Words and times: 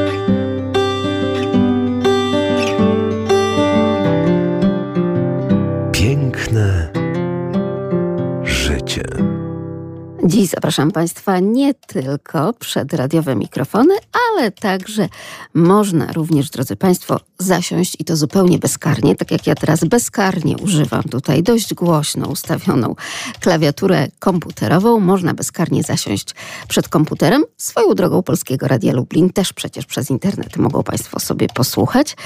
Bye. 0.00 0.39
Dziś 10.40 10.50
zapraszam 10.50 10.90
Państwa 10.90 11.38
nie 11.38 11.74
tylko 11.74 12.52
przed 12.52 12.94
radiowe 12.94 13.36
mikrofony, 13.36 13.94
ale 14.30 14.50
także 14.50 15.08
można 15.54 16.12
również, 16.12 16.50
drodzy 16.50 16.76
Państwo, 16.76 17.20
zasiąść 17.38 17.96
i 17.98 18.04
to 18.04 18.16
zupełnie 18.16 18.58
bezkarnie, 18.58 19.16
tak 19.16 19.30
jak 19.30 19.46
ja 19.46 19.54
teraz 19.54 19.84
bezkarnie 19.84 20.56
używam 20.56 21.02
tutaj 21.02 21.42
dość 21.42 21.74
głośno 21.74 22.28
ustawioną 22.28 22.94
klawiaturę 23.40 24.08
komputerową. 24.18 25.00
Można 25.00 25.34
bezkarnie 25.34 25.82
zasiąść 25.82 26.34
przed 26.68 26.88
komputerem. 26.88 27.44
Swoją 27.56 27.94
drogą 27.94 28.22
Polskiego 28.22 28.68
Radia 28.68 28.92
Lublin 28.92 29.30
też 29.30 29.52
przecież 29.52 29.86
przez 29.86 30.10
internet 30.10 30.56
mogą 30.56 30.82
Państwo 30.82 31.20
sobie 31.20 31.46
posłuchać 31.54 32.16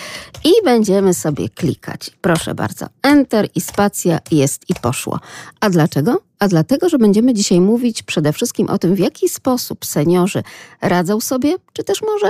i 0.45 0.53
będziemy 0.65 1.15
sobie 1.15 1.49
klikać. 1.49 2.11
Proszę 2.21 2.55
bardzo, 2.55 2.87
Enter 3.03 3.49
i 3.55 3.61
spacja 3.61 4.19
jest 4.31 4.71
i 4.71 4.75
poszło. 4.75 5.21
A 5.61 5.71
dlaczego? 5.71 6.34
A 6.39 6.49
dlatego, 6.49 6.89
że 6.89 6.99
będziemy 6.99 7.35
dzisiaj 7.35 7.61
mówić 7.61 8.03
przede 8.03 8.33
wszystkim 8.33 8.69
o 8.69 8.79
tym, 8.79 8.95
w 8.95 8.99
jaki 8.99 9.29
sposób 9.29 9.85
seniorzy 9.85 10.43
radzą 10.81 11.21
sobie, 11.21 11.57
czy 11.73 11.85
też 11.85 12.03
może 12.03 12.27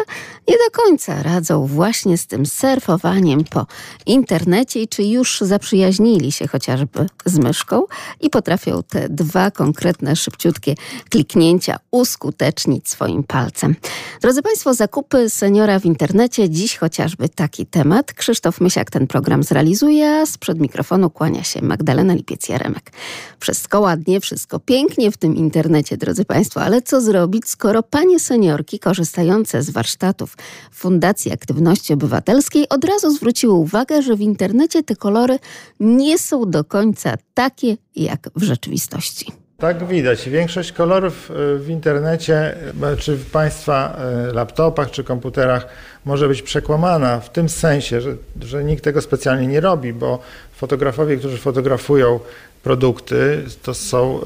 nie 0.49 0.55
do 0.55 0.83
końca 0.83 1.23
radzą 1.23 1.67
właśnie 1.67 2.19
z 2.19 2.27
tym 2.27 2.47
surfowaniem 2.47 3.45
po 3.45 3.67
internecie 4.07 4.83
i 4.83 4.89
czy 4.89 5.05
już 5.05 5.41
zaprzyjaźnili 5.41 6.33
się 6.33 6.49
chociażby 6.49 7.07
z 7.25 7.39
myszką 7.39 7.83
i 8.21 8.31
potrafią 8.31 8.83
te 8.83 9.09
dwa 9.09 9.51
konkretne, 9.51 10.17
szybciutkie 10.17 10.75
kliknięcia 11.11 11.79
uskutecznić 11.91 12.89
swoim 12.89 13.25
palcem. 13.25 13.77
Drodzy 14.21 14.43
Państwo, 14.43 14.75
zakupy 14.75 15.31
seniora 15.31 15.79
w 15.79 15.85
internecie, 15.85 16.51
dziś 16.51 16.77
chociażby 16.77 17.29
taki 17.29 17.67
temat. 17.67 18.13
Krzysztof 18.13 18.61
Mysiak 18.61 18.91
ten 18.91 19.07
program 19.07 19.43
zrealizuje, 19.43 20.11
a 20.11 20.27
sprzed 20.27 20.61
mikrofonu 20.61 21.11
kłania 21.11 21.45
się 21.45 21.63
Magdalena 21.63 22.15
Lipiec-Jaremek. 22.15 22.93
Wszystko 23.41 23.81
ładnie, 24.05 24.21
wszystko 24.21 24.61
pięknie 24.61 25.11
w 25.11 25.17
tym 25.17 25.37
internecie, 25.37 25.97
drodzy 25.97 26.25
Państwo, 26.25 26.63
ale 26.63 26.83
co 26.83 27.01
zrobić, 27.01 27.49
skoro 27.49 27.83
panie 27.83 28.21
seniorki 28.21 28.79
korzystające 28.79 29.63
z 29.63 29.71
warsztatów 29.71 30.37
Fundacji 30.73 31.33
Aktywności 31.33 31.93
Obywatelskiej 31.93 32.69
od 32.69 32.85
razu 32.85 33.11
zwróciły 33.11 33.53
uwagę, 33.53 34.03
że 34.03 34.17
w 34.17 34.21
internecie 34.21 34.83
te 34.83 34.97
kolory 34.97 35.39
nie 35.81 36.19
są 36.19 36.51
do 36.51 36.65
końca 36.65 37.15
takie, 37.35 37.77
jak 37.97 38.31
w 38.37 38.43
rzeczywistości. 38.43 39.33
Tak 39.59 39.87
widać. 39.87 40.29
Większość 40.29 40.73
kolorów 40.73 41.31
e, 41.31 41.59
w 41.59 41.71
internecie, 41.71 42.57
e, 42.83 42.97
czy 42.97 43.17
w 43.17 43.31
Państwa 43.31 43.97
e, 43.97 44.33
laptopach, 44.33 44.91
czy 44.91 45.05
komputerach 45.05 45.67
może 46.05 46.29
być 46.29 46.43
przekłamana 46.43 47.21
w 47.21 47.31
tym 47.31 47.49
sensie, 47.49 48.01
że, 48.01 48.17
że 48.43 48.65
nikt 48.65 48.85
tego 48.85 49.01
specjalnie 49.01 49.47
nie 49.47 49.61
robi, 49.61 49.93
bo 49.93 50.19
fotografowie, 50.53 51.17
którzy 51.17 51.39
fotografują 51.39 52.21
produkty, 52.65 53.45
to 53.63 53.75
są, 53.75 54.21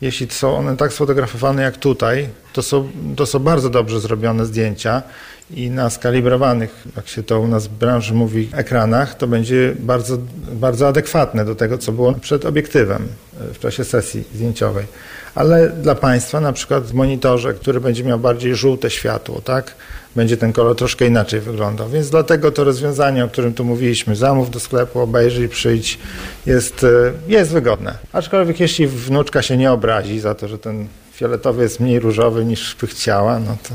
jeśli 0.00 0.26
są 0.30 0.56
one 0.56 0.76
tak 0.76 0.92
sfotografowane 0.92 1.62
jak 1.62 1.76
tutaj, 1.76 2.28
to 2.52 2.62
są, 2.62 2.88
to 3.16 3.26
są 3.26 3.38
bardzo 3.38 3.70
dobrze 3.70 4.00
zrobione 4.00 4.46
zdjęcia 4.46 5.02
i 5.50 5.70
na 5.70 5.90
skalibrowanych, 5.90 6.84
jak 6.96 7.08
się 7.08 7.22
to 7.22 7.40
u 7.40 7.48
nas 7.48 7.66
w 7.66 7.70
branży 7.70 8.14
mówi, 8.14 8.48
ekranach, 8.52 9.14
to 9.14 9.26
będzie 9.26 9.74
bardzo, 9.78 10.18
bardzo 10.52 10.88
adekwatne 10.88 11.44
do 11.44 11.54
tego, 11.54 11.78
co 11.78 11.92
było 11.92 12.12
przed 12.12 12.44
obiektywem 12.44 13.08
e, 13.50 13.54
w 13.54 13.58
czasie 13.58 13.84
sesji 13.84 14.24
zdjęciowej. 14.34 14.86
Ale 15.34 15.68
dla 15.68 15.94
Państwa, 15.94 16.40
na 16.40 16.52
przykład 16.52 16.84
w 16.84 16.94
monitorze, 16.94 17.54
który 17.54 17.80
będzie 17.80 18.04
miał 18.04 18.18
bardziej 18.18 18.54
żółte 18.54 18.90
światło, 18.90 19.40
tak, 19.40 19.74
będzie 20.16 20.36
ten 20.36 20.52
kolor 20.52 20.76
troszkę 20.76 21.06
inaczej 21.06 21.40
wyglądał. 21.40 21.88
Więc 21.88 22.10
dlatego 22.10 22.52
to 22.52 22.64
rozwiązanie, 22.64 23.24
o 23.24 23.28
którym 23.28 23.54
tu 23.54 23.64
mówiliśmy, 23.64 24.16
zamów 24.16 24.50
do 24.50 24.60
sklepu, 24.60 25.00
obejrzyj, 25.00 25.48
przyjdź, 25.48 25.98
jest, 26.46 26.84
e, 26.84 27.12
jest 27.28 27.52
wygodne. 27.52 27.98
Aczkolwiek 28.12 28.60
jeśli 28.60 28.86
wnuczka 28.86 29.42
się 29.42 29.56
nie 29.56 29.72
obrazi 29.72 30.20
za 30.20 30.34
to, 30.34 30.48
że 30.48 30.58
ten 30.58 30.86
fioletowy 31.12 31.62
jest 31.62 31.80
mniej 31.80 32.00
różowy 32.00 32.44
niż 32.44 32.76
by 32.80 32.86
chciała, 32.86 33.38
no 33.38 33.56
to 33.68 33.74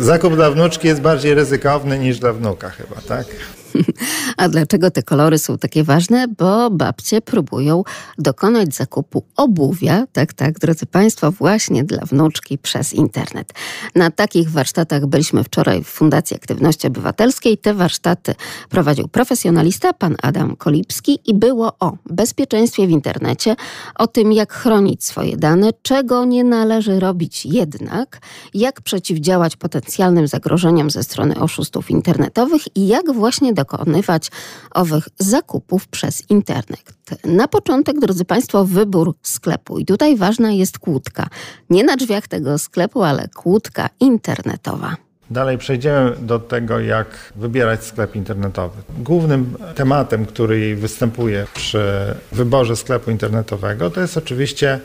Zakup 0.00 0.34
dla 0.34 0.50
wnuczki 0.50 0.88
jest 0.88 1.00
bardziej 1.00 1.34
ryzykowny 1.34 1.98
niż 1.98 2.18
dla 2.18 2.32
wnuka 2.32 2.70
chyba, 2.70 2.96
tak? 3.08 3.26
A 4.36 4.48
dlaczego 4.48 4.90
te 4.90 5.02
kolory 5.02 5.38
są 5.38 5.58
takie 5.58 5.84
ważne? 5.84 6.28
Bo 6.28 6.70
babcie 6.70 7.20
próbują 7.20 7.84
dokonać 8.18 8.74
zakupu 8.74 9.24
obuwia, 9.36 10.06
tak, 10.12 10.32
tak, 10.32 10.58
drodzy 10.58 10.86
Państwo, 10.86 11.32
właśnie 11.32 11.84
dla 11.84 12.04
wnuczki 12.04 12.58
przez 12.58 12.92
internet. 12.92 13.52
Na 13.94 14.10
takich 14.10 14.50
warsztatach 14.50 15.06
byliśmy 15.06 15.44
wczoraj 15.44 15.84
w 15.84 15.88
Fundacji 15.88 16.36
Aktywności 16.36 16.86
Obywatelskiej. 16.86 17.58
Te 17.58 17.74
warsztaty 17.74 18.34
prowadził 18.70 19.08
profesjonalista, 19.08 19.92
pan 19.92 20.16
Adam 20.22 20.56
Kolipski 20.56 21.18
i 21.26 21.34
było 21.34 21.72
o 21.80 21.96
bezpieczeństwie 22.06 22.86
w 22.86 22.90
internecie, 22.90 23.56
o 23.94 24.06
tym, 24.06 24.32
jak 24.32 24.52
chronić 24.52 25.04
swoje 25.04 25.36
dane, 25.36 25.70
czego 25.82 26.24
nie 26.24 26.44
należy 26.44 27.00
robić 27.00 27.46
jednak, 27.46 28.20
jak 28.54 28.80
przeciwdziałać 28.80 29.56
potencjalnym 29.56 30.28
zagrożeniom 30.28 30.90
ze 30.90 31.02
strony 31.02 31.40
oszustów 31.40 31.90
internetowych 31.90 32.76
i 32.76 32.86
jak 32.86 33.12
właśnie 33.12 33.52
do 33.52 33.63
dokonywać 33.64 34.30
owych 34.70 35.08
zakupów 35.18 35.88
przez 35.88 36.30
internet. 36.30 36.94
Na 37.24 37.48
początek, 37.48 38.00
drodzy 38.00 38.24
Państwo, 38.24 38.64
wybór 38.64 39.14
sklepu. 39.22 39.78
I 39.78 39.84
tutaj 39.84 40.16
ważna 40.16 40.52
jest 40.52 40.78
kłódka. 40.78 41.26
Nie 41.70 41.84
na 41.84 41.96
drzwiach 41.96 42.28
tego 42.28 42.58
sklepu, 42.58 43.02
ale 43.02 43.28
kłódka 43.28 43.88
internetowa. 44.00 44.96
Dalej 45.30 45.58
przejdziemy 45.58 46.16
do 46.20 46.38
tego, 46.38 46.80
jak 46.80 47.06
wybierać 47.36 47.84
sklep 47.84 48.16
internetowy. 48.16 48.82
Głównym 48.98 49.56
tematem, 49.74 50.26
który 50.26 50.76
występuje 50.76 51.46
przy 51.54 52.14
wyborze 52.32 52.76
sklepu 52.76 53.10
internetowego, 53.10 53.90
to 53.90 54.00
jest 54.00 54.16
oczywiście 54.16 54.80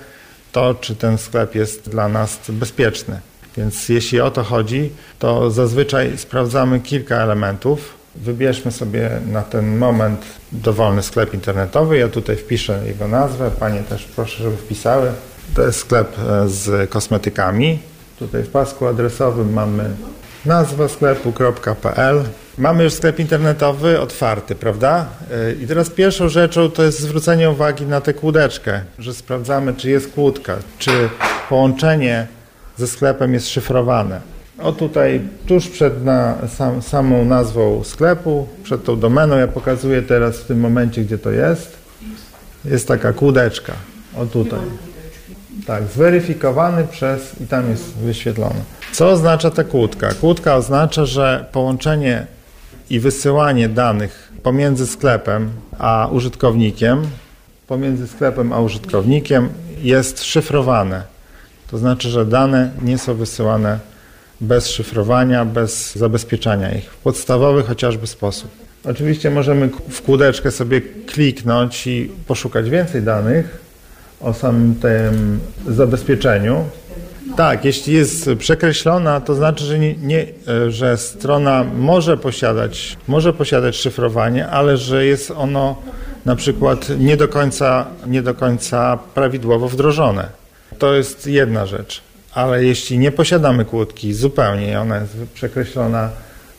to, 0.51 0.73
czy 0.73 0.96
ten 0.96 1.17
sklep 1.17 1.56
jest 1.56 1.90
dla 1.90 2.07
nas 2.07 2.40
bezpieczny. 2.50 3.19
Więc 3.57 3.90
jeśli 3.90 4.22
o 4.22 4.31
to 4.31 4.44
chodzi, 4.44 4.90
to 5.19 5.51
zazwyczaj 5.51 6.17
sprawdzamy 6.17 6.79
kilka 6.79 7.16
elementów. 7.16 7.98
Wybierzmy 8.16 8.72
sobie 8.72 9.09
na 9.31 9.42
ten 9.42 9.78
moment 9.78 10.22
dowolny 10.52 11.03
sklep 11.03 11.34
internetowy. 11.34 11.97
Ja 11.97 12.08
tutaj 12.08 12.36
wpiszę 12.36 12.80
jego 12.86 13.08
nazwę. 13.08 13.52
Panie 13.59 13.84
też 13.84 14.06
proszę, 14.16 14.44
żeby 14.44 14.58
wpisały. 14.58 15.12
To 15.56 15.66
jest 15.66 15.80
sklep 15.80 16.16
e, 16.20 16.50
z 16.50 16.90
kosmetykami. 16.90 17.80
Tutaj 18.20 18.44
w 18.44 18.50
pasku 18.50 18.88
adresowym 18.88 19.53
mamy 19.53 19.90
nazwa 20.46 20.88
sklepu.pl. 20.88 22.24
Mamy 22.58 22.84
już 22.84 22.94
sklep 22.94 23.20
internetowy 23.20 24.00
otwarty, 24.00 24.56
prawda? 24.56 25.06
E, 25.31 25.53
I 25.53 25.68
teraz 25.68 25.90
pierwszą 25.90 26.30
rzeczą 26.30 26.72
to 26.72 26.84
jest 26.84 27.00
zwrócenie 27.00 27.50
uwagi 27.50 27.86
na 27.86 28.02
tę 28.02 28.14
kłódeczkę, 28.14 28.81
że 29.00 29.14
sprawdzamy, 29.14 29.74
czy 29.74 29.90
jest 29.90 30.12
kłódka, 30.12 30.58
czy 30.78 31.09
połączenie 31.50 32.28
ze 32.78 32.88
sklepem 32.88 33.34
jest 33.34 33.50
szyfrowane. 33.50 34.22
O 34.62 34.72
tutaj, 34.72 35.22
tuż 35.47 35.68
przed 35.68 36.06
na, 36.06 36.36
sam, 36.47 36.81
samą 36.81 37.25
nazwą 37.25 37.84
sklepu, 37.84 38.47
przed 38.64 38.84
tą 38.84 39.00
domeną, 39.00 39.38
ja 39.38 39.47
pokazuję 39.47 40.02
teraz 40.02 40.38
w 40.38 40.46
tym 40.46 40.59
momencie, 40.59 41.02
gdzie 41.02 41.18
to 41.18 41.31
jest. 41.31 41.78
Jest 42.66 42.88
taka 42.88 43.14
kłódeczka. 43.14 43.74
O 44.18 44.25
tutaj. 44.25 44.59
Tak, 45.68 45.84
zweryfikowany 45.84 46.88
przez, 46.88 47.42
i 47.42 47.47
tam 47.47 47.70
jest 47.70 47.94
wyświetlone. 47.97 48.62
Co 48.92 49.09
oznacza 49.09 49.52
ta 49.52 49.64
kłódka? 49.64 50.14
Kłódka 50.14 50.56
oznacza, 50.56 51.06
że 51.06 51.46
połączenie 51.52 52.28
i 52.90 53.00
wysyłanie 53.00 53.70
danych 53.70 54.31
pomiędzy 54.44 54.88
sklepem 54.88 55.50
a 55.80 56.08
użytkownikiem, 56.12 57.02
pomiędzy 57.68 58.08
sklepem 58.08 58.53
a 58.53 58.59
użytkownikiem 58.59 59.50
jest 59.81 60.24
szyfrowane. 60.24 61.03
To 61.72 61.78
znaczy, 61.78 62.09
że 62.09 62.26
dane 62.26 62.72
nie 62.81 62.97
są 62.97 63.16
wysyłane 63.16 63.80
bez 64.41 64.69
szyfrowania, 64.69 65.46
bez 65.46 65.96
zabezpieczania 65.96 66.72
ich, 66.72 66.91
w 66.91 66.97
podstawowy 66.97 67.64
chociażby 67.64 68.08
sposób. 68.08 68.52
Oczywiście 68.85 69.31
możemy 69.31 69.69
w 69.90 70.02
kółdeczkę 70.02 70.52
sobie 70.52 70.81
kliknąć 70.81 71.87
i 71.87 72.11
poszukać 72.28 72.69
więcej 72.69 73.02
danych 73.02 73.58
o 74.22 74.34
samym 74.34 74.75
tym 74.75 75.40
zabezpieczeniu. 75.67 76.66
Tak, 77.37 77.66
jeśli 77.66 77.93
jest 77.93 78.29
przekreślona, 78.37 79.22
to 79.22 79.35
znaczy, 79.35 79.64
że, 79.64 79.79
nie, 79.79 79.96
nie, 79.96 80.25
że 80.69 80.97
strona 80.97 81.66
może 81.78 82.17
posiadać, 82.17 82.97
może 83.08 83.34
posiadać 83.34 83.75
szyfrowanie, 83.75 84.47
ale 84.47 84.78
że 84.78 85.05
jest 85.05 85.31
ono 85.31 85.75
na 86.25 86.35
przykład 86.35 86.87
nie 86.99 87.17
do 87.17 87.28
końca, 87.28 87.85
nie 88.08 88.22
do 88.22 88.34
końca 88.34 88.99
prawidłowo 89.14 89.69
wdrożone. 89.69 90.28
To 90.79 90.96
jest 90.96 91.28
jedna 91.28 91.66
rzecz 91.66 92.09
ale 92.34 92.64
jeśli 92.64 92.97
nie 92.97 93.11
posiadamy 93.11 93.66
kłódki 93.66 94.14
zupełnie, 94.14 94.81
ona 94.81 94.97
jest 94.97 95.14
przekreślona 95.34 96.09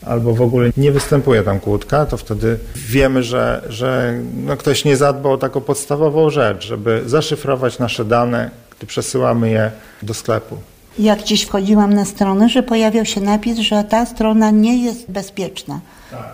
albo 0.07 0.35
w 0.35 0.43
ogóle 0.43 0.71
nie 0.77 0.93
występuje 0.93 1.43
tam 1.43 1.61
kłódka, 1.61 2.07
to 2.07 2.17
wtedy 2.17 2.59
wiemy, 2.77 3.23
że, 3.23 3.63
że 3.69 4.15
no 4.35 4.57
ktoś 4.57 4.85
nie 4.85 4.97
zadbał 4.97 5.33
o 5.33 5.39
taką 5.39 5.61
podstawową 5.61 6.31
rzecz, 6.31 6.67
żeby 6.67 7.03
zaszyfrować 7.07 7.79
nasze 7.79 8.05
dane, 8.05 8.51
gdy 8.79 8.87
przesyłamy 8.87 9.51
je 9.51 9.71
do 10.03 10.15
sklepu. 10.15 10.57
Jak 10.99 11.21
gdzieś 11.21 11.43
wchodziłam 11.43 11.95
na 11.95 12.05
stronę, 12.05 12.49
że 12.49 12.63
pojawiał 12.63 13.05
się 13.05 13.21
napis, 13.21 13.59
że 13.59 13.85
ta 13.85 14.07
strona 14.07 14.51
nie 14.51 14.85
jest 14.85 15.11
bezpieczna. 15.11 15.81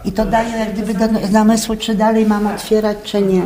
I 0.05 0.13
to 0.13 0.25
daje 0.25 0.59
jak 0.59 0.73
gdyby 0.73 0.95
do 0.95 1.27
zamysłu, 1.33 1.77
czy 1.77 1.95
dalej 1.95 2.27
mam 2.27 2.47
otwierać, 2.47 2.97
czy 3.05 3.23
nie. 3.23 3.43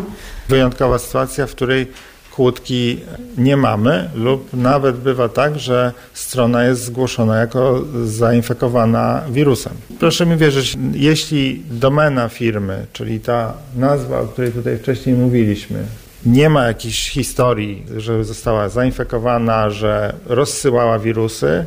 Wyjątkowa 0.48 0.98
sytuacja, 0.98 1.46
w 1.46 1.50
której 1.50 1.86
kłódki 2.30 3.00
nie 3.38 3.56
mamy 3.56 4.10
lub 4.14 4.52
nawet 4.52 4.96
bywa 4.96 5.28
tak, 5.28 5.58
że 5.58 5.92
strona 6.14 6.64
jest 6.64 6.84
zgłoszona 6.84 7.38
jako 7.38 7.84
zainfekowana 8.04 9.22
wirusem. 9.30 9.72
Proszę 9.98 10.26
mi 10.26 10.36
wierzyć, 10.36 10.78
jeśli 10.92 11.62
domena 11.70 12.28
firmy, 12.28 12.86
czyli 12.92 13.20
ta 13.20 13.52
nazwa, 13.76 14.20
o 14.20 14.26
której 14.26 14.52
tutaj 14.52 14.78
wcześniej 14.78 15.16
mówiliśmy, 15.16 15.84
nie 16.26 16.50
ma 16.50 16.66
jakiejś 16.66 17.10
historii, 17.10 17.86
że 17.96 18.24
została 18.24 18.68
zainfekowana, 18.68 19.70
że 19.70 20.14
rozsyłała 20.26 20.98
wirusy, 20.98 21.64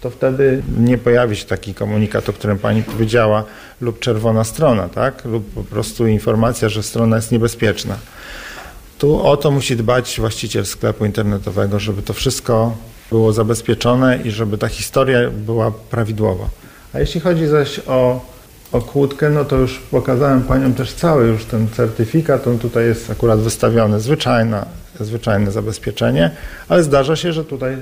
to 0.00 0.10
wtedy 0.10 0.62
nie 0.78 0.98
pojawi 0.98 1.36
się 1.36 1.46
taki 1.46 1.74
komunikat, 1.74 2.28
o 2.28 2.32
którym 2.32 2.58
pani 2.58 2.82
powiedziała, 2.82 3.44
lub 3.80 3.98
czerwona 3.98 4.44
strona, 4.44 4.88
tak? 4.88 5.24
lub 5.24 5.54
po 5.54 5.64
prostu 5.64 6.06
informacja, 6.06 6.68
że 6.68 6.82
strona 6.82 7.16
jest 7.16 7.32
niebezpieczna. 7.32 7.96
Tu 9.00 9.26
o 9.26 9.36
to 9.36 9.50
musi 9.50 9.76
dbać 9.76 10.16
właściciel 10.20 10.66
sklepu 10.66 11.04
internetowego, 11.04 11.80
żeby 11.80 12.02
to 12.02 12.12
wszystko 12.12 12.76
było 13.10 13.32
zabezpieczone 13.32 14.18
i 14.24 14.30
żeby 14.30 14.58
ta 14.58 14.68
historia 14.68 15.30
była 15.30 15.70
prawidłowa. 15.70 16.48
A 16.92 17.00
jeśli 17.00 17.20
chodzi 17.20 17.46
zaś 17.46 17.80
o, 17.86 18.20
o 18.72 18.80
kłódkę, 18.80 19.30
no 19.30 19.44
to 19.44 19.56
już 19.56 19.78
pokazałem 19.78 20.42
Paniom 20.42 20.74
też 20.74 20.92
cały 20.92 21.26
już 21.26 21.44
ten 21.44 21.68
certyfikat. 21.68 22.46
On 22.46 22.58
tutaj 22.58 22.84
jest 22.84 23.10
akurat 23.10 23.40
wystawiony, 23.40 24.00
zwyczajna, 24.00 24.66
zwyczajne 25.00 25.50
zabezpieczenie, 25.50 26.30
ale 26.68 26.82
zdarza 26.82 27.16
się, 27.16 27.32
że 27.32 27.44
tutaj 27.44 27.76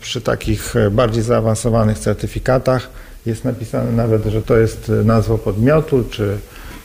przy 0.00 0.20
takich 0.20 0.74
bardziej 0.90 1.22
zaawansowanych 1.22 1.98
certyfikatach 1.98 2.88
jest 3.26 3.44
napisane 3.44 3.92
nawet, 3.92 4.24
że 4.24 4.42
to 4.42 4.56
jest 4.56 4.92
nazwa 5.04 5.38
podmiotu, 5.38 6.04
czy 6.10 6.38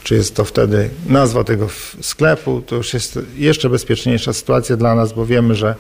czy 0.04 0.16
jest 0.16 0.36
to 0.36 0.46
wtedy 0.46 0.90
nazwa 1.08 1.44
tego 1.44 1.68
sklepu, 2.02 2.62
to 2.62 2.76
już 2.76 2.94
jest 2.94 3.20
jeszcze 3.36 3.70
bezpieczniejsza 3.70 4.34
sytuacja 4.34 4.78
dla 4.78 4.96
nas, 4.96 5.14
bo 5.14 5.26
wiemy, 5.26 5.56
że, 5.56 5.76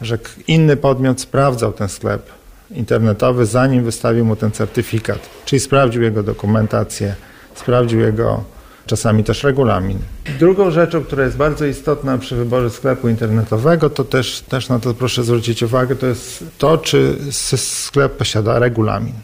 że 0.00 0.18
inny 0.46 0.76
podmiot 0.76 1.20
sprawdzał 1.20 1.72
ten 1.72 1.88
sklep 1.88 2.30
internetowy, 2.70 3.46
zanim 3.46 3.84
wystawił 3.84 4.24
mu 4.24 4.36
ten 4.36 4.52
certyfikat, 4.52 5.18
czyli 5.44 5.60
sprawdził 5.60 6.02
jego 6.02 6.22
dokumentację, 6.22 7.14
sprawdził 7.54 8.00
jego 8.00 8.44
czasami 8.86 9.24
też 9.24 9.44
regulamin. 9.44 9.98
Drugą 10.38 10.70
rzeczą, 10.70 11.04
która 11.04 11.24
jest 11.24 11.36
bardzo 11.36 11.66
istotna 11.66 12.18
przy 12.18 12.36
wyborze 12.36 12.70
sklepu 12.70 13.08
internetowego, 13.08 13.90
to 13.90 14.04
też, 14.04 14.40
też 14.40 14.68
na 14.68 14.78
to 14.78 14.94
proszę 14.94 15.24
zwrócić 15.24 15.62
uwagę, 15.62 15.96
to 15.96 16.06
jest 16.06 16.44
to, 16.58 16.78
czy 16.78 17.16
sklep 17.56 18.16
posiada 18.16 18.58
regulamin. 18.58 19.14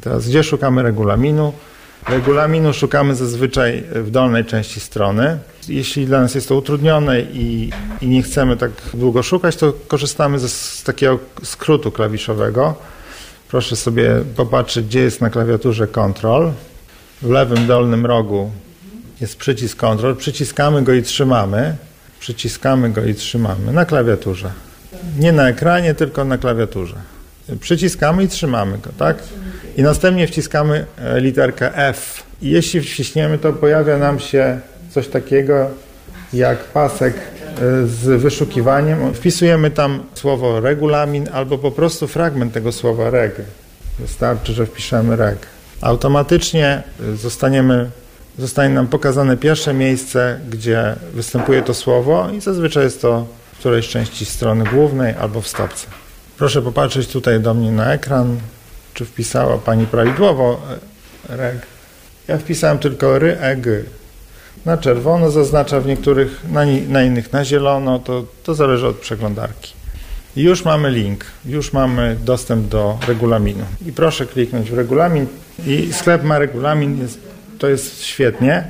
Teraz 0.00 0.28
gdzie 0.28 0.44
szukamy 0.44 0.82
regulaminu? 0.82 1.52
Regulaminu 2.08 2.72
szukamy 2.72 3.14
zazwyczaj 3.14 3.84
w 3.94 4.10
dolnej 4.10 4.44
części 4.44 4.80
strony. 4.80 5.38
Jeśli 5.68 6.06
dla 6.06 6.20
nas 6.20 6.34
jest 6.34 6.48
to 6.48 6.56
utrudnione 6.56 7.20
i, 7.20 7.70
i 8.00 8.08
nie 8.08 8.22
chcemy 8.22 8.56
tak 8.56 8.70
długo 8.94 9.22
szukać, 9.22 9.56
to 9.56 9.72
korzystamy 9.88 10.38
z, 10.38 10.82
takiego 10.82 11.18
skrótu 11.42 11.92
klawiszowego. 11.92 12.74
Proszę 13.48 13.76
sobie 13.76 14.10
popatrzeć, 14.36 14.86
gdzie 14.86 15.00
jest 15.00 15.20
na 15.20 15.30
klawiaturze 15.30 15.86
Ctrl. 15.86 16.50
W 17.22 17.30
lewym 17.30 17.66
dolnym 17.66 18.06
rogu 18.06 18.50
jest 19.20 19.36
przycisk 19.36 19.78
Ctrl. 19.78 20.14
Przyciskamy 20.16 20.82
go 20.82 20.92
i 20.92 21.02
trzymamy. 21.02 21.76
Przyciskamy 22.20 22.90
go 22.90 23.04
i 23.04 23.14
trzymamy 23.14 23.72
na 23.72 23.84
klawiaturze. 23.84 24.50
Nie 25.18 25.32
na 25.32 25.48
ekranie, 25.48 25.94
tylko 25.94 26.24
na 26.24 26.38
klawiaturze. 26.38 26.96
Przyciskamy 27.60 28.24
i 28.24 28.28
trzymamy 28.28 28.78
go, 28.78 28.90
tak? 28.98 29.16
I 29.80 29.82
następnie 29.82 30.26
wciskamy 30.26 30.86
e, 30.98 31.20
literkę 31.20 31.76
F. 31.76 32.22
I 32.42 32.50
jeśli 32.50 32.80
wciśniemy, 32.80 33.38
to 33.38 33.52
pojawia 33.52 33.98
nam 33.98 34.18
się 34.18 34.60
coś 34.90 35.08
takiego 35.08 35.70
jak 36.32 36.58
pasek 36.64 37.14
e, 37.14 37.86
z 37.86 38.22
wyszukiwaniem. 38.22 39.14
Wpisujemy 39.14 39.70
tam 39.70 40.02
słowo 40.14 40.60
regulamin 40.60 41.28
albo 41.32 41.58
po 41.58 41.70
prostu 41.70 42.08
fragment 42.08 42.52
tego 42.52 42.72
słowa 42.72 43.10
reg. 43.10 43.34
Wystarczy, 43.98 44.52
że 44.52 44.66
wpiszemy 44.66 45.16
reg. 45.16 45.38
Automatycznie 45.80 46.82
e, 47.12 47.16
zostaniemy, 47.16 47.90
zostanie 48.38 48.74
nam 48.74 48.86
pokazane 48.86 49.36
pierwsze 49.36 49.74
miejsce, 49.74 50.40
gdzie 50.50 50.96
występuje 51.14 51.62
to 51.62 51.74
słowo 51.74 52.28
i 52.36 52.40
zazwyczaj 52.40 52.84
jest 52.84 53.02
to 53.02 53.26
w 53.52 53.58
którejś 53.58 53.88
części 53.88 54.24
strony 54.24 54.64
głównej 54.64 55.14
albo 55.20 55.40
w 55.40 55.48
stopce. 55.48 55.86
Proszę 56.38 56.62
popatrzeć 56.62 57.08
tutaj 57.08 57.40
do 57.40 57.54
mnie 57.54 57.72
na 57.72 57.92
ekran, 57.92 58.36
czy 58.94 59.04
wpisała 59.04 59.58
Pani 59.58 59.86
prawidłowo 59.86 60.60
e, 61.28 61.36
reg. 61.36 61.56
Ja 62.28 62.38
wpisałem 62.38 62.78
tylko 62.78 63.18
ry, 63.18 63.36
e, 63.40 63.56
g. 63.56 63.82
Na 64.66 64.76
czerwono 64.76 65.30
zaznacza 65.30 65.80
w 65.80 65.86
niektórych, 65.86 66.40
na, 66.52 66.60
na 66.88 67.02
innych 67.02 67.32
na 67.32 67.44
zielono, 67.44 67.98
to, 67.98 68.24
to 68.44 68.54
zależy 68.54 68.86
od 68.86 68.96
przeglądarki. 68.96 69.72
I 70.36 70.42
już 70.42 70.64
mamy 70.64 70.90
link, 70.90 71.24
już 71.46 71.72
mamy 71.72 72.16
dostęp 72.24 72.68
do 72.68 72.98
regulaminu. 73.08 73.64
I 73.86 73.92
proszę 73.92 74.26
kliknąć 74.26 74.70
w 74.70 74.74
regulamin 74.74 75.26
i 75.66 75.92
sklep 75.92 76.24
ma 76.24 76.38
regulamin, 76.38 76.98
jest, 77.02 77.18
to 77.58 77.68
jest 77.68 78.02
świetnie 78.02 78.64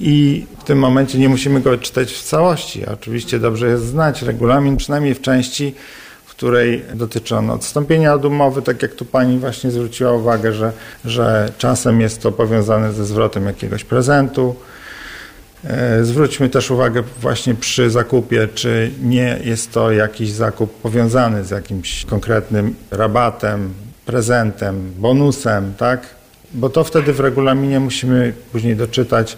i 0.00 0.46
w 0.60 0.64
tym 0.64 0.78
momencie 0.78 1.18
nie 1.18 1.28
musimy 1.28 1.60
go 1.60 1.78
czytać 1.78 2.12
w 2.12 2.22
całości. 2.22 2.86
Oczywiście 2.86 3.38
dobrze 3.38 3.68
jest 3.68 3.86
znać 3.86 4.22
regulamin, 4.22 4.76
przynajmniej 4.76 5.14
w 5.14 5.20
części, 5.20 5.74
której 6.44 6.82
dotyczy 6.94 7.36
on 7.36 7.50
odstąpienia 7.50 8.14
od 8.14 8.24
umowy, 8.24 8.62
tak 8.62 8.82
jak 8.82 8.94
tu 8.94 9.04
pani 9.04 9.38
właśnie 9.38 9.70
zwróciła 9.70 10.12
uwagę, 10.12 10.52
że, 10.52 10.72
że 11.04 11.52
czasem 11.58 12.00
jest 12.00 12.22
to 12.22 12.32
powiązane 12.32 12.92
ze 12.92 13.06
zwrotem 13.06 13.46
jakiegoś 13.46 13.84
prezentu. 13.84 14.54
E, 15.64 16.04
zwróćmy 16.04 16.48
też 16.48 16.70
uwagę 16.70 17.02
właśnie 17.20 17.54
przy 17.54 17.90
zakupie, 17.90 18.48
czy 18.54 18.90
nie 19.02 19.40
jest 19.44 19.72
to 19.72 19.92
jakiś 19.92 20.30
zakup 20.30 20.80
powiązany 20.80 21.44
z 21.44 21.50
jakimś 21.50 22.04
konkretnym 22.04 22.74
rabatem, 22.90 23.74
prezentem, 24.06 24.92
bonusem, 24.98 25.74
tak? 25.78 26.06
Bo 26.54 26.70
to 26.70 26.84
wtedy 26.84 27.12
w 27.12 27.20
regulaminie 27.20 27.80
musimy 27.80 28.32
później 28.52 28.76
doczytać, 28.76 29.36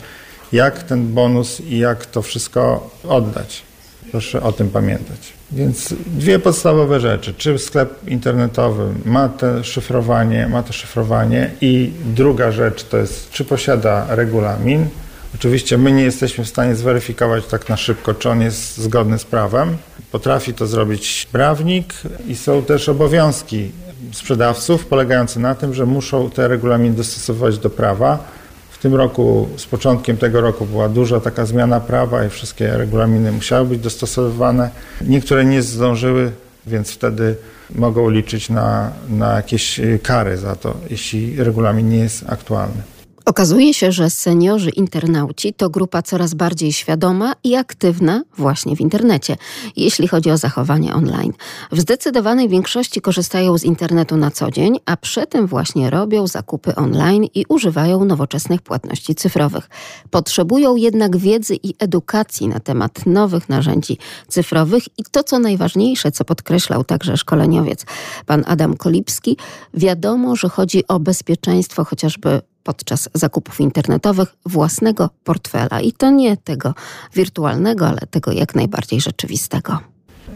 jak 0.52 0.82
ten 0.82 1.14
bonus 1.14 1.60
i 1.60 1.78
jak 1.78 2.06
to 2.06 2.22
wszystko 2.22 2.90
oddać. 3.08 3.62
Proszę 4.10 4.42
o 4.42 4.52
tym 4.52 4.70
pamiętać. 4.70 5.35
Więc 5.52 5.94
dwie 6.06 6.38
podstawowe 6.38 7.00
rzeczy. 7.00 7.34
Czy 7.34 7.58
sklep 7.58 8.08
internetowy 8.08 8.84
ma 9.04 9.28
to 9.28 9.64
szyfrowanie, 9.64 10.48
ma 10.48 10.62
to 10.62 10.72
szyfrowanie 10.72 11.50
i 11.60 11.92
druga 12.04 12.52
rzecz 12.52 12.84
to 12.84 12.96
jest, 12.96 13.30
czy 13.30 13.44
posiada 13.44 14.06
regulamin. 14.08 14.88
Oczywiście 15.34 15.78
my 15.78 15.92
nie 15.92 16.02
jesteśmy 16.02 16.44
w 16.44 16.48
stanie 16.48 16.74
zweryfikować 16.74 17.46
tak 17.46 17.68
na 17.68 17.76
szybko, 17.76 18.14
czy 18.14 18.30
on 18.30 18.40
jest 18.40 18.78
zgodny 18.78 19.18
z 19.18 19.24
prawem. 19.24 19.76
Potrafi 20.12 20.54
to 20.54 20.66
zrobić 20.66 21.26
prawnik 21.32 21.94
i 22.28 22.36
są 22.36 22.62
też 22.62 22.88
obowiązki 22.88 23.70
sprzedawców 24.12 24.86
polegające 24.86 25.40
na 25.40 25.54
tym, 25.54 25.74
że 25.74 25.86
muszą 25.86 26.30
te 26.30 26.48
regulaminy 26.48 26.96
dostosować 26.96 27.58
do 27.58 27.70
prawa 27.70 28.35
w 28.76 28.78
tym 28.78 28.94
roku, 28.94 29.48
z 29.56 29.66
początkiem 29.66 30.16
tego 30.16 30.40
roku 30.40 30.66
była 30.66 30.88
duża 30.88 31.20
taka 31.20 31.46
zmiana 31.46 31.80
prawa 31.80 32.24
i 32.24 32.28
wszystkie 32.28 32.76
regulaminy 32.76 33.32
musiały 33.32 33.66
być 33.66 33.80
dostosowywane. 33.80 34.70
Niektóre 35.00 35.44
nie 35.44 35.62
zdążyły, 35.62 36.32
więc 36.66 36.90
wtedy 36.90 37.36
mogą 37.74 38.10
liczyć 38.10 38.48
na, 38.48 38.92
na 39.08 39.36
jakieś 39.36 39.80
kary 40.02 40.36
za 40.36 40.56
to, 40.56 40.74
jeśli 40.90 41.36
regulamin 41.36 41.88
nie 41.88 41.98
jest 41.98 42.24
aktualny. 42.28 42.95
Okazuje 43.26 43.74
się, 43.74 43.92
że 43.92 44.10
seniorzy 44.10 44.70
internauci 44.70 45.54
to 45.54 45.70
grupa 45.70 46.02
coraz 46.02 46.34
bardziej 46.34 46.72
świadoma 46.72 47.34
i 47.44 47.56
aktywna 47.56 48.22
właśnie 48.36 48.76
w 48.76 48.80
internecie, 48.80 49.36
jeśli 49.76 50.08
chodzi 50.08 50.30
o 50.30 50.36
zachowanie 50.36 50.94
online. 50.94 51.32
W 51.72 51.80
zdecydowanej 51.80 52.48
większości 52.48 53.00
korzystają 53.00 53.58
z 53.58 53.64
internetu 53.64 54.16
na 54.16 54.30
co 54.30 54.50
dzień, 54.50 54.78
a 54.84 54.96
przy 54.96 55.26
tym 55.26 55.46
właśnie 55.46 55.90
robią 55.90 56.26
zakupy 56.26 56.74
online 56.74 57.24
i 57.34 57.44
używają 57.48 58.04
nowoczesnych 58.04 58.62
płatności 58.62 59.14
cyfrowych. 59.14 59.68
Potrzebują 60.10 60.76
jednak 60.76 61.16
wiedzy 61.16 61.56
i 61.62 61.74
edukacji 61.78 62.48
na 62.48 62.60
temat 62.60 63.06
nowych 63.06 63.48
narzędzi 63.48 63.98
cyfrowych 64.28 64.98
i 64.98 65.04
to, 65.10 65.22
co 65.22 65.38
najważniejsze, 65.38 66.12
co 66.12 66.24
podkreślał 66.24 66.84
także 66.84 67.16
szkoleniowiec 67.16 67.86
pan 68.26 68.44
Adam 68.46 68.76
Kolipski, 68.76 69.36
wiadomo, 69.74 70.36
że 70.36 70.48
chodzi 70.48 70.86
o 70.88 71.00
bezpieczeństwo 71.00 71.84
chociażby 71.84 72.40
podczas 72.66 73.08
zakupów 73.14 73.60
internetowych 73.60 74.28
własnego 74.46 75.10
portfela 75.24 75.80
i 75.80 75.92
to 75.92 76.10
nie 76.10 76.36
tego 76.36 76.74
wirtualnego, 77.14 77.88
ale 77.88 78.00
tego 78.10 78.32
jak 78.32 78.54
najbardziej 78.54 79.00
rzeczywistego. 79.00 79.78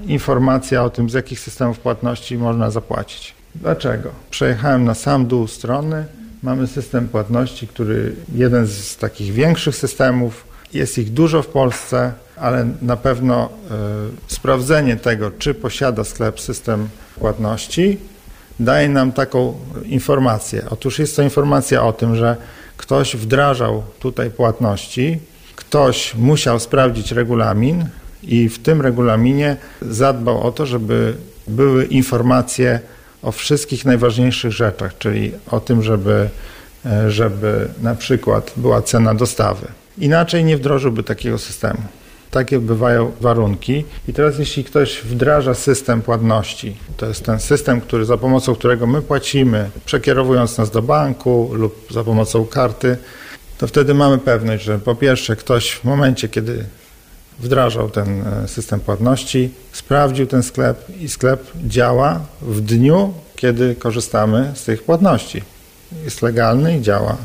Informacja 0.06 0.84
o 0.84 0.90
tym, 0.90 1.10
z 1.10 1.12
jakich 1.12 1.40
systemów 1.40 1.78
płatności 1.78 2.38
można 2.38 2.70
zapłacić. 2.70 3.34
Dlaczego? 3.54 4.10
Przejechałem 4.30 4.84
na 4.84 4.94
sam 4.94 5.26
dół 5.26 5.46
strony. 5.46 6.04
Mamy 6.42 6.66
system 6.66 7.08
płatności, 7.08 7.66
który 7.66 8.14
jeden 8.34 8.66
z 8.66 8.96
takich 8.96 9.32
większych 9.32 9.76
systemów. 9.76 10.46
Jest 10.72 10.98
ich 10.98 11.12
dużo 11.12 11.42
w 11.42 11.46
Polsce, 11.46 12.12
ale 12.36 12.68
na 12.82 12.96
pewno 12.96 13.48
y, 14.28 14.34
sprawdzenie 14.34 14.96
tego, 14.96 15.30
czy 15.30 15.54
posiada 15.54 16.04
sklep 16.04 16.40
system 16.40 16.88
płatności, 17.18 17.98
daje 18.60 18.88
nam 18.88 19.12
taką 19.12 19.54
informację. 19.84 20.62
Otóż 20.70 20.98
jest 20.98 21.16
to 21.16 21.22
informacja 21.22 21.82
o 21.82 21.92
tym, 21.92 22.16
że 22.16 22.36
ktoś 22.76 23.16
wdrażał 23.16 23.82
tutaj 23.98 24.30
płatności, 24.30 25.18
ktoś 25.56 26.14
musiał 26.14 26.60
sprawdzić 26.60 27.12
regulamin 27.12 27.84
i 28.22 28.48
w 28.48 28.58
tym 28.58 28.80
regulaminie 28.80 29.56
zadbał 29.82 30.46
o 30.46 30.52
to, 30.52 30.66
żeby 30.66 31.14
były 31.48 31.84
informacje 31.84 32.80
o 33.22 33.32
wszystkich 33.32 33.84
najważniejszych 33.84 34.52
rzeczach, 34.52 34.98
czyli 34.98 35.32
o 35.50 35.60
tym, 35.60 35.82
żeby, 35.82 36.28
e, 36.86 37.10
żeby 37.10 37.68
na 37.82 37.94
przykład 37.94 38.52
była 38.56 38.82
cena 38.82 39.14
dostawy. 39.14 39.66
Inaczej 39.98 40.44
nie 40.44 40.56
wdrożyłby 40.56 41.02
takiego 41.02 41.38
systemu. 41.38 41.80
Takie 42.30 42.58
bywają 42.58 43.12
warunki. 43.20 43.84
I 44.08 44.12
teraz 44.12 44.38
jeśli 44.38 44.64
ktoś 44.64 45.02
wdraża 45.02 45.54
system 45.54 46.02
płatności, 46.02 46.76
to 46.96 47.06
jest 47.06 47.24
ten 47.24 47.40
system, 47.40 47.80
który, 47.80 48.04
za 48.04 48.16
pomocą 48.16 48.54
którego 48.54 48.86
my 48.86 49.02
płacimy, 49.02 49.70
przekierowując 49.84 50.58
nas 50.58 50.70
do 50.70 50.82
banku 50.82 51.50
lub 51.52 51.86
za 51.90 52.04
pomocą 52.04 52.46
karty, 52.46 52.96
to 53.58 53.66
wtedy 53.66 53.94
mamy 53.94 54.18
pewność, 54.18 54.64
że 54.64 54.78
po 54.78 54.94
pierwsze 54.94 55.36
ktoś 55.36 55.70
w 55.72 55.84
momencie, 55.84 56.28
kiedy 56.28 56.64
wdrażał 57.38 57.90
ten 57.90 58.26
e, 58.26 58.48
system 58.48 58.80
płatności, 58.80 59.50
sprawdził 59.72 60.26
ten 60.26 60.42
sklep 60.42 60.84
i 61.00 61.08
sklep 61.08 61.46
działa 61.66 62.20
w 62.42 62.60
dniu, 62.60 63.14
kiedy 63.36 63.74
korzystamy 63.74 64.52
z 64.54 64.64
tych 64.64 64.82
płatności. 64.82 65.42
Jest 66.04 66.22
legalny 66.22 66.78
i 66.78 66.82
działa. 66.82 67.16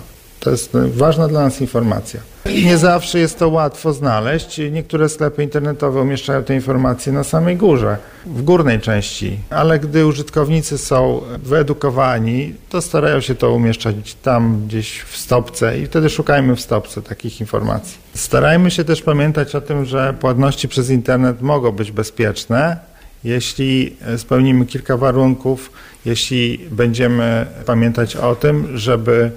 To 0.45 0.51
jest 0.51 0.71
ważna 0.95 1.27
dla 1.27 1.43
nas 1.43 1.61
informacja. 1.61 2.19
Nie 2.63 2.77
zawsze 2.77 3.19
jest 3.19 3.39
to 3.39 3.49
łatwo 3.49 3.93
znaleźć. 3.93 4.61
Niektóre 4.71 5.09
sklepy 5.09 5.43
internetowe 5.43 6.01
umieszczają 6.01 6.43
te 6.43 6.55
informacje 6.55 7.13
na 7.13 7.23
samej 7.23 7.57
górze, 7.57 7.97
w 8.25 8.41
górnej 8.41 8.79
części, 8.79 9.39
ale 9.49 9.79
gdy 9.79 10.05
użytkownicy 10.05 10.77
są 10.77 11.21
wyedukowani, 11.43 12.53
to 12.69 12.81
starają 12.81 13.21
się 13.21 13.35
to 13.35 13.51
umieszczać 13.51 14.15
tam 14.15 14.61
gdzieś 14.67 14.99
w 14.99 15.17
stopce 15.17 15.79
i 15.79 15.85
wtedy 15.85 16.09
szukajmy 16.09 16.55
w 16.55 16.61
stopce 16.61 17.01
takich 17.01 17.41
informacji. 17.41 17.97
Starajmy 18.15 18.71
się 18.71 18.83
też 18.83 19.01
pamiętać 19.01 19.55
o 19.55 19.61
tym, 19.61 19.85
że 19.85 20.13
płatności 20.19 20.67
przez 20.67 20.89
internet 20.89 21.41
mogą 21.41 21.71
być 21.71 21.91
bezpieczne, 21.91 22.77
jeśli 23.23 23.95
spełnimy 24.17 24.65
kilka 24.65 24.97
warunków, 24.97 25.71
jeśli 26.05 26.59
będziemy 26.71 27.45
pamiętać 27.65 28.15
o 28.15 28.35
tym, 28.35 28.77
żeby 28.77 29.31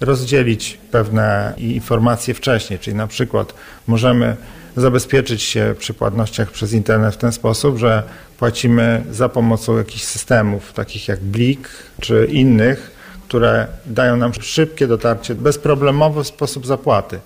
rozdzielić 0.00 0.78
pewne 0.90 1.54
informacje 1.58 2.34
wcześniej, 2.34 2.78
czyli 2.78 2.96
na 2.96 3.06
przykład 3.06 3.54
możemy 3.86 4.36
zabezpieczyć 4.76 5.42
się 5.42 5.74
przy 5.78 5.94
płatnościach 5.94 6.50
przez 6.50 6.72
internet 6.72 7.14
w 7.14 7.18
ten 7.18 7.32
sposób, 7.32 7.78
że 7.78 8.02
płacimy 8.38 9.04
za 9.10 9.28
pomocą 9.28 9.78
jakichś 9.78 10.04
systemów, 10.04 10.72
takich 10.72 11.08
jak 11.08 11.20
Blik 11.20 11.68
czy 12.00 12.28
innych, 12.30 12.90
które 13.28 13.66
dają 13.86 14.16
nam 14.16 14.32
szybkie 14.40 14.86
dotarcie, 14.86 15.34
bezproblemowy 15.34 16.24
sposób 16.24 16.66
zapłaty. 16.66 17.20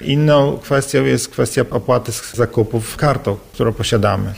Inną 0.00 0.58
kwestią 0.58 1.04
jest 1.04 1.28
kwestia 1.28 1.62
opłaty 1.70 2.12
z 2.12 2.34
zakupów 2.34 2.96
kartą, 2.96 3.36
którą 3.52 3.72
posiadamy. 3.72 4.34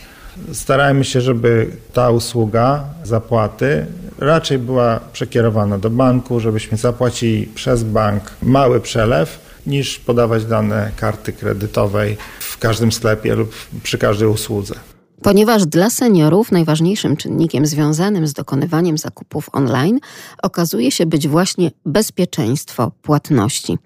Starajmy 0.52 1.04
się, 1.04 1.20
żeby 1.20 1.70
ta 1.92 2.10
usługa 2.10 2.84
zapłaty 3.04 3.86
raczej 4.18 4.58
była 4.58 5.00
przekierowana 5.12 5.78
do 5.78 5.90
banku, 5.90 6.40
żebyśmy 6.40 6.78
zapłacili 6.78 7.46
przez 7.46 7.82
bank 7.84 8.22
mały 8.42 8.80
przelew, 8.80 9.38
niż 9.66 9.98
podawać 9.98 10.44
dane 10.44 10.90
karty 10.96 11.32
kredytowej 11.32 12.16
w 12.40 12.58
każdym 12.58 12.92
sklepie 12.92 13.34
lub 13.34 13.54
przy 13.82 13.98
każdej 13.98 14.28
usłudze. 14.28 14.74
Ponieważ 15.22 15.66
dla 15.66 15.90
seniorów 15.90 16.52
najważniejszym 16.52 17.16
czynnikiem 17.16 17.66
związanym 17.66 18.26
z 18.26 18.32
dokonywaniem 18.32 18.98
zakupów 18.98 19.48
online 19.52 19.98
okazuje 20.42 20.90
się 20.90 21.06
być 21.06 21.28
właśnie 21.28 21.70
bezpieczeństwo 21.86 22.92
płatności. 23.02 23.78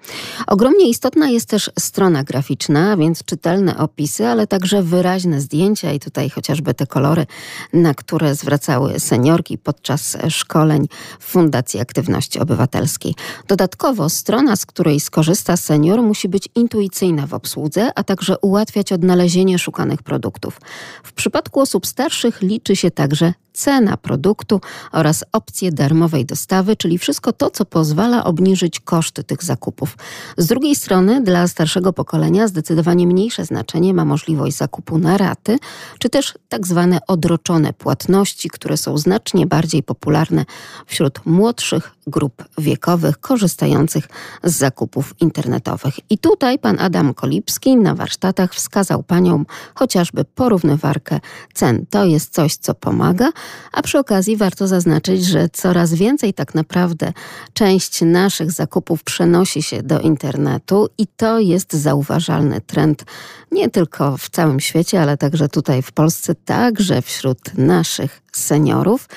Ogromnie 0.47 0.89
istotna 0.89 1.29
jest 1.29 1.49
też 1.49 1.71
strona 1.79 2.25
graficzna, 2.25 2.97
więc 2.97 3.25
czytelne 3.25 3.79
opisy, 3.79 4.27
ale 4.27 4.47
także 4.47 4.83
wyraźne 4.83 5.41
zdjęcia 5.41 5.93
i 5.93 6.01
tutaj 6.01 6.31
chociażby 6.31 6.75
te 6.75 6.87
kolory, 6.87 7.27
na 7.73 7.95
które 7.95 8.35
zwracały 8.35 9.01
seniorki 9.01 9.59
podczas 9.59 10.17
szkoleń 10.29 10.89
w 11.19 11.25
Fundacji 11.25 11.81
Aktywności 11.81 12.41
Obywatelskiej. 12.41 13.15
Dodatkowo 13.49 14.09
strona, 14.09 14.57
z 14.57 14.67
której 14.67 15.01
skorzysta 15.01 15.57
senior, 15.57 16.03
musi 16.03 16.29
być 16.29 16.49
intuicyjna 16.55 17.27
w 17.27 17.35
obsłudze, 17.35 17.91
a 17.95 18.05
także 18.05 18.39
ułatwiać 18.39 18.93
odnalezienie 18.93 19.59
szukanych 19.59 20.03
produktów. 20.03 20.61
W 21.05 21.13
przypadku 21.21 21.61
osób 21.61 21.87
starszych 21.87 22.43
liczy 22.43 22.77
się 22.77 22.91
także 22.91 23.33
cena 23.53 23.97
produktu 23.97 24.61
oraz 24.93 25.25
opcje 25.33 25.73
darmowej 25.73 26.27
dostawy, 26.27 26.77
czyli 26.77 26.99
wszystko 26.99 27.33
to, 27.33 27.51
co 27.51 27.65
pozwala 27.65 28.25
obniżyć 28.25 28.81
koszty 28.81 29.25
tych 29.25 29.45
zakupów. 29.45 29.97
Z 30.37 30.47
drugiej 30.47 30.75
strony, 30.75 31.23
dla 31.23 31.49
starszego 31.49 31.93
pokolenia 31.93 32.49
zdecydowanie 32.49 33.07
mniejsze 33.07 33.45
znaczenie 33.45 33.95
ma 33.95 34.05
możliwość 34.05 34.57
zakupu 34.57 34.99
na 34.99 35.19
raty, 35.19 35.59
czy 35.99 36.09
też 36.09 36.35
tak 36.49 36.67
zwane 36.67 36.99
odroczone 37.07 37.73
płatności, 37.73 38.51
które 38.51 38.77
są 38.77 38.99
znacznie 38.99 39.47
bardziej 39.47 39.83
popularne 39.83 40.45
wśród 40.87 41.27
młodszych 41.27 41.95
grup 42.07 42.45
wiekowych 42.59 43.19
korzystających 43.19 44.09
z 44.45 44.57
zakupów 44.57 45.15
internetowych. 45.21 45.95
I 46.11 46.19
tutaj 46.19 46.59
pan 46.59 46.81
Adam 46.81 47.15
Kolipski 47.15 47.77
na 47.77 47.95
warsztatach 47.95 48.55
wskazał 48.55 49.03
paniom 49.03 49.47
chociażby 49.75 50.25
porównywarkę 50.25 51.21
cen. 51.55 51.87
To 51.91 52.05
jest 52.05 52.35
coś, 52.35 52.57
co 52.57 52.75
pomaga, 52.75 53.31
a 53.73 53.83
przy 53.83 53.99
okazji 53.99 54.37
warto 54.37 54.67
zaznaczyć, 54.67 55.25
że 55.25 55.49
coraz 55.49 55.95
więcej 55.95 56.35
tak 56.35 56.55
naprawdę 56.55 57.13
część 57.53 58.01
naszych 58.01 58.53
zakupów 58.53 59.05
przenosi 59.05 59.63
się 59.63 59.83
do 59.83 60.01
internetu 60.01 60.89
i 60.99 61.07
to 61.07 61.39
jest 61.39 61.73
zauważalny 61.73 62.61
trend 62.61 63.05
nie 63.53 63.71
tylko 63.71 64.17
w 64.17 64.29
całym 64.29 64.61
świecie, 64.61 65.03
ale 65.03 65.17
także 65.17 65.49
tutaj 65.49 65.83
w 65.83 65.93
Polsce, 65.93 66.35
także 66.35 67.03
wśród 67.03 67.55
naszych 67.59 68.23
seniorów. 68.33 69.09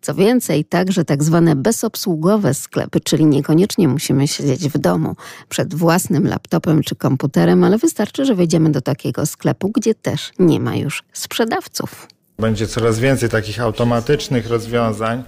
Co 0.00 0.14
więcej, 0.14 0.64
także 0.64 1.04
tak 1.04 1.22
zwane 1.22 1.56
bezobsługowe 1.56 2.54
sklepy, 2.54 3.00
czyli 3.00 3.26
niekoniecznie 3.26 3.88
musimy 3.88 4.28
siedzieć 4.28 4.68
w 4.68 4.78
domu 4.78 5.16
przed 5.48 5.74
własnym 5.74 6.26
laptopem 6.26 6.82
czy 6.82 6.96
komputerem, 6.96 7.64
ale 7.64 7.78
wystarczy, 7.78 8.24
że 8.24 8.34
wejdziemy 8.34 8.70
do 8.70 8.80
takiego 8.80 9.26
sklepu, 9.26 9.70
gdzie 9.74 9.94
też 9.94 10.32
nie 10.38 10.60
ma 10.60 10.76
już 10.76 11.04
sprzedawców. 11.12 12.15
Będzie 12.38 12.66
coraz 12.66 12.98
więcej 12.98 13.28
takich 13.28 13.60
automatycznych 13.60 14.50
rozwiązań. 14.50 15.22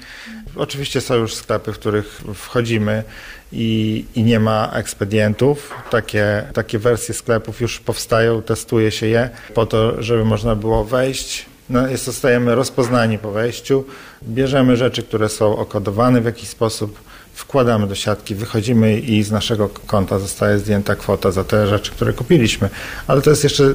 Oczywiście 0.56 1.00
są 1.00 1.14
już 1.14 1.34
sklepy, 1.34 1.72
w 1.72 1.78
których 1.78 2.22
wchodzimy 2.34 3.04
i, 3.52 4.04
i, 4.14 4.22
nie 4.22 4.40
ma 4.40 4.70
ekspedientów. 4.72 5.74
Takie, 5.90 6.44
takie 6.52 6.78
wersje 6.78 7.14
sklepów 7.14 7.60
już 7.60 7.80
powstają, 7.80 8.42
testuje 8.42 8.90
się 8.90 9.06
je 9.06 9.30
po 9.54 9.66
to, 9.66 10.02
żeby 10.02 10.24
można 10.24 10.54
było 10.54 10.84
wejść. 10.84 11.46
No, 11.70 11.80
zostajemy 11.96 12.54
rozpoznani 12.54 13.18
po 13.18 13.30
wejściu, 13.30 13.84
bierzemy 14.22 14.76
rzeczy, 14.76 15.02
które 15.02 15.28
są 15.28 15.56
okodowane 15.56 16.20
w 16.20 16.24
jakiś 16.24 16.48
sposób, 16.48 16.98
wkładamy 17.34 17.86
do 17.86 17.94
siatki, 17.94 18.34
wychodzimy 18.34 18.98
i 18.98 19.22
z 19.22 19.30
naszego 19.30 19.68
konta 19.86 20.18
zostaje 20.18 20.58
zdjęta 20.58 20.96
kwota 20.96 21.30
za 21.30 21.44
te 21.44 21.66
rzeczy, 21.66 21.90
które 21.90 22.12
kupiliśmy. 22.12 22.68
Ale 23.06 23.22
to 23.22 23.30
jest 23.30 23.44
jeszcze 23.44 23.74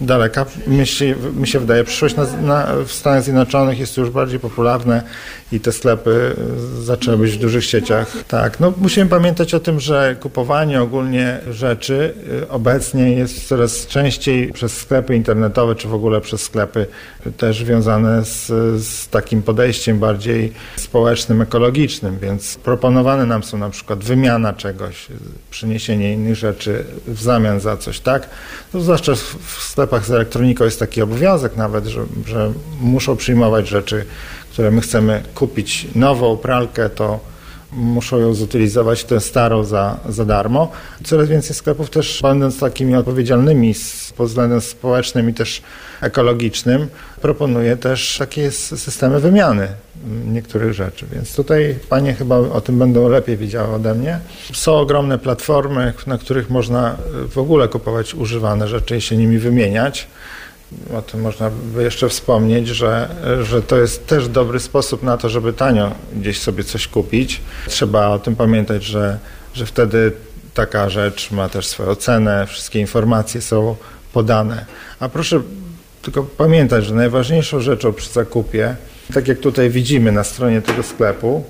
daleka. 0.00 0.46
Mi 0.66 0.86
się, 0.86 1.14
mi 1.36 1.48
się 1.48 1.58
wydaje, 1.58 1.84
przyszłość 1.84 2.16
na, 2.16 2.24
na, 2.24 2.66
w 2.86 2.92
Stanach 2.92 3.22
Zjednoczonych 3.22 3.78
jest 3.78 3.96
już 3.96 4.10
bardziej 4.10 4.38
popularne 4.38 5.02
i 5.52 5.60
te 5.60 5.72
sklepy 5.72 6.36
zaczęły 6.82 7.18
być 7.18 7.32
w 7.32 7.38
dużych 7.38 7.64
sieciach. 7.64 8.16
Tak, 8.28 8.60
no 8.60 8.72
musimy 8.76 9.06
pamiętać 9.06 9.54
o 9.54 9.60
tym, 9.60 9.80
że 9.80 10.16
kupowanie 10.20 10.82
ogólnie 10.82 11.40
rzeczy 11.50 12.14
y, 12.42 12.48
obecnie 12.48 13.12
jest 13.12 13.48
coraz 13.48 13.86
częściej 13.86 14.52
przez 14.52 14.76
sklepy 14.76 15.16
internetowe, 15.16 15.74
czy 15.74 15.88
w 15.88 15.94
ogóle 15.94 16.20
przez 16.20 16.42
sklepy 16.42 16.86
też 17.36 17.58
związane 17.58 18.24
z, 18.24 18.46
z 18.84 19.08
takim 19.08 19.42
podejściem 19.42 19.98
bardziej 19.98 20.52
społecznym, 20.76 21.42
ekologicznym, 21.42 22.18
więc 22.18 22.56
proponowane 22.56 23.26
nam 23.26 23.42
są 23.42 23.58
na 23.58 23.70
przykład 23.70 24.04
wymiana 24.04 24.52
czegoś, 24.52 25.06
przyniesienie 25.50 26.12
innych 26.12 26.36
rzeczy 26.36 26.84
w 27.06 27.22
zamian 27.22 27.60
za 27.60 27.76
coś, 27.76 28.00
tak? 28.00 28.28
No, 28.74 28.80
zwłaszcza 28.80 29.14
w 29.14 29.71
sklepach 29.72 30.06
z 30.06 30.10
elektroniką 30.10 30.64
jest 30.64 30.78
taki 30.78 31.02
obowiązek 31.02 31.56
nawet, 31.56 31.86
że, 31.86 32.04
że 32.26 32.52
muszą 32.80 33.16
przyjmować 33.16 33.68
rzeczy, 33.68 34.04
które 34.52 34.70
my 34.70 34.80
chcemy 34.80 35.22
kupić. 35.34 35.86
Nową 35.94 36.36
pralkę 36.36 36.90
to 36.90 37.20
muszą 37.72 38.18
ją 38.18 38.34
zutylizować, 38.34 39.04
tę 39.04 39.20
starą 39.20 39.64
za, 39.64 39.98
za 40.08 40.24
darmo. 40.24 40.72
Coraz 41.04 41.28
więcej 41.28 41.56
sklepów 41.56 41.90
też, 41.90 42.20
będąc 42.22 42.58
takimi 42.58 42.94
odpowiedzialnymi 42.94 43.74
pod 44.16 44.28
względem 44.28 44.60
społecznym 44.60 45.30
i 45.30 45.34
też 45.34 45.62
ekologicznym, 46.00 46.88
proponuje 47.20 47.76
też 47.76 48.18
takie 48.18 48.50
systemy 48.50 49.20
wymiany 49.20 49.68
niektórych 50.26 50.72
rzeczy. 50.72 51.06
Więc 51.12 51.36
tutaj 51.36 51.78
panie 51.88 52.14
chyba 52.14 52.36
o 52.36 52.60
tym 52.60 52.78
będą 52.78 53.08
lepiej 53.08 53.36
wiedziały 53.36 53.74
ode 53.74 53.94
mnie. 53.94 54.18
Są 54.52 54.72
ogromne 54.72 55.18
platformy, 55.18 55.92
na 56.06 56.18
których 56.18 56.50
można 56.50 56.96
w 57.30 57.38
ogóle 57.38 57.68
kupować 57.68 58.14
używane 58.14 58.68
rzeczy 58.68 58.96
i 58.96 59.00
się 59.00 59.16
nimi 59.16 59.38
wymieniać. 59.38 60.08
O 60.94 61.02
tym 61.02 61.20
można 61.20 61.50
by 61.50 61.82
jeszcze 61.82 62.08
wspomnieć, 62.08 62.68
że, 62.68 63.08
że 63.42 63.62
to 63.62 63.76
jest 63.76 64.06
też 64.06 64.28
dobry 64.28 64.60
sposób 64.60 65.02
na 65.02 65.16
to, 65.16 65.28
żeby 65.28 65.52
tanio 65.52 65.94
gdzieś 66.16 66.40
sobie 66.40 66.64
coś 66.64 66.88
kupić. 66.88 67.40
Trzeba 67.66 68.08
o 68.08 68.18
tym 68.18 68.36
pamiętać, 68.36 68.84
że, 68.84 69.18
że 69.54 69.66
wtedy 69.66 70.12
taka 70.54 70.90
rzecz 70.90 71.30
ma 71.30 71.48
też 71.48 71.66
swoją 71.66 71.94
cenę, 71.94 72.46
wszystkie 72.46 72.80
informacje 72.80 73.40
są 73.40 73.76
podane. 74.12 74.64
A 75.00 75.08
proszę 75.08 75.42
tylko 76.02 76.22
pamiętać, 76.22 76.84
że 76.84 76.94
najważniejszą 76.94 77.60
rzeczą 77.60 77.92
przy 77.92 78.12
zakupie, 78.12 78.76
tak 79.14 79.28
jak 79.28 79.38
tutaj 79.38 79.70
widzimy 79.70 80.12
na 80.12 80.24
stronie 80.24 80.62
tego 80.62 80.82
sklepu, 80.82 81.44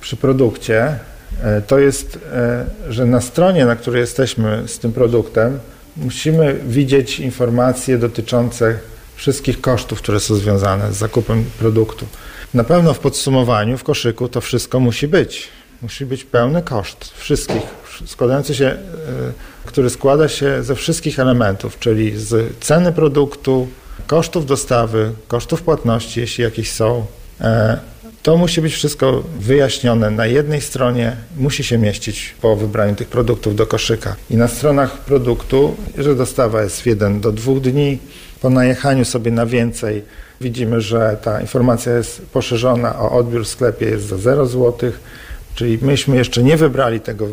przy 0.00 0.16
produkcie, 0.16 0.98
e, 1.42 1.62
to 1.62 1.78
jest, 1.78 2.18
e, 2.32 2.66
że 2.88 3.06
na 3.06 3.20
stronie, 3.20 3.66
na 3.66 3.76
której 3.76 4.00
jesteśmy 4.00 4.62
z 4.66 4.78
tym 4.78 4.92
produktem, 4.92 5.58
musimy 5.96 6.60
widzieć 6.68 7.20
informacje 7.20 7.98
dotyczące 7.98 8.78
wszystkich 9.16 9.60
kosztów, 9.60 9.98
które 9.98 10.20
są 10.20 10.34
związane 10.34 10.92
z 10.92 10.96
zakupem 10.96 11.44
produktu. 11.58 12.06
Na 12.54 12.64
pewno 12.64 12.94
w 12.94 12.98
podsumowaniu, 12.98 13.78
w 13.78 13.84
koszyku 13.84 14.28
to 14.28 14.40
wszystko 14.40 14.80
musi 14.80 15.08
być. 15.08 15.48
Musi 15.82 16.06
być 16.06 16.24
pełny 16.24 16.62
koszt 16.62 17.12
wszystkich, 17.16 17.62
składający 18.06 18.54
się, 18.54 18.66
e, 18.66 18.78
który 19.64 19.90
składa 19.90 20.28
się 20.28 20.62
ze 20.62 20.74
wszystkich 20.74 21.18
elementów, 21.18 21.78
czyli 21.78 22.18
z 22.18 22.56
ceny 22.60 22.92
produktu, 22.92 23.68
kosztów 24.06 24.46
dostawy, 24.46 25.12
kosztów 25.28 25.62
płatności, 25.62 26.20
jeśli 26.20 26.44
jakieś 26.44 26.72
są. 26.72 27.06
To 28.26 28.36
musi 28.36 28.62
być 28.62 28.74
wszystko 28.74 29.22
wyjaśnione 29.38 30.10
na 30.10 30.26
jednej 30.26 30.60
stronie, 30.60 31.16
musi 31.36 31.64
się 31.64 31.78
mieścić 31.78 32.34
po 32.40 32.56
wybraniu 32.56 32.94
tych 32.94 33.08
produktów 33.08 33.56
do 33.56 33.66
koszyka. 33.66 34.16
I 34.30 34.36
na 34.36 34.48
stronach 34.48 34.98
produktu, 34.98 35.76
że 35.98 36.14
dostawa 36.14 36.62
jest 36.62 36.80
w 36.80 36.86
jeden 36.86 37.20
do 37.20 37.32
dwóch 37.32 37.60
dni, 37.60 37.98
po 38.40 38.50
najechaniu 38.50 39.04
sobie 39.04 39.30
na 39.30 39.46
więcej 39.46 40.02
widzimy, 40.40 40.80
że 40.80 41.16
ta 41.22 41.40
informacja 41.40 41.96
jest 41.96 42.22
poszerzona 42.22 42.98
o 42.98 43.10
odbiór 43.10 43.44
w 43.44 43.48
sklepie 43.48 43.86
jest 43.86 44.06
za 44.06 44.18
0 44.18 44.46
zł, 44.46 44.92
czyli 45.54 45.78
myśmy 45.82 46.16
jeszcze 46.16 46.42
nie 46.42 46.56
wybrali 46.56 47.00
tego 47.00 47.26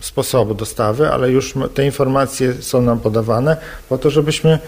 sposobu 0.00 0.54
dostawy, 0.54 1.08
ale 1.08 1.30
już 1.30 1.54
te 1.74 1.84
informacje 1.86 2.54
są 2.62 2.82
nam 2.82 3.00
podawane 3.00 3.56
po 3.88 3.98
to, 3.98 4.10
żebyśmy 4.10 4.58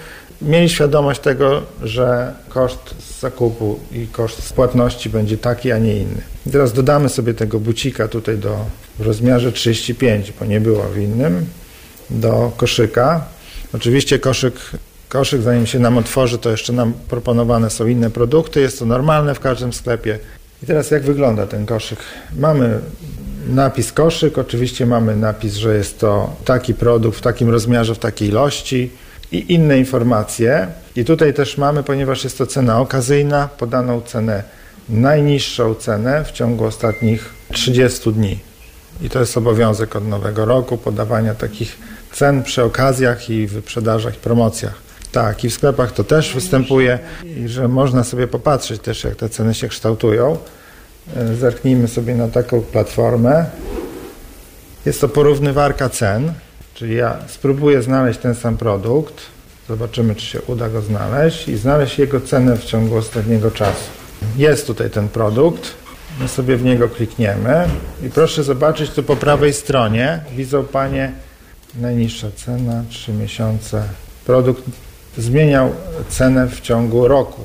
mieli 0.43 0.69
świadomość 0.69 1.21
tego, 1.21 1.63
że 1.83 2.35
koszt 2.49 2.95
zakupu 3.21 3.81
i 3.93 4.07
koszt 4.07 4.53
płatności 4.53 5.11
będzie 5.11 5.39
taki, 5.39 5.73
a 5.73 5.79
nie 5.79 5.97
inny. 5.97 6.23
Teraz 6.53 6.73
dodamy 6.73 7.09
sobie 7.09 7.35
tego 7.35 7.61
bucika 7.61 8.09
tutaj 8.09 8.39
do 8.39 8.57
w 9.01 9.07
rozmiarze 9.07 9.53
35, 9.53 10.33
bo 10.41 10.47
nie 10.47 10.61
było 10.61 10.83
w 10.83 10.99
innym, 10.99 11.47
do 12.11 12.53
koszyka. 12.57 13.25
Oczywiście 13.75 14.19
koszyk, 14.19 14.55
koszyk 15.09 15.43
zanim 15.43 15.67
się 15.67 15.79
nam 15.79 15.99
otworzy, 15.99 16.39
to 16.39 16.51
jeszcze 16.51 16.73
nam 16.73 16.93
proponowane 17.09 17.71
są 17.71 17.87
inne 17.87 18.11
produkty, 18.11 18.61
jest 18.61 18.79
to 18.79 18.87
normalne 18.87 19.35
w 19.35 19.41
każdym 19.41 19.73
sklepie. 19.73 20.19
I 20.63 20.67
teraz 20.67 20.91
jak 20.91 21.03
wygląda 21.03 21.47
ten 21.47 21.67
koszyk? 21.67 21.99
Mamy 22.37 22.79
napis 23.49 23.93
koszyk, 23.93 24.39
oczywiście 24.39 24.87
mamy 24.87 25.17
napis, 25.17 25.55
że 25.55 25.77
jest 25.77 25.99
to 26.01 26.37
taki 26.45 26.75
produkt 26.75 27.19
w 27.19 27.23
takim 27.23 27.51
rozmiarze, 27.51 27.95
w 27.95 27.99
takiej 27.99 28.29
ilości 28.29 28.91
i 29.33 29.55
inne 29.55 29.79
informacje. 29.79 30.67
I 30.97 31.05
tutaj 31.05 31.35
też 31.35 31.59
mamy, 31.59 31.83
ponieważ 31.83 32.25
jest 32.25 32.39
to 32.39 32.47
cena 32.47 32.81
okazyjna, 32.81 33.49
podaną 33.59 34.01
cenę, 34.01 34.43
najniższą 34.89 35.75
cenę 35.75 36.25
w 36.25 36.33
ciągu 36.33 36.65
ostatnich 36.65 37.31
30 37.53 38.13
dni. 38.13 38.39
I 39.03 39.11
to 39.11 39.21
jest 39.21 39.37
obowiązek 39.37 39.97
od 39.97 40.09
nowego 40.09 40.45
roku 40.45 40.79
podawania 40.79 41.35
takich 41.35 41.79
cen 42.13 42.43
przy 42.43 42.63
okazjach 42.65 43.31
i 43.31 43.47
wyprzedażach 43.47 44.15
i 44.15 44.19
promocjach. 44.19 44.75
Tak, 45.13 45.45
i 45.45 45.51
w 45.51 45.55
sklepach 45.55 45.93
to 45.93 46.05
też 46.05 46.35
występuje, 46.35 46.99
i 47.25 47.49
że 47.49 47.69
można 47.69 48.05
sobie 48.05 48.27
popatrzeć 48.27 48.83
też, 48.83 49.05
jak 49.05 49.17
te 49.17 49.29
ceny 49.29 49.55
się 49.55 49.69
kształtują. 49.69 50.39
E, 51.17 51.35
zerknijmy 51.35 51.89
sobie 51.89 52.15
na 52.15 52.29
taką 52.29 52.61
platformę. 52.61 53.47
Jest 54.87 55.01
to 55.01 55.09
porównywarka 55.09 55.89
cen, 55.89 56.33
czyli 56.81 56.97
ja 56.97 57.17
spróbuję 57.27 57.83
znaleźć 57.83 58.21
ten 58.21 58.35
sam 58.35 58.57
produkt, 58.57 59.15
zobaczymy, 59.69 60.15
czy 60.15 60.27
się 60.27 60.43
uda 60.43 60.69
go 60.69 60.83
znaleźć 60.83 61.49
i 61.49 61.57
znaleźć 61.57 61.99
jego 61.99 62.21
cenę 62.21 62.57
w 62.57 62.65
ciągu 62.65 62.97
ostatniego 62.97 63.51
czasu. 63.51 63.91
Jest 64.37 64.67
tutaj 64.67 64.91
ten 64.91 65.09
produkt, 65.09 65.75
my 66.21 66.29
sobie 66.29 66.57
w 66.57 66.65
niego 66.65 66.89
klikniemy 66.89 67.69
i 68.07 68.11
proszę 68.11 68.45
zobaczyć 68.45 68.91
tu 68.91 69.03
po 69.03 69.17
prawej 69.17 69.53
stronie, 69.53 70.21
widzą 70.37 70.65
Panie 70.65 71.13
najniższa 71.81 72.27
cena, 72.37 72.85
3 72.89 73.13
miesiące. 73.13 73.83
Produkt 74.27 74.63
zmieniał 75.19 75.73
cenę 76.09 76.49
w 76.49 76.61
ciągu 76.61 77.09
roku. 77.09 77.43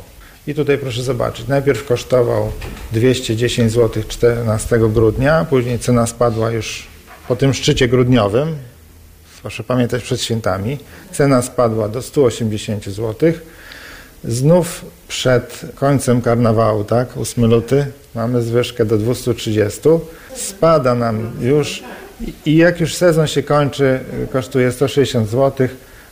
I 0.48 0.54
tutaj 0.56 0.78
proszę 0.78 1.04
zobaczyć, 1.04 1.48
najpierw 1.48 1.86
kosztował 1.86 2.52
210 2.92 3.72
zł 3.72 4.04
14 4.08 4.80
grudnia, 4.80 5.46
później 5.50 5.80
cena 5.80 6.08
spadła 6.08 6.52
już 6.52 6.88
po 7.28 7.36
tym 7.36 7.54
szczycie 7.54 7.88
grudniowym, 7.88 8.56
proszę 9.46 9.64
pamiętać 9.64 10.04
przed 10.04 10.22
świętami, 10.22 10.78
cena 11.12 11.42
spadła 11.42 11.90
do 11.90 12.02
180 12.02 12.86
zł. 12.86 13.34
Znów 14.24 14.86
przed 15.08 15.62
końcem 15.76 16.22
karnawału, 16.22 16.84
tak, 16.84 17.18
8 17.18 17.46
luty, 17.46 17.86
mamy 18.16 18.42
zwyżkę 18.42 18.86
do 18.86 18.98
230. 18.98 19.80
Spada 20.36 20.96
nam 20.96 21.32
już 21.42 21.84
i 22.46 22.56
jak 22.56 22.80
już 22.80 22.96
sezon 22.96 23.28
się 23.28 23.44
kończy, 23.44 24.00
kosztuje 24.32 24.72
160 24.72 25.30
zł 25.30 25.68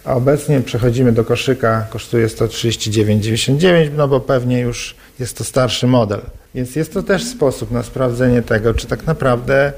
a 0.06 0.14
obecnie 0.14 0.62
przechodzimy 0.62 1.12
do 1.12 1.26
koszyka, 1.26 1.86
kosztuje 1.90 2.28
139,99, 2.28 3.90
no 3.96 4.08
bo 4.08 4.20
pewnie 4.20 4.60
już 4.60 4.96
jest 5.20 5.38
to 5.38 5.44
starszy 5.44 5.88
model. 5.88 6.22
Więc 6.56 6.76
jest 6.76 6.94
to 6.94 7.04
też 7.04 7.24
sposób 7.24 7.72
na 7.72 7.84
sprawdzenie 7.84 8.42
tego, 8.42 8.74
czy 8.74 8.88
tak 8.88 9.08
naprawdę 9.08 9.74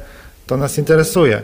to 0.47 0.57
nas 0.57 0.77
interesuje. 0.77 1.41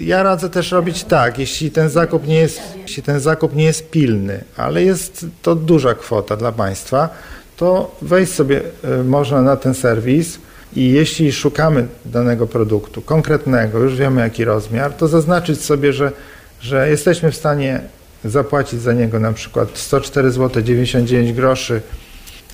Ja 0.00 0.22
radzę 0.22 0.50
też 0.50 0.72
robić 0.72 1.04
tak, 1.04 1.38
jeśli 1.38 1.70
ten 1.70 1.88
zakup 1.88 2.26
nie 2.26 2.38
jest, 2.38 2.60
jeśli 2.82 3.02
ten 3.02 3.20
zakup 3.20 3.54
nie 3.54 3.64
jest 3.64 3.90
pilny, 3.90 4.44
ale 4.56 4.82
jest 4.82 5.26
to 5.42 5.54
duża 5.54 5.94
kwota 5.94 6.36
dla 6.36 6.52
Państwa, 6.52 7.08
to 7.56 7.96
wejść 8.02 8.32
sobie 8.32 8.60
e, 8.84 9.02
można 9.02 9.42
na 9.42 9.56
ten 9.56 9.74
serwis 9.74 10.38
i 10.76 10.90
jeśli 10.90 11.32
szukamy 11.32 11.86
danego 12.04 12.46
produktu 12.46 13.02
konkretnego, 13.02 13.78
już 13.78 13.96
wiemy 13.96 14.20
jaki 14.20 14.44
rozmiar, 14.44 14.92
to 14.92 15.08
zaznaczyć 15.08 15.64
sobie, 15.64 15.92
że, 15.92 16.12
że 16.60 16.90
jesteśmy 16.90 17.32
w 17.32 17.36
stanie 17.36 17.80
zapłacić 18.24 18.80
za 18.80 18.92
niego 18.92 19.20
na 19.20 19.32
przykład 19.32 19.68
104 19.74 20.30
zł 20.30 20.62
99 20.62 21.32
groszy 21.32 21.80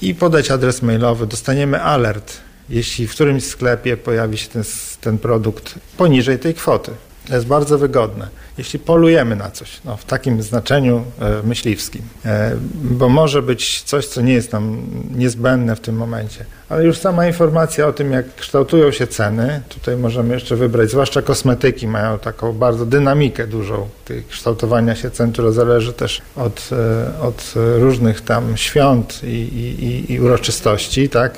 i 0.02 0.14
podać 0.14 0.50
adres 0.50 0.82
mailowy, 0.82 1.26
dostaniemy 1.26 1.82
alert, 1.82 2.32
jeśli 2.70 3.06
w 3.06 3.10
którymś 3.10 3.44
sklepie 3.44 3.96
pojawi 3.96 4.38
się 4.38 4.48
ten, 4.48 4.62
ten 5.00 5.18
produkt 5.18 5.74
poniżej 5.96 6.38
tej 6.38 6.54
kwoty. 6.54 6.90
To 7.28 7.34
jest 7.34 7.46
bardzo 7.46 7.78
wygodne, 7.78 8.28
jeśli 8.58 8.78
polujemy 8.78 9.36
na 9.36 9.50
coś, 9.50 9.80
no, 9.84 9.96
w 9.96 10.04
takim 10.04 10.42
znaczeniu 10.42 11.04
e, 11.20 11.46
myśliwskim, 11.46 12.02
e, 12.24 12.56
bo 12.74 13.08
może 13.08 13.42
być 13.42 13.82
coś, 13.82 14.06
co 14.06 14.20
nie 14.20 14.32
jest 14.32 14.52
nam 14.52 14.82
niezbędne 15.14 15.76
w 15.76 15.80
tym 15.80 15.96
momencie. 15.96 16.44
Ale 16.68 16.84
już 16.84 16.98
sama 16.98 17.26
informacja 17.26 17.86
o 17.86 17.92
tym, 17.92 18.12
jak 18.12 18.34
kształtują 18.34 18.90
się 18.90 19.06
ceny, 19.06 19.62
tutaj 19.68 19.96
możemy 19.96 20.34
jeszcze 20.34 20.56
wybrać, 20.56 20.90
zwłaszcza 20.90 21.22
kosmetyki 21.22 21.88
mają 21.88 22.18
taką 22.18 22.52
bardzo 22.52 22.86
dynamikę 22.86 23.46
dużą 23.46 23.88
tej 24.04 24.24
kształtowania 24.24 24.94
się 24.94 25.10
cen, 25.10 25.32
która 25.32 25.50
zależy 25.50 25.92
też 25.92 26.22
od, 26.36 26.70
e, 26.72 27.20
od 27.20 27.54
różnych 27.78 28.20
tam 28.20 28.56
świąt 28.56 29.20
i, 29.24 29.26
i, 29.26 30.12
i 30.12 30.20
uroczystości, 30.20 31.08
tak? 31.08 31.34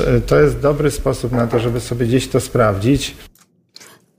To, 0.00 0.20
to 0.26 0.40
jest 0.40 0.58
dobry 0.58 0.90
sposób 0.90 1.32
na 1.32 1.46
to, 1.46 1.58
żeby 1.58 1.80
sobie 1.80 2.06
gdzieś 2.06 2.28
to 2.28 2.40
sprawdzić. 2.40 3.16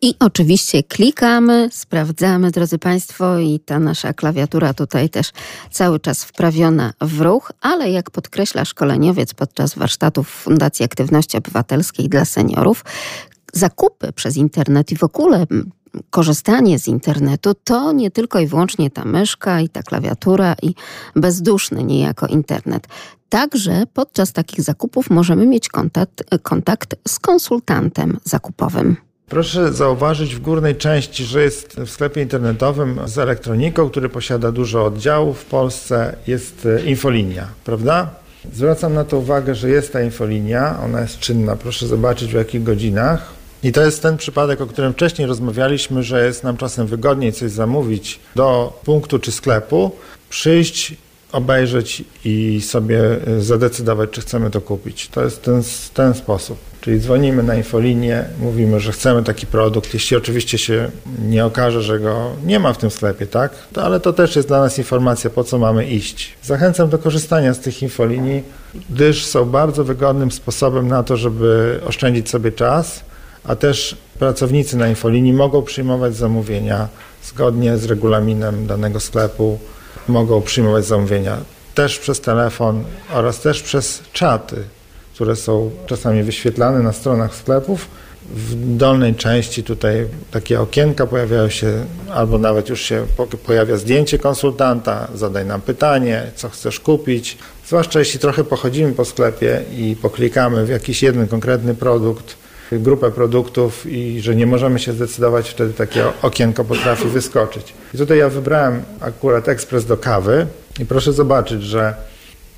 I 0.02 0.16
oczywiście 0.20 0.84
klikamy, 0.84 1.70
sprawdzamy, 1.72 2.52
drodzy 2.52 2.78
Państwo, 2.78 3.40
i 3.40 3.60
ta 3.60 3.80
nasza 3.80 4.14
klawiatura 4.14 4.74
tutaj 4.74 5.10
też 5.10 5.32
cały 5.72 6.00
czas 6.00 6.24
wprawiona 6.24 6.94
w 7.02 7.22
ruch, 7.22 7.52
ale 7.62 7.92
jak 7.92 8.12
podkreśla 8.12 8.66
szkoleniowiec 8.66 9.34
podczas 9.34 9.76
warsztatów 9.76 10.30
Fundacji 10.30 10.86
Aktywności 10.86 11.38
Obywatelskiej 11.38 12.10
dla 12.10 12.26
Seniorów, 12.26 12.86
zakupy 13.54 14.14
przez 14.14 14.38
internet 14.38 14.92
i 14.92 14.96
w 14.98 15.04
ogóle 15.04 15.46
korzystanie 16.10 16.80
z 16.80 16.88
internetu 16.88 17.54
to 17.64 17.92
nie 17.92 18.12
tylko 18.12 18.40
i 18.40 18.48
wyłącznie 18.48 18.90
ta 18.90 19.06
myszka 19.06 19.62
i 19.62 19.70
ta 19.70 19.84
klawiatura 19.84 20.56
i 20.62 20.76
bezduszny 21.16 21.84
niejako 21.84 22.28
internet. 22.28 22.88
Także 23.30 23.84
podczas 23.94 24.34
takich 24.34 24.62
zakupów 24.62 25.10
możemy 25.10 25.46
mieć 25.46 25.70
kontakt, 25.70 26.24
kontakt 26.44 26.96
z 27.08 27.20
konsultantem 27.20 28.18
zakupowym. 28.24 28.96
Proszę 29.30 29.74
zauważyć 29.74 30.36
w 30.36 30.40
górnej 30.40 30.76
części, 30.76 31.24
że 31.24 31.44
jest 31.44 31.76
w 31.80 31.90
sklepie 31.90 32.22
internetowym 32.22 33.00
z 33.06 33.18
elektroniką, 33.18 33.90
który 33.90 34.10
posiada 34.10 34.52
dużo 34.52 34.86
oddziałów 34.86 35.40
w 35.40 35.46
Polsce, 35.46 36.16
jest 36.28 36.66
e, 36.66 36.86
infolinia, 36.86 37.48
prawda? 37.64 38.10
Zwracam 38.54 38.94
na 38.94 39.04
to 39.04 39.18
uwagę, 39.18 39.56
że 39.56 39.70
jest 39.70 39.94
ta 39.94 40.02
infolinia, 40.02 40.80
ona 40.86 41.02
jest 41.02 41.20
czynna, 41.20 41.56
proszę 41.56 41.88
zobaczyć 41.88 42.32
w 42.32 42.36
jakich 42.36 42.64
godzinach. 42.64 43.41
I 43.64 43.72
to 43.72 43.82
jest 43.82 44.02
ten 44.02 44.18
przypadek, 44.18 44.62
o 44.62 44.68
którym 44.68 44.94
wcześniej 44.94 45.28
rozmawialiśmy, 45.28 46.04
że 46.04 46.26
jest 46.26 46.44
nam 46.44 46.58
czasem 46.58 46.88
wygodniej 46.88 47.34
coś 47.34 47.52
zamówić 47.52 48.20
do 48.36 48.80
punktu 48.86 49.20
czy 49.20 49.32
sklepu, 49.32 49.92
przyjść 50.30 50.96
obejrzeć 51.32 52.04
i 52.26 52.62
sobie 52.62 53.02
zadecydować, 53.40 54.10
czy 54.10 54.22
chcemy 54.22 54.50
to 54.50 54.62
kupić. 54.62 55.08
To 55.08 55.24
jest 55.24 55.42
ten, 55.42 55.64
ten 55.94 56.14
sposób. 56.14 56.58
Czyli 56.82 57.00
dzwonimy 57.00 57.44
na 57.44 57.56
infolinię, 57.56 58.26
mówimy, 58.40 58.80
że 58.80 58.92
chcemy 58.92 59.24
taki 59.24 59.48
produkt. 59.48 59.94
Jeśli 59.94 60.18
oczywiście 60.18 60.58
się 60.58 60.92
nie 61.26 61.46
okaże, 61.46 61.82
że 61.82 62.00
go 62.00 62.32
nie 62.46 62.60
ma 62.60 62.74
w 62.74 62.78
tym 62.78 62.92
sklepie, 62.92 63.28
tak? 63.28 63.52
To, 63.74 63.84
ale 63.84 64.00
to 64.00 64.14
też 64.14 64.36
jest 64.36 64.48
dla 64.48 64.60
nas 64.60 64.78
informacja, 64.78 65.30
po 65.30 65.44
co 65.44 65.58
mamy 65.58 65.90
iść. 65.90 66.34
Zachęcam 66.44 66.90
do 66.90 66.98
korzystania 66.98 67.54
z 67.54 67.60
tych 67.60 67.82
infolinii, 67.82 68.44
gdyż 68.90 69.26
są 69.26 69.46
bardzo 69.46 69.84
wygodnym 69.84 70.32
sposobem 70.32 70.88
na 70.88 71.04
to, 71.04 71.18
żeby 71.18 71.80
oszczędzić 71.86 72.30
sobie 72.30 72.52
czas, 72.52 73.04
a 73.44 73.56
też 73.56 73.98
pracownicy 74.20 74.78
na 74.78 74.88
infolinii 74.88 75.34
mogą 75.34 75.62
przyjmować 75.62 76.16
zamówienia 76.16 76.88
zgodnie 77.24 77.78
z 77.78 77.86
regulaminem 77.86 78.68
danego 78.68 79.00
sklepu, 79.00 79.60
mogą 80.08 80.42
przyjmować 80.42 80.86
zamówienia 80.86 81.38
też 81.76 82.00
przez 82.00 82.22
telefon 82.22 82.84
oraz 83.14 83.40
też 83.40 83.62
przez 83.62 84.04
czaty 84.14 84.64
które 85.22 85.36
są 85.36 85.72
czasami 85.86 86.24
wyświetlane 86.24 86.80
na 86.80 86.94
stronach 86.94 87.36
sklepów. 87.36 87.88
W 88.36 88.78
dolnej 88.78 89.16
części 89.16 89.64
tutaj 89.64 90.08
takie 90.32 90.62
okienka 90.62 91.08
pojawiają 91.08 91.50
się, 91.50 91.86
albo 92.14 92.38
nawet 92.38 92.70
już 92.70 92.82
się 92.82 93.06
pojawia 93.46 93.78
zdjęcie 93.78 94.20
konsultanta, 94.20 95.08
zadaj 95.16 95.46
nam 95.46 95.62
pytanie, 95.62 96.24
co 96.36 96.50
chcesz 96.50 96.80
kupić. 96.80 97.38
Zwłaszcza 97.68 98.00
jeśli 98.00 98.20
trochę 98.20 98.44
pochodzimy 98.44 98.94
po 98.94 99.06
sklepie 99.06 99.62
i 99.78 99.96
poklikamy 100.02 100.66
w 100.66 100.70
jakiś 100.70 101.04
jeden 101.04 101.28
konkretny 101.28 101.76
produkt, 101.76 102.36
grupę 102.80 103.12
produktów 103.12 103.86
i 103.86 104.22
że 104.22 104.36
nie 104.36 104.48
możemy 104.48 104.80
się 104.80 104.94
zdecydować, 104.94 105.50
wtedy 105.50 105.74
takie 105.74 106.04
okienko 106.22 106.64
potrafi 106.64 107.08
wyskoczyć. 107.08 107.74
I 107.94 107.98
tutaj 107.98 108.18
ja 108.18 108.30
wybrałem 108.30 108.84
akurat 109.00 109.50
ekspres 109.50 109.86
do 109.86 109.98
kawy 109.98 110.48
i 110.80 110.86
proszę 110.86 111.14
zobaczyć, 111.14 111.64
że 111.64 111.94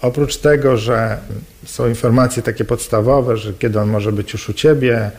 Oprócz 0.03 0.37
tego, 0.37 0.77
że 0.77 1.17
są 1.65 1.89
informacje 1.89 2.43
takie 2.43 2.65
podstawowe, 2.65 3.37
że 3.37 3.53
kiedy 3.53 3.79
on 3.79 3.89
może 3.89 4.11
być 4.11 4.33
już 4.33 4.49
u 4.49 4.53
Ciebie, 4.53 5.11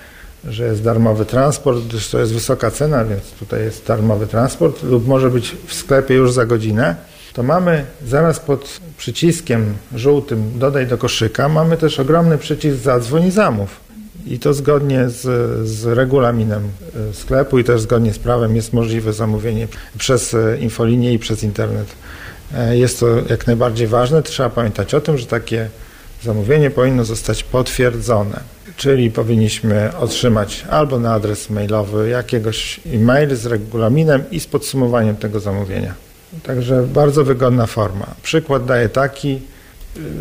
że 0.48 0.64
jest 0.64 0.82
darmowy 0.82 1.24
transport, 1.24 1.78
gdyż 1.78 2.10
to 2.10 2.18
jest 2.18 2.34
wysoka 2.34 2.70
cena, 2.70 3.04
więc 3.04 3.30
tutaj 3.30 3.60
jest 3.60 3.86
darmowy 3.86 4.26
transport 4.26 4.82
lub 4.82 5.06
może 5.06 5.30
być 5.30 5.56
w 5.66 5.74
sklepie 5.74 6.14
już 6.14 6.32
za 6.32 6.46
godzinę, 6.46 6.96
to 7.32 7.42
mamy 7.42 7.84
zaraz 8.06 8.40
pod 8.40 8.80
przyciskiem 8.98 9.74
żółtym 9.94 10.58
dodaj 10.58 10.86
do 10.86 10.98
koszyka, 10.98 11.48
mamy 11.48 11.76
też 11.76 12.00
ogromny 12.00 12.38
przycisk 12.38 12.76
zadzwoń 12.76 13.26
i 13.26 13.30
zamów. 13.30 13.83
I 14.26 14.38
to 14.38 14.54
zgodnie 14.54 15.08
z, 15.08 15.22
z 15.68 15.86
regulaminem 15.86 16.62
e, 17.10 17.14
sklepu 17.14 17.58
i 17.58 17.64
też 17.64 17.80
zgodnie 17.80 18.12
z 18.12 18.18
prawem 18.18 18.56
jest 18.56 18.72
możliwe 18.72 19.12
zamówienie 19.12 19.68
przez 19.98 20.34
e, 20.34 20.58
infolinię 20.58 21.12
i 21.12 21.18
przez 21.18 21.42
internet. 21.42 21.86
E, 22.54 22.76
jest 22.76 23.00
to 23.00 23.06
jak 23.30 23.46
najbardziej 23.46 23.86
ważne. 23.86 24.22
Trzeba 24.22 24.50
pamiętać 24.50 24.94
o 24.94 25.00
tym, 25.00 25.18
że 25.18 25.26
takie 25.26 25.68
zamówienie 26.22 26.70
powinno 26.70 27.04
zostać 27.04 27.44
potwierdzone. 27.44 28.40
Czyli 28.76 29.10
powinniśmy 29.10 29.96
otrzymać 29.96 30.64
albo 30.70 30.98
na 30.98 31.12
adres 31.12 31.50
mailowy 31.50 32.08
jakiegoś 32.08 32.80
e-mail 32.92 33.36
z 33.36 33.46
regulaminem 33.46 34.24
i 34.30 34.40
z 34.40 34.46
podsumowaniem 34.46 35.16
tego 35.16 35.40
zamówienia. 35.40 35.94
Także 36.42 36.82
bardzo 36.82 37.24
wygodna 37.24 37.66
forma. 37.66 38.06
Przykład 38.22 38.64
daję 38.64 38.88
taki. 38.88 39.40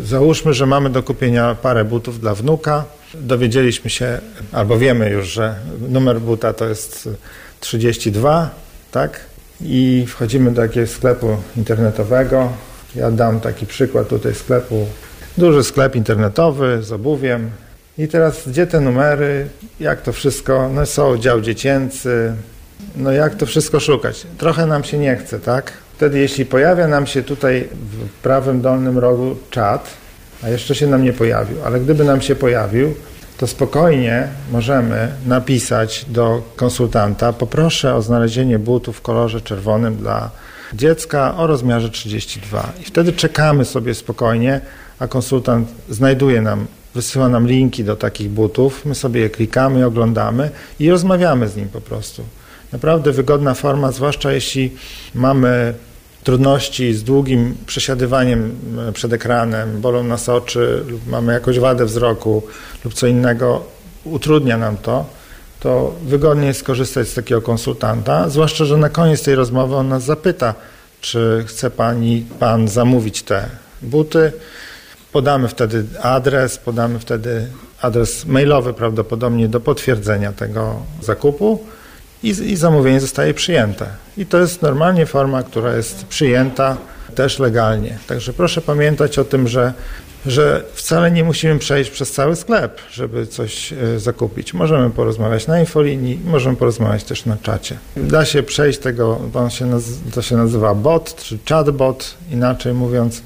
Załóżmy, 0.04 0.54
że 0.54 0.66
mamy 0.66 0.90
do 0.90 1.02
kupienia 1.02 1.54
parę 1.54 1.84
butów 1.84 2.20
dla 2.20 2.34
wnuka. 2.34 2.84
Dowiedzieliśmy 3.14 3.90
się, 3.90 4.20
albo 4.52 4.78
wiemy 4.78 5.10
już, 5.10 5.28
że 5.28 5.54
numer 5.88 6.20
buta 6.20 6.52
to 6.52 6.68
jest 6.68 7.08
32, 7.60 8.50
tak? 8.90 9.20
i 9.60 10.04
wchodzimy 10.08 10.50
do 10.50 10.62
jakiegoś 10.62 10.90
sklepu 10.90 11.36
internetowego. 11.56 12.52
Ja 12.96 13.10
dam 13.10 13.40
taki 13.40 13.66
przykład 13.66 14.08
tutaj 14.08 14.34
sklepu, 14.34 14.86
duży 15.38 15.64
sklep 15.64 15.96
internetowy 15.96 16.82
z 16.82 16.92
obuwiem. 16.92 17.50
I 17.98 18.08
teraz 18.08 18.48
gdzie 18.48 18.66
te 18.66 18.80
numery, 18.80 19.48
jak 19.80 20.02
to 20.02 20.12
wszystko, 20.12 20.70
no 20.74 20.86
są 20.86 21.18
dział 21.18 21.40
dziecięcy, 21.40 22.32
no 22.96 23.12
jak 23.12 23.34
to 23.34 23.46
wszystko 23.46 23.80
szukać? 23.80 24.26
Trochę 24.38 24.66
nam 24.66 24.84
się 24.84 24.98
nie 24.98 25.16
chce, 25.16 25.40
tak? 25.40 25.72
Wtedy 25.96 26.18
jeśli 26.18 26.46
pojawia 26.46 26.86
nam 26.88 27.06
się 27.06 27.22
tutaj 27.22 27.68
w 27.72 28.22
prawym 28.22 28.60
dolnym 28.60 28.98
rogu 28.98 29.36
czat, 29.50 29.90
a 30.42 30.48
jeszcze 30.48 30.74
się 30.74 30.86
nam 30.86 31.04
nie 31.04 31.12
pojawił, 31.12 31.56
ale 31.64 31.80
gdyby 31.80 32.04
nam 32.04 32.20
się 32.20 32.34
pojawił, 32.34 32.94
to 33.38 33.46
spokojnie 33.46 34.28
możemy 34.52 35.08
napisać 35.26 36.04
do 36.08 36.42
konsultanta, 36.56 37.32
poproszę 37.32 37.94
o 37.94 38.02
znalezienie 38.02 38.58
butów 38.58 38.96
w 38.96 39.00
kolorze 39.00 39.40
czerwonym 39.40 39.96
dla 39.96 40.30
dziecka 40.74 41.36
o 41.36 41.46
rozmiarze 41.46 41.90
32. 41.90 42.72
I 42.80 42.84
wtedy 42.84 43.12
czekamy 43.12 43.64
sobie 43.64 43.94
spokojnie, 43.94 44.60
a 44.98 45.08
konsultant 45.08 45.68
znajduje 45.88 46.42
nam, 46.42 46.66
wysyła 46.94 47.28
nam 47.28 47.46
linki 47.46 47.84
do 47.84 47.96
takich 47.96 48.30
butów, 48.30 48.84
my 48.84 48.94
sobie 48.94 49.20
je 49.20 49.30
klikamy, 49.30 49.86
oglądamy 49.86 50.50
i 50.80 50.90
rozmawiamy 50.90 51.48
z 51.48 51.56
nim 51.56 51.68
po 51.68 51.80
prostu. 51.80 52.22
Naprawdę 52.74 53.12
wygodna 53.12 53.54
forma, 53.54 53.92
zwłaszcza 53.92 54.32
jeśli 54.32 54.72
mamy 55.14 55.74
trudności 56.24 56.94
z 56.94 57.04
długim 57.04 57.54
przesiadywaniem 57.66 58.56
e, 58.88 58.92
przed 58.92 59.12
ekranem, 59.12 59.80
bolą 59.80 60.04
nas 60.04 60.28
oczy 60.28 60.84
lub 60.88 61.06
mamy 61.06 61.32
jakąś 61.32 61.58
wadę 61.58 61.84
wzroku 61.84 62.42
lub 62.84 62.94
co 62.94 63.06
innego, 63.06 63.64
utrudnia 64.04 64.56
nam 64.58 64.76
to, 64.76 65.06
to 65.60 65.94
wygodnie 66.02 66.46
jest 66.46 66.60
skorzystać 66.60 67.08
z 67.08 67.14
takiego 67.14 67.42
konsultanta, 67.42 68.28
zwłaszcza, 68.28 68.64
że 68.64 68.76
na 68.76 68.88
koniec 68.88 69.22
tej 69.22 69.34
rozmowy 69.34 69.76
on 69.76 69.88
nas 69.88 70.04
zapyta, 70.04 70.54
czy 71.00 71.44
chce 71.46 71.70
pani, 71.70 72.26
pan 72.38 72.68
zamówić 72.68 73.22
te 73.22 73.48
buty. 73.82 74.32
Podamy 75.12 75.48
wtedy 75.48 75.84
adres, 76.02 76.58
podamy 76.58 76.98
wtedy 76.98 77.46
adres 77.80 78.26
mailowy 78.26 78.72
prawdopodobnie 78.72 79.48
do 79.48 79.60
potwierdzenia 79.60 80.32
tego 80.32 80.82
zakupu 81.02 81.60
i, 82.24 82.28
i 82.28 82.56
zamówienie 82.56 83.00
zostaje 83.00 83.34
przyjęte. 83.34 83.86
I 84.16 84.26
to 84.26 84.38
jest 84.38 84.62
normalnie 84.62 85.06
forma, 85.06 85.42
która 85.42 85.76
jest 85.76 86.04
przyjęta 86.06 86.76
też 87.14 87.38
legalnie. 87.38 87.98
Także 88.06 88.32
proszę 88.32 88.60
pamiętać 88.60 89.18
o 89.18 89.24
tym, 89.24 89.48
że 89.48 89.72
że 90.26 90.64
wcale 90.74 91.10
nie 91.10 91.24
musimy 91.24 91.58
przejść 91.58 91.90
przez 91.90 92.12
cały 92.12 92.36
sklep, 92.36 92.80
żeby 92.92 93.26
coś 93.26 93.72
e, 93.72 93.98
zakupić. 93.98 94.54
Możemy 94.54 94.90
porozmawiać 94.90 95.46
na 95.46 95.60
infolinii, 95.60 96.20
możemy 96.24 96.56
porozmawiać 96.56 97.04
też 97.04 97.26
na 97.26 97.36
czacie. 97.36 97.78
Da 97.96 98.24
się 98.24 98.42
przejść 98.42 98.78
tego, 98.78 99.20
to 99.32 99.50
się, 99.50 99.80
to 100.14 100.22
się 100.22 100.36
nazywa 100.36 100.74
bot, 100.74 101.16
czy 101.16 101.38
chatbot, 101.48 102.14
inaczej 102.30 102.74
mówiąc. 102.74 103.22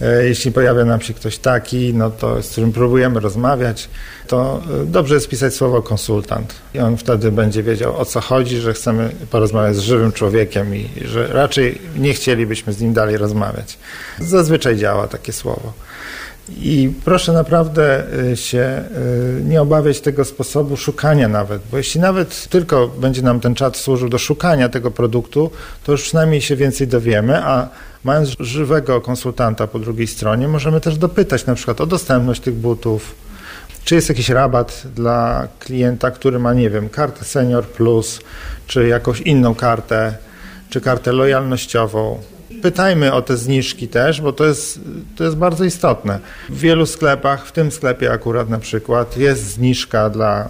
E, 0.00 0.24
jeśli 0.24 0.52
pojawia 0.52 0.84
nam 0.84 1.00
się 1.00 1.14
ktoś 1.14 1.38
taki, 1.38 1.94
no 1.94 2.10
to 2.10 2.42
z 2.42 2.50
którym 2.50 2.72
próbujemy 2.72 3.20
rozmawiać, 3.20 3.88
to 4.26 4.60
e, 4.82 4.86
dobrze 4.86 5.14
jest 5.14 5.28
pisać 5.28 5.54
słowo 5.54 5.82
konsultant. 5.82 6.54
I 6.74 6.78
on 6.78 6.96
wtedy 6.96 7.32
będzie 7.32 7.62
wiedział 7.62 8.00
o 8.00 8.04
co 8.04 8.20
chodzi, 8.20 8.56
że 8.56 8.74
chcemy 8.74 9.10
porozmawiać 9.30 9.76
z 9.76 9.80
żywym 9.80 10.12
człowiekiem 10.12 10.76
i 10.76 10.88
że 11.04 11.26
raczej 11.26 11.78
nie 11.96 12.14
chcielibyśmy 12.14 12.72
z 12.72 12.80
nim 12.80 12.92
dalej 12.92 13.16
rozmawiać. 13.16 13.78
Zazwyczaj 14.20 14.76
działa 14.76 15.08
takie 15.08 15.32
słowo. 15.32 15.72
I 16.48 16.92
proszę 17.04 17.32
naprawdę 17.32 18.04
y, 18.32 18.36
się 18.36 18.84
y, 19.38 19.44
nie 19.44 19.62
obawiać 19.62 20.00
tego 20.00 20.24
sposobu 20.24 20.76
szukania 20.76 21.28
nawet, 21.28 21.62
bo 21.70 21.76
jeśli 21.76 22.00
nawet 22.00 22.48
tylko 22.48 22.88
będzie 22.88 23.22
nam 23.22 23.40
ten 23.40 23.54
czat 23.54 23.76
służył 23.76 24.08
do 24.08 24.18
szukania 24.18 24.68
tego 24.68 24.90
produktu, 24.90 25.50
to 25.84 25.92
już 25.92 26.02
przynajmniej 26.02 26.40
się 26.40 26.56
więcej 26.56 26.88
dowiemy, 26.88 27.44
a 27.44 27.68
mając 28.04 28.36
żywego 28.40 29.00
konsultanta 29.00 29.66
po 29.66 29.78
drugiej 29.78 30.06
stronie, 30.06 30.48
możemy 30.48 30.80
też 30.80 30.98
dopytać 30.98 31.46
na 31.46 31.54
przykład 31.54 31.80
o 31.80 31.86
dostępność 31.86 32.40
tych 32.40 32.54
butów, 32.54 33.14
czy 33.84 33.94
jest 33.94 34.08
jakiś 34.08 34.28
rabat 34.28 34.82
dla 34.94 35.48
klienta, 35.58 36.10
który 36.10 36.38
ma, 36.38 36.54
nie 36.54 36.70
wiem, 36.70 36.88
kartę 36.88 37.24
Senior 37.24 37.66
Plus, 37.66 38.20
czy 38.66 38.88
jakąś 38.88 39.20
inną 39.20 39.54
kartę, 39.54 40.16
czy 40.70 40.80
kartę 40.80 41.12
lojalnościową 41.12 42.18
pytajmy 42.62 43.12
o 43.12 43.22
te 43.22 43.36
zniżki 43.36 43.88
też, 43.88 44.20
bo 44.20 44.32
to 44.32 44.44
jest, 44.44 44.80
to 45.16 45.24
jest 45.24 45.36
bardzo 45.36 45.64
istotne. 45.64 46.18
W 46.48 46.58
wielu 46.58 46.86
sklepach, 46.86 47.46
w 47.46 47.52
tym 47.52 47.72
sklepie 47.72 48.12
akurat 48.12 48.48
na 48.48 48.58
przykład, 48.58 49.16
jest 49.16 49.44
zniżka 49.44 50.10
dla, 50.10 50.48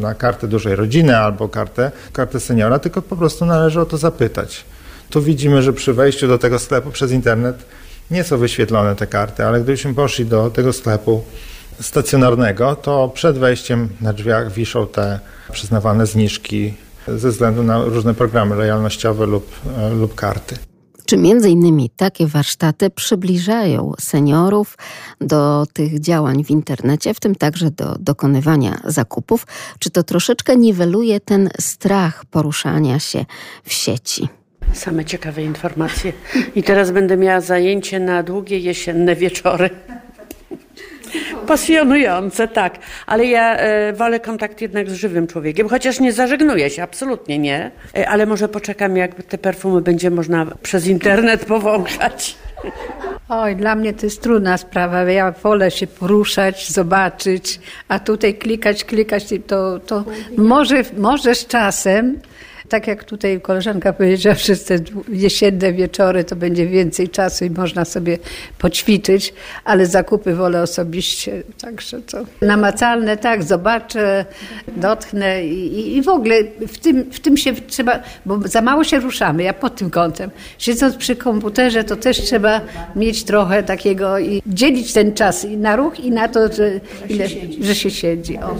na 0.00 0.14
kartę 0.14 0.48
dużej 0.48 0.76
rodziny 0.76 1.18
albo 1.18 1.48
kartę, 1.48 1.92
kartę 2.12 2.40
seniora, 2.40 2.78
tylko 2.78 3.02
po 3.02 3.16
prostu 3.16 3.46
należy 3.46 3.80
o 3.80 3.86
to 3.86 3.96
zapytać. 3.96 4.64
Tu 5.10 5.22
widzimy, 5.22 5.62
że 5.62 5.72
przy 5.72 5.92
wejściu 5.92 6.28
do 6.28 6.38
tego 6.38 6.58
sklepu 6.58 6.90
przez 6.90 7.12
internet 7.12 7.56
nie 8.10 8.24
są 8.24 8.38
wyświetlone 8.38 8.96
te 8.96 9.06
karty, 9.06 9.44
ale 9.44 9.60
gdybyśmy 9.60 9.94
poszli 9.94 10.26
do 10.26 10.50
tego 10.50 10.72
sklepu 10.72 11.24
stacjonarnego, 11.80 12.76
to 12.76 13.08
przed 13.14 13.38
wejściem 13.38 13.88
na 14.00 14.12
drzwiach 14.12 14.52
wiszą 14.52 14.86
te 14.86 15.20
przyznawane 15.52 16.06
zniżki 16.06 16.74
ze 17.08 17.30
względu 17.30 17.62
na 17.62 17.84
różne 17.84 18.14
programy 18.14 18.56
lojalnościowe 18.56 19.26
lub, 19.26 19.50
lub 20.00 20.14
karty. 20.14 20.56
Czy 21.06 21.16
między 21.16 21.50
innymi 21.50 21.90
takie 21.96 22.26
warsztaty 22.26 22.90
przybliżają 22.90 23.92
seniorów 24.00 24.78
do 25.20 25.66
tych 25.72 26.00
działań 26.00 26.44
w 26.44 26.50
internecie, 26.50 27.14
w 27.14 27.20
tym 27.20 27.34
także 27.34 27.70
do 27.70 27.96
dokonywania 28.00 28.80
zakupów? 28.84 29.46
Czy 29.78 29.90
to 29.90 30.02
troszeczkę 30.02 30.56
niweluje 30.56 31.20
ten 31.20 31.48
strach 31.60 32.24
poruszania 32.24 32.98
się 32.98 33.24
w 33.64 33.72
sieci? 33.72 34.28
Same 34.72 35.04
ciekawe 35.04 35.42
informacje. 35.42 36.12
I 36.54 36.62
teraz 36.62 36.90
będę 36.90 37.16
miała 37.16 37.40
zajęcie 37.40 38.00
na 38.00 38.22
długie 38.22 38.58
jesienne 38.58 39.16
wieczory. 39.16 39.70
Pasjonujące, 41.46 42.48
tak. 42.48 42.78
Ale 43.06 43.24
ja 43.24 43.56
e, 43.56 43.92
wolę 43.92 44.20
kontakt 44.20 44.60
jednak 44.60 44.90
z 44.90 44.94
żywym 44.94 45.26
człowiekiem, 45.26 45.68
chociaż 45.68 46.00
nie 46.00 46.12
zażegnuję 46.12 46.70
się, 46.70 46.82
absolutnie 46.82 47.38
nie. 47.38 47.70
E, 47.96 48.08
ale 48.08 48.26
może 48.26 48.48
poczekam, 48.48 48.96
jak 48.96 49.22
te 49.22 49.38
perfumy 49.38 49.80
będzie 49.80 50.10
można 50.10 50.46
przez 50.62 50.86
internet 50.86 51.44
powąchać. 51.44 52.36
Oj, 53.28 53.56
dla 53.56 53.74
mnie 53.74 53.94
to 53.94 54.06
jest 54.06 54.22
trudna 54.22 54.58
sprawa. 54.58 55.02
Ja 55.02 55.32
wolę 55.32 55.70
się 55.70 55.86
poruszać, 55.86 56.70
zobaczyć, 56.70 57.60
a 57.88 57.98
tutaj 57.98 58.34
klikać, 58.34 58.84
klikać, 58.84 59.24
to, 59.46 59.78
to 59.78 60.04
może, 60.36 60.82
może 60.96 61.34
z 61.34 61.46
czasem 61.46 62.20
tak 62.68 62.86
jak 62.86 63.04
tutaj 63.04 63.40
koleżanka 63.40 63.92
powiedziała, 63.92 64.34
przez 64.34 64.64
te 64.64 64.78
jesienne 65.08 65.72
wieczory 65.72 66.24
to 66.24 66.36
będzie 66.36 66.66
więcej 66.66 67.08
czasu 67.08 67.44
i 67.44 67.50
można 67.50 67.84
sobie 67.84 68.18
poćwiczyć, 68.58 69.34
ale 69.64 69.86
zakupy 69.86 70.34
wolę 70.34 70.62
osobiście, 70.62 71.42
także 71.60 72.02
to 72.02 72.18
namacalne, 72.42 73.16
tak, 73.16 73.42
zobaczę, 73.42 74.24
dotknę 74.76 75.46
i, 75.46 75.96
i 75.96 76.02
w 76.02 76.08
ogóle 76.08 76.36
w 76.68 76.78
tym, 76.78 77.04
w 77.12 77.20
tym 77.20 77.36
się 77.36 77.52
trzeba, 77.52 77.98
bo 78.26 78.40
za 78.44 78.62
mało 78.62 78.84
się 78.84 79.00
ruszamy, 79.00 79.42
ja 79.42 79.52
pod 79.52 79.76
tym 79.76 79.90
kątem. 79.90 80.30
Siedząc 80.58 80.96
przy 80.96 81.16
komputerze, 81.16 81.84
to 81.84 81.96
też 81.96 82.20
trzeba 82.20 82.60
mieć 82.96 83.24
trochę 83.24 83.62
takiego 83.62 84.18
i 84.18 84.42
dzielić 84.46 84.92
ten 84.92 85.14
czas 85.14 85.44
i 85.44 85.56
na 85.56 85.76
ruch 85.76 86.00
i 86.00 86.10
na 86.10 86.28
to, 86.28 86.52
że, 86.52 86.80
ile, 87.08 87.26
że 87.60 87.74
się 87.74 87.90
siedzi. 87.90 88.38
O. 88.38 88.56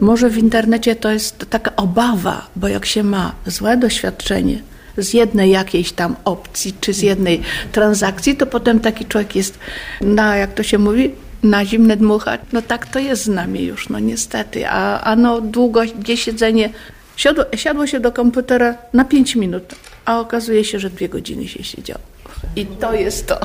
Może 0.00 0.30
w 0.30 0.38
internecie 0.38 0.96
to 0.96 1.10
jest 1.10 1.46
taka 1.50 1.76
obawa, 1.76 2.46
bo 2.56 2.68
jak 2.68 2.86
się 2.86 3.02
ma 3.02 3.32
złe 3.46 3.76
doświadczenie 3.76 4.62
z 4.98 5.14
jednej 5.14 5.50
jakiejś 5.50 5.92
tam 5.92 6.16
opcji, 6.24 6.74
czy 6.80 6.92
z 6.92 7.02
jednej 7.02 7.42
transakcji, 7.72 8.36
to 8.36 8.46
potem 8.46 8.80
taki 8.80 9.06
człowiek 9.06 9.36
jest 9.36 9.58
na, 10.00 10.36
jak 10.36 10.54
to 10.54 10.62
się 10.62 10.78
mówi, 10.78 11.10
na 11.42 11.64
zimne 11.64 11.96
dmuchać. 11.96 12.40
No 12.52 12.62
tak 12.62 12.86
to 12.86 12.98
jest 12.98 13.24
z 13.24 13.28
nami 13.28 13.64
już, 13.64 13.88
no 13.88 13.98
niestety. 13.98 14.68
A, 14.68 15.00
a 15.00 15.16
no 15.16 15.40
długo 15.40 15.80
gdzieś 15.98 16.22
siedzenie, 16.22 16.70
siadło, 17.16 17.44
siadło 17.56 17.86
się 17.86 18.00
do 18.00 18.12
komputera 18.12 18.74
na 18.92 19.04
5 19.04 19.36
minut, 19.36 19.74
a 20.04 20.20
okazuje 20.20 20.64
się, 20.64 20.78
że 20.78 20.90
dwie 20.90 21.08
godziny 21.08 21.48
się 21.48 21.64
siedziało. 21.64 22.00
I 22.56 22.66
to 22.66 22.92
jest 22.94 23.26
to. 23.26 23.40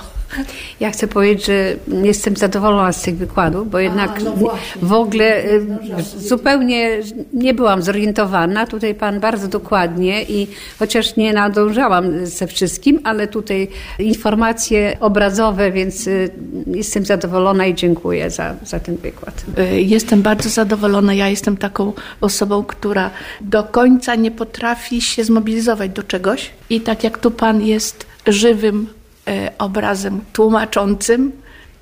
Ja 0.79 0.91
chcę 0.91 1.07
powiedzieć, 1.07 1.45
że 1.45 1.75
jestem 2.03 2.35
zadowolona 2.35 2.93
z 2.93 3.01
tych 3.01 3.17
wykładów, 3.17 3.69
bo 3.69 3.79
jednak 3.79 4.09
A, 4.17 4.23
no 4.23 4.33
w 4.81 4.93
ogóle 4.93 5.45
y, 5.45 5.65
zupełnie 6.17 6.99
nie 7.33 7.53
byłam 7.53 7.81
zorientowana. 7.81 8.67
Tutaj 8.67 8.95
Pan 8.95 9.19
bardzo 9.19 9.47
dokładnie 9.47 10.23
i 10.23 10.47
chociaż 10.79 11.15
nie 11.15 11.33
nadążałam 11.33 12.25
ze 12.25 12.47
wszystkim, 12.47 12.99
ale 13.03 13.27
tutaj 13.27 13.67
informacje 13.99 14.97
obrazowe, 14.99 15.71
więc 15.71 16.07
y, 16.07 16.29
jestem 16.67 17.05
zadowolona 17.05 17.65
i 17.65 17.75
dziękuję 17.75 18.29
za, 18.29 18.55
za 18.65 18.79
ten 18.79 18.97
wykład. 18.97 19.43
Y, 19.59 19.81
jestem 19.81 20.21
bardzo 20.21 20.49
zadowolona. 20.49 21.13
Ja 21.13 21.29
jestem 21.29 21.57
taką 21.57 21.93
osobą, 22.21 22.63
która 22.63 23.09
do 23.41 23.63
końca 23.63 24.15
nie 24.15 24.31
potrafi 24.31 25.01
się 25.01 25.23
zmobilizować 25.23 25.91
do 25.91 26.03
czegoś 26.03 26.49
i 26.69 26.81
tak 26.81 27.03
jak 27.03 27.17
tu 27.17 27.31
Pan 27.31 27.61
jest 27.61 28.05
żywym 28.27 28.87
obrazem 29.57 30.21
tłumaczącym 30.33 31.31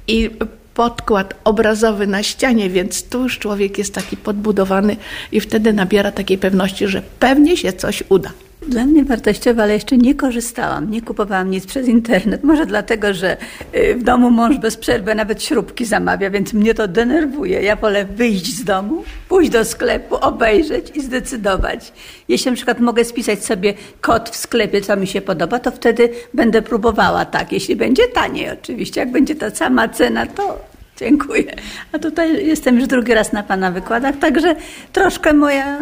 i 0.08 0.30
podkład 0.74 1.34
obrazowy 1.44 2.08
na 2.08 2.24
ścianie, 2.24 2.70
więc 2.70 3.04
tu 3.04 3.24
już 3.24 3.40
człowiek 3.40 3.78
jest 3.78 3.94
taki 3.94 4.18
podbudowany 4.18 4.98
i 5.32 5.40
wtedy 5.40 5.74
nabiera 5.74 6.12
takiej 6.12 6.38
pewności, 6.38 6.88
że 6.88 7.02
pewnie 7.20 7.58
się 7.58 7.74
coś 7.74 8.04
uda. 8.10 8.32
Dla 8.68 8.86
mnie 8.86 9.04
wartościowe, 9.04 9.64
ale 9.64 9.74
jeszcze 9.74 9.98
nie 9.98 10.16
korzystałam, 10.16 10.92
nie 10.92 11.02
kupowałam 11.02 11.52
nic 11.52 11.66
przez 11.66 11.88
internet. 11.88 12.44
Może 12.44 12.66
dlatego, 12.66 13.14
że 13.14 13.38
y, 13.76 13.96
w 13.96 14.04
domu 14.04 14.32
mąż 14.32 14.58
bez 14.58 14.78
przerwy 14.78 15.16
nawet 15.16 15.44
śrubki 15.44 15.86
zamawia, 15.86 16.30
więc 16.30 16.54
mnie 16.54 16.74
to 16.74 16.88
denerwuje. 16.88 17.62
Ja 17.62 17.76
wolę 17.76 18.06
wyjść 18.06 18.46
z 18.46 18.64
domu, 18.64 19.04
pójść 19.30 19.52
do 19.52 19.66
sklepu, 19.66 20.16
obejrzeć 20.16 20.92
i 20.96 21.02
zdecydować. 21.02 21.94
Jeśli 22.28 22.52
na 22.52 22.56
przykład 22.56 22.80
mogę 22.80 23.06
spisać 23.06 23.46
sobie 23.46 23.74
kod 24.02 24.30
w 24.30 24.36
sklepie, 24.36 24.82
co 24.82 24.98
mi 24.98 25.08
się 25.08 25.22
podoba, 25.22 25.60
to 25.60 25.72
wtedy 25.72 26.10
będę 26.34 26.62
próbowała 26.62 27.26
tak. 27.26 27.52
Jeśli 27.52 27.76
będzie 27.76 28.08
taniej 28.08 28.50
oczywiście, 28.50 29.00
jak 29.00 29.12
będzie 29.12 29.36
ta 29.36 29.50
sama 29.50 29.90
cena, 29.90 30.26
to 30.26 30.71
dziękuję. 31.02 31.56
A 31.92 32.00
tutaj 32.00 32.48
jestem 32.48 32.80
już 32.80 32.88
drugi 32.88 33.14
raz 33.14 33.34
na 33.34 33.44
Pana 33.44 33.72
wykładach, 33.72 34.16
także 34.18 34.56
troszkę 34.94 35.34
moja 35.34 35.80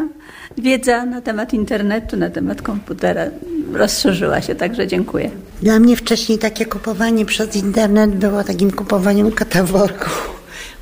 wiedza 0.57 1.05
na 1.05 1.21
temat 1.21 1.53
internetu, 1.53 2.17
na 2.17 2.29
temat 2.29 2.61
komputera 2.61 3.25
rozszerzyła 3.73 4.41
się, 4.41 4.55
także 4.55 4.87
dziękuję. 4.87 5.31
Dla 5.61 5.79
mnie 5.79 5.95
wcześniej 5.95 6.37
takie 6.37 6.65
kupowanie 6.65 7.25
przez 7.25 7.55
internet 7.55 8.11
było 8.11 8.43
takim 8.43 8.71
kupowaniem 8.71 9.31
kataworku. 9.31 10.09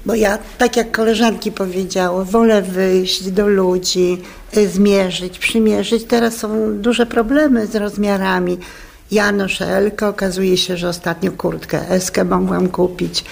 Bo 0.06 0.16
ja, 0.16 0.38
tak 0.58 0.78
jak 0.78 0.92
koleżanki 0.92 1.52
powiedziały, 1.52 2.26
wolę 2.26 2.62
wyjść 2.62 3.32
do 3.32 3.48
ludzi, 3.48 4.22
y, 4.58 4.68
zmierzyć, 4.68 5.40
przymierzyć. 5.40 6.04
Teraz 6.04 6.38
są 6.38 6.78
duże 6.78 7.06
problemy 7.06 7.68
z 7.68 7.76
rozmiarami. 7.76 8.58
Ja 9.12 9.32
noszę 9.32 9.66
Elkę, 9.66 10.08
okazuje 10.08 10.58
się, 10.58 10.78
że 10.78 10.90
ostatnio 10.90 11.32
kurtkę 11.32 11.90
Eskę 11.90 12.24
mogłam 12.26 12.70
kupić, 12.70 13.26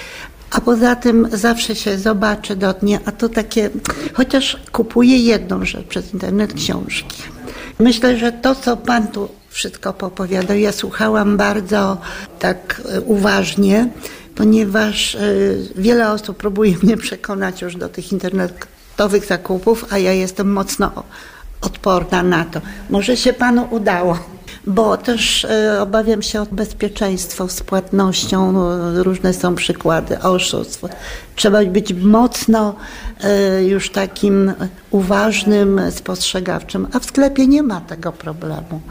a 0.51 0.61
poza 0.61 0.95
tym 0.95 1.27
zawsze 1.31 1.75
się 1.75 1.97
zobaczy, 1.97 2.55
dotnie, 2.55 2.99
a 3.05 3.11
to 3.11 3.29
takie, 3.29 3.69
chociaż 4.13 4.57
kupuję 4.71 5.17
jedną 5.17 5.65
rzecz 5.65 5.87
przez 5.87 6.13
internet, 6.13 6.53
książki. 6.53 7.23
Myślę, 7.79 8.17
że 8.17 8.31
to, 8.31 8.55
co 8.55 8.77
Pan 8.77 9.07
tu 9.07 9.29
wszystko 9.49 9.93
popowiadał, 9.93 10.57
ja 10.57 10.71
słuchałam 10.71 11.37
bardzo 11.37 11.97
tak 12.39 12.81
e, 12.89 13.01
uważnie, 13.01 13.89
ponieważ 14.35 15.15
e, 15.15 15.19
wiele 15.75 16.11
osób 16.11 16.37
próbuje 16.37 16.75
mnie 16.83 16.97
przekonać 16.97 17.61
już 17.61 17.75
do 17.75 17.89
tych 17.89 18.11
internetowych 18.11 19.25
zakupów, 19.25 19.85
a 19.89 19.97
ja 19.97 20.13
jestem 20.13 20.51
mocno 20.51 21.03
odporna 21.65 22.23
na 22.23 22.45
to. 22.45 22.61
Może 22.89 23.17
się 23.17 23.33
Panu 23.33 23.67
udało 23.71 24.17
bo 24.67 24.97
też 24.97 25.45
e, 25.45 25.81
obawiam 25.81 26.21
się 26.21 26.41
o 26.41 26.45
bezpieczeństwo 26.51 27.47
z 27.47 27.63
płatnością. 27.63 28.51
No, 28.51 29.03
różne 29.03 29.33
są 29.33 29.55
przykłady 29.55 30.19
oszustw. 30.19 30.81
Trzeba 31.35 31.65
być 31.65 31.93
mocno 31.93 32.75
e, 33.23 33.63
już 33.63 33.89
takim 33.89 34.53
uważnym, 34.91 35.81
spostrzegawczym, 35.91 36.87
a 36.93 36.99
w 36.99 37.05
sklepie 37.05 37.47
nie 37.47 37.63
ma 37.63 37.81
tego 37.81 38.11
problemu. 38.11 38.81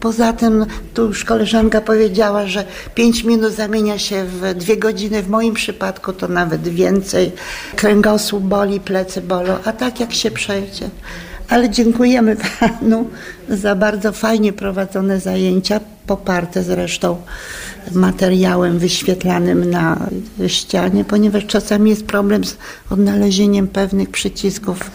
Poza 0.00 0.32
tym, 0.32 0.66
tu 0.94 1.06
już 1.06 1.24
koleżanka 1.24 1.80
powiedziała, 1.80 2.46
że 2.46 2.64
5 2.94 3.24
minut 3.24 3.52
zamienia 3.52 3.98
się 3.98 4.24
w 4.24 4.54
dwie 4.54 4.76
godziny. 4.76 5.22
W 5.22 5.28
moim 5.28 5.54
przypadku 5.54 6.12
to 6.12 6.28
nawet 6.28 6.68
więcej. 6.68 7.32
Kręgosłup 7.76 8.42
boli, 8.42 8.80
plecy 8.80 9.20
bolą, 9.20 9.56
a 9.64 9.72
tak 9.72 10.00
jak 10.00 10.12
się 10.12 10.30
przejdzie 10.30 10.90
ale 11.48 11.70
dziękujemy 11.70 12.36
Panu 12.60 13.10
za 13.48 13.74
bardzo 13.74 14.12
fajnie 14.12 14.52
prowadzone 14.52 15.20
zajęcia, 15.20 15.80
poparte 16.06 16.62
zresztą 16.62 17.16
materiałem 17.92 18.78
wyświetlanym 18.78 19.70
na 19.70 20.06
ścianie, 20.46 21.04
ponieważ 21.04 21.46
czasami 21.46 21.90
jest 21.90 22.06
problem 22.06 22.44
z 22.44 22.56
odnalezieniem 22.90 23.68
pewnych 23.68 24.10
przycisków 24.10 24.90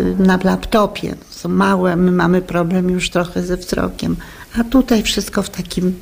y, 0.00 0.04
na 0.18 0.38
laptopie. 0.44 1.14
Są 1.30 1.48
małe, 1.48 1.96
my 1.96 2.12
mamy 2.12 2.42
problem 2.42 2.90
już 2.90 3.10
trochę 3.10 3.42
ze 3.42 3.56
wzrokiem, 3.56 4.16
a 4.60 4.64
tutaj 4.64 5.02
wszystko 5.02 5.42
w 5.42 5.50
takim 5.50 5.94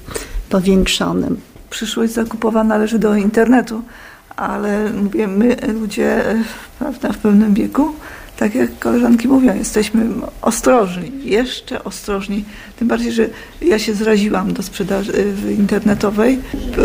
powiększonym. 0.49 1.41
Przyszłość 1.71 2.13
zakupowa 2.13 2.65
należy 2.65 2.99
do 2.99 3.15
internetu, 3.15 3.83
ale 4.37 4.91
mówię, 4.91 5.27
my 5.27 5.57
ludzie 5.81 6.23
prawda, 6.79 7.13
w 7.13 7.19
pewnym 7.19 7.55
wieku 7.55 7.93
tak 8.40 8.55
jak 8.55 8.79
koleżanki 8.79 9.29
mówią, 9.29 9.57
jesteśmy 9.57 10.07
ostrożni, 10.42 11.12
jeszcze 11.24 11.85
ostrożni. 11.85 12.44
Tym 12.79 12.88
bardziej, 12.88 13.12
że 13.12 13.29
ja 13.62 13.79
się 13.79 13.94
zraziłam 13.94 14.53
do 14.53 14.62
sprzedaży 14.62 15.12
y, 15.48 15.53
internetowej. 15.53 16.38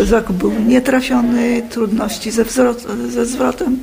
Zakup 0.04 0.36
był 0.36 0.52
nietrafiony, 0.52 1.62
trudności 1.70 2.30
ze, 2.30 2.44
ze 3.08 3.26
zwrotem. 3.26 3.78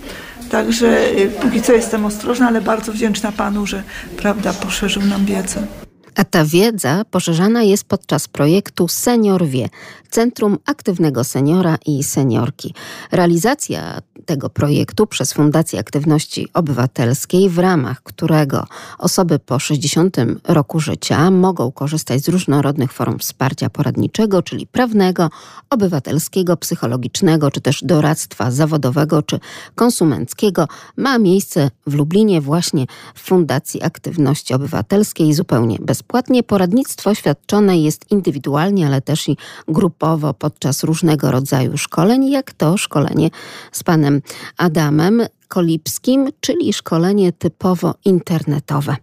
Także 0.50 1.12
y, 1.18 1.30
póki 1.42 1.62
co 1.62 1.74
jestem 1.74 2.06
ostrożna, 2.06 2.48
ale 2.48 2.62
bardzo 2.62 2.94
wdzięczna 2.94 3.32
Panu, 3.32 3.66
że 3.66 3.84
prawda 4.18 4.54
poszerzył 4.54 5.04
nam 5.04 5.26
wiedzę. 5.26 5.68
A 6.16 6.24
ta 6.24 6.46
wiedza 6.46 7.06
poszerzana 7.12 7.64
jest 7.64 7.84
podczas 7.84 8.28
projektu 8.28 8.88
Senior 8.88 9.46
Wie, 9.46 9.70
Centrum 10.10 10.58
Aktywnego 10.66 11.24
Seniora 11.24 11.78
i 11.86 12.04
Seniorki. 12.04 12.74
Realizacja 13.12 14.02
tego 14.26 14.50
projektu 14.50 15.08
przez 15.08 15.34
Fundację 15.34 15.80
Aktywności 15.80 16.48
Obywatelskiej, 16.54 17.50
w 17.50 17.60
ramach 17.60 18.04
którego 18.04 18.68
osoby 18.98 19.40
po 19.40 19.60
60 19.60 20.18
roku 20.44 20.80
życia 20.80 21.32
mogą 21.32 21.72
korzystać 21.72 22.22
z 22.22 22.28
różnorodnych 22.28 22.94
form 22.94 23.20
wsparcia 23.20 23.70
poradniczego, 23.70 24.42
czyli 24.42 24.68
prawnego, 24.68 25.30
obywatelskiego, 25.70 26.58
psychologicznego, 26.58 27.52
czy 27.52 27.62
też 27.62 27.84
doradztwa 27.84 28.52
zawodowego 28.52 29.22
czy 29.22 29.40
konsumenckiego, 29.76 30.68
ma 30.98 31.18
miejsce 31.18 31.72
w 31.88 31.94
Lublinie 31.94 32.42
właśnie 32.42 32.86
w 33.16 33.22
Fundacji 33.22 33.84
Aktywności 33.84 34.54
Obywatelskiej 34.54 35.34
zupełnie 35.34 35.78
bezpłatnie. 35.82 36.44
Poradnictwo 36.44 37.16
świadczone 37.16 37.78
jest 37.78 38.12
indywidualnie, 38.12 38.88
ale 38.88 39.02
też 39.02 39.30
i 39.30 39.38
grupowo 39.68 40.34
podczas 40.34 40.84
różnego 40.84 41.32
rodzaju 41.32 41.78
szkoleń, 41.78 42.30
jak 42.30 42.54
to 42.54 42.78
szkolenie 42.78 43.30
z 43.72 43.84
panem 43.84 44.13
Adamem 44.58 45.22
Kolipskim, 45.48 46.30
czyli 46.40 46.74
szkolenie 46.74 47.32
typowo 47.32 47.96
internetowe. 48.06 48.96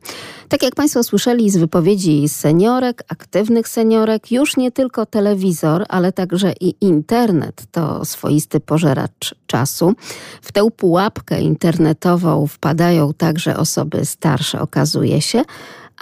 Tak 0.48 0.62
jak 0.62 0.74
Państwo 0.74 1.02
słyszeli 1.02 1.50
z 1.50 1.56
wypowiedzi 1.56 2.28
seniorek, 2.28 3.02
aktywnych 3.08 3.68
seniorek, 3.68 4.32
już 4.32 4.56
nie 4.56 4.72
tylko 4.72 5.06
telewizor, 5.06 5.84
ale 5.88 6.12
także 6.12 6.52
i 6.60 6.74
internet 6.80 7.62
to 7.70 8.04
swoisty 8.04 8.60
pożeracz 8.60 9.34
czasu. 9.46 9.92
W 10.42 10.52
tę 10.52 10.70
pułapkę 10.76 11.40
internetową 11.40 12.46
wpadają 12.46 13.14
także 13.14 13.56
osoby 13.56 14.04
starsze, 14.04 14.60
okazuje 14.60 15.20
się, 15.20 15.42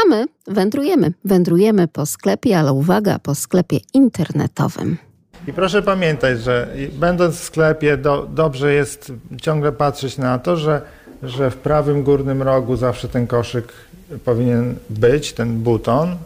a 0.04 0.08
my 0.08 0.26
wędrujemy. 0.46 1.12
Wędrujemy 1.24 1.88
po 1.88 2.06
sklepie, 2.06 2.58
ale 2.58 2.72
uwaga, 2.72 3.18
po 3.18 3.34
sklepie 3.34 3.78
internetowym. 3.94 5.07
I 5.48 5.52
proszę 5.52 5.82
pamiętać, 5.82 6.40
że 6.42 6.68
będąc 6.92 7.36
w 7.36 7.44
sklepie, 7.44 7.96
do, 7.96 8.28
dobrze 8.30 8.74
jest 8.74 9.12
ciągle 9.42 9.72
patrzeć 9.72 10.18
na 10.18 10.38
to, 10.38 10.56
że, 10.56 10.82
że 11.22 11.50
w 11.50 11.56
prawym 11.56 12.02
górnym 12.02 12.42
rogu 12.42 12.76
zawsze 12.76 13.08
ten 13.08 13.26
koszyk 13.26 13.72
powinien 14.24 14.74
być, 14.90 15.32
ten 15.32 15.58
buton 15.58 16.16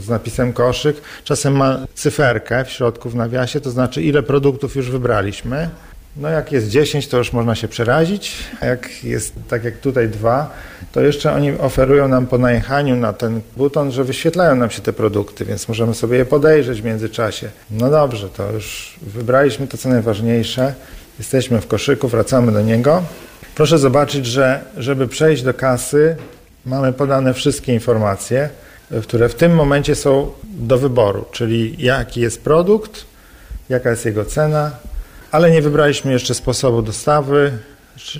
z 0.00 0.08
napisem 0.08 0.52
koszyk. 0.52 0.96
Czasem 1.24 1.56
ma 1.56 1.78
cyferkę 1.94 2.64
w 2.64 2.70
środku 2.70 3.10
w 3.10 3.14
nawiasie, 3.14 3.60
to 3.60 3.70
znaczy 3.70 4.02
ile 4.02 4.22
produktów 4.22 4.76
już 4.76 4.90
wybraliśmy. 4.90 5.70
No 6.16 6.28
jak 6.28 6.52
jest 6.52 6.68
10, 6.68 7.08
to 7.08 7.18
już 7.18 7.32
można 7.32 7.54
się 7.54 7.68
przerazić, 7.68 8.36
a 8.60 8.66
jak 8.66 9.04
jest 9.04 9.34
tak 9.48 9.64
jak 9.64 9.78
tutaj 9.78 10.08
dwa, 10.08 10.50
to 10.92 11.00
jeszcze 11.00 11.32
oni 11.32 11.52
oferują 11.58 12.08
nam 12.08 12.26
po 12.26 12.38
najechaniu 12.38 12.96
na 12.96 13.12
ten 13.12 13.40
buton, 13.56 13.92
że 13.92 14.04
wyświetlają 14.04 14.56
nam 14.56 14.70
się 14.70 14.82
te 14.82 14.92
produkty, 14.92 15.44
więc 15.44 15.68
możemy 15.68 15.94
sobie 15.94 16.18
je 16.18 16.24
podejrzeć 16.24 16.82
w 16.82 16.84
międzyczasie. 16.84 17.48
No 17.70 17.90
dobrze, 17.90 18.28
to 18.28 18.52
już 18.52 18.96
wybraliśmy 19.02 19.66
to 19.66 19.78
co 19.78 19.88
najważniejsze. 19.88 20.74
Jesteśmy 21.18 21.60
w 21.60 21.66
koszyku, 21.66 22.08
wracamy 22.08 22.52
do 22.52 22.60
niego. 22.60 23.02
Proszę 23.54 23.78
zobaczyć, 23.78 24.26
że 24.26 24.60
żeby 24.76 25.08
przejść 25.08 25.42
do 25.42 25.54
kasy, 25.54 26.16
mamy 26.66 26.92
podane 26.92 27.34
wszystkie 27.34 27.74
informacje, 27.74 28.48
które 29.02 29.28
w 29.28 29.34
tym 29.34 29.54
momencie 29.54 29.94
są 29.94 30.30
do 30.44 30.78
wyboru, 30.78 31.24
czyli 31.32 31.76
jaki 31.78 32.20
jest 32.20 32.44
produkt, 32.44 33.04
jaka 33.68 33.90
jest 33.90 34.04
jego 34.04 34.24
cena, 34.24 34.70
ale 35.34 35.50
nie 35.50 35.62
wybraliśmy 35.62 36.12
jeszcze 36.12 36.34
sposobu 36.34 36.82
dostawy, 36.82 37.58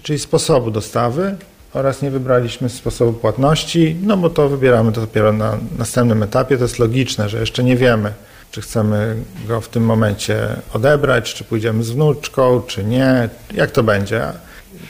czyli 0.02 0.18
sposobu 0.18 0.70
dostawy 0.70 1.36
oraz 1.74 2.02
nie 2.02 2.10
wybraliśmy 2.10 2.68
sposobu 2.68 3.12
płatności, 3.12 3.96
no 4.02 4.16
bo 4.16 4.30
to 4.30 4.48
wybieramy 4.48 4.92
to 4.92 5.00
dopiero 5.00 5.32
na 5.32 5.58
następnym 5.78 6.22
etapie. 6.22 6.56
To 6.56 6.64
jest 6.64 6.78
logiczne, 6.78 7.28
że 7.28 7.40
jeszcze 7.40 7.64
nie 7.64 7.76
wiemy, 7.76 8.12
czy 8.50 8.60
chcemy 8.60 9.16
go 9.48 9.60
w 9.60 9.68
tym 9.68 9.84
momencie 9.84 10.48
odebrać, 10.72 11.34
czy 11.34 11.44
pójdziemy 11.44 11.84
z 11.84 11.90
wnuczką, 11.90 12.62
czy 12.66 12.84
nie, 12.84 13.28
jak 13.54 13.70
to 13.70 13.82
będzie. 13.82 14.22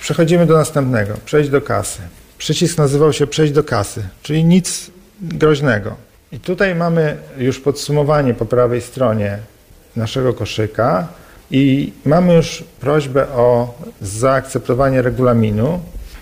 Przechodzimy 0.00 0.46
do 0.46 0.56
następnego, 0.56 1.14
przejść 1.24 1.50
do 1.50 1.60
kasy. 1.60 2.00
Przycisk 2.38 2.78
nazywał 2.78 3.12
się 3.12 3.26
przejść 3.26 3.52
do 3.52 3.64
kasy, 3.64 4.02
czyli 4.22 4.44
nic 4.44 4.90
groźnego. 5.22 5.96
I 6.32 6.40
tutaj 6.40 6.74
mamy 6.74 7.16
już 7.38 7.60
podsumowanie 7.60 8.34
po 8.34 8.46
prawej 8.46 8.80
stronie 8.80 9.38
naszego 9.96 10.34
koszyka. 10.34 11.08
I 11.56 11.92
mamy 12.04 12.34
już 12.34 12.64
prośbę 12.80 13.28
o 13.28 13.74
zaakceptowanie 14.00 15.02
regulaminu 15.02 15.80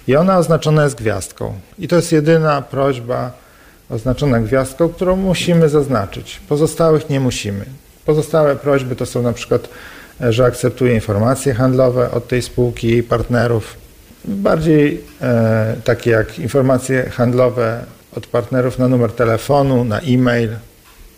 i 0.09 0.17
ona 0.17 0.39
oznaczona 0.39 0.85
jest 0.85 0.97
gwiazdką. 0.97 1.55
I 1.79 1.89
to 1.89 1.97
jest 1.97 2.13
jedyna 2.13 2.63
prośba 2.63 3.33
oznaczona 3.91 4.41
gwiazdką, 4.41 4.89
którą 4.89 5.17
musimy 5.17 5.69
zaznaczyć. 5.69 6.41
Pozostałych 6.49 7.11
nie 7.11 7.21
musimy. 7.21 7.65
Pozostałe 8.07 8.57
prośby 8.57 8.97
to 8.97 9.07
są 9.07 9.23
na 9.23 9.33
przykład, 9.33 9.69
że 10.21 10.45
akceptuje 10.45 10.95
informacje 10.95 11.55
handlowe 11.55 12.11
od 12.11 12.29
tej 12.29 12.43
spółki 12.43 12.97
i 12.97 13.03
partnerów. 13.03 13.77
Bardziej 14.25 15.01
e, 15.21 15.77
takie 15.85 16.11
jak 16.11 16.39
informacje 16.39 17.11
handlowe 17.11 17.85
od 18.17 18.27
partnerów 18.27 18.79
na 18.79 18.89
numer 18.89 19.13
telefonu, 19.13 19.85
na 19.85 20.01
e-mail. 20.01 20.51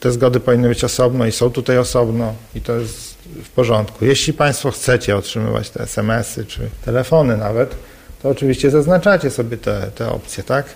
Te 0.00 0.12
zgody 0.12 0.40
powinny 0.40 0.68
być 0.68 0.85
osobno 0.85 1.27
i 1.27 1.33
są 1.33 1.50
tutaj 1.50 1.79
osobno 1.79 2.35
i 2.55 2.61
to 2.61 2.72
jest 2.72 3.13
w 3.44 3.50
porządku. 3.50 4.04
Jeśli 4.04 4.32
Państwo 4.32 4.70
chcecie 4.70 5.16
otrzymywać 5.16 5.70
te 5.70 5.80
SMS-y 5.80 6.44
czy 6.44 6.60
telefony 6.84 7.37
nawet, 7.37 7.74
to 8.22 8.28
oczywiście 8.28 8.70
zaznaczacie 8.70 9.30
sobie 9.30 9.56
te, 9.56 9.90
te 9.94 10.08
opcje, 10.08 10.44
tak? 10.44 10.66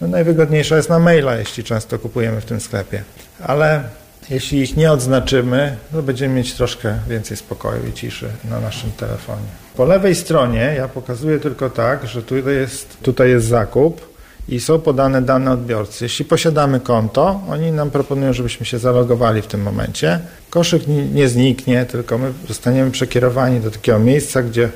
No 0.00 0.08
najwygodniejsza 0.08 0.76
jest 0.76 0.88
na 0.88 0.98
maila, 0.98 1.36
jeśli 1.36 1.64
często 1.64 1.98
kupujemy 1.98 2.40
w 2.40 2.44
tym 2.44 2.60
sklepie. 2.60 3.02
Ale 3.46 3.84
jeśli 4.30 4.58
ich 4.58 4.76
nie 4.76 4.92
odznaczymy, 4.92 5.76
to 5.92 6.02
będziemy 6.02 6.34
mieć 6.34 6.54
troszkę 6.54 6.98
więcej 7.08 7.36
spokoju 7.36 7.86
i 7.86 7.92
ciszy 7.92 8.28
na 8.50 8.60
naszym 8.60 8.92
telefonie. 8.92 9.46
Po 9.76 9.84
lewej 9.84 10.14
stronie 10.14 10.74
ja 10.76 10.88
pokazuję 10.88 11.38
tylko 11.38 11.70
tak, 11.70 12.06
że 12.06 12.22
tutaj 12.22 12.54
jest, 12.54 12.96
tutaj 13.02 13.30
jest 13.30 13.46
zakup, 13.46 14.07
i 14.48 14.60
są 14.60 14.80
podane 14.80 15.22
dane 15.22 15.52
odbiorcy. 15.52 16.04
Jeśli 16.04 16.24
posiadamy 16.24 16.80
konto, 16.80 17.40
oni 17.48 17.72
nam 17.72 17.90
proponują, 17.90 18.32
żebyśmy 18.32 18.66
się 18.66 18.78
zalogowali 18.78 19.42
w 19.42 19.46
tym 19.46 19.62
momencie. 19.62 20.20
Koszyk 20.50 20.82
nie 21.14 21.28
zniknie, 21.28 21.86
tylko 21.86 22.18
my 22.18 22.32
zostaniemy 22.48 22.90
przekierowani 22.90 23.60
do 23.60 23.70
takiego 23.70 23.98
miejsca, 23.98 24.42
gdzie 24.42 24.68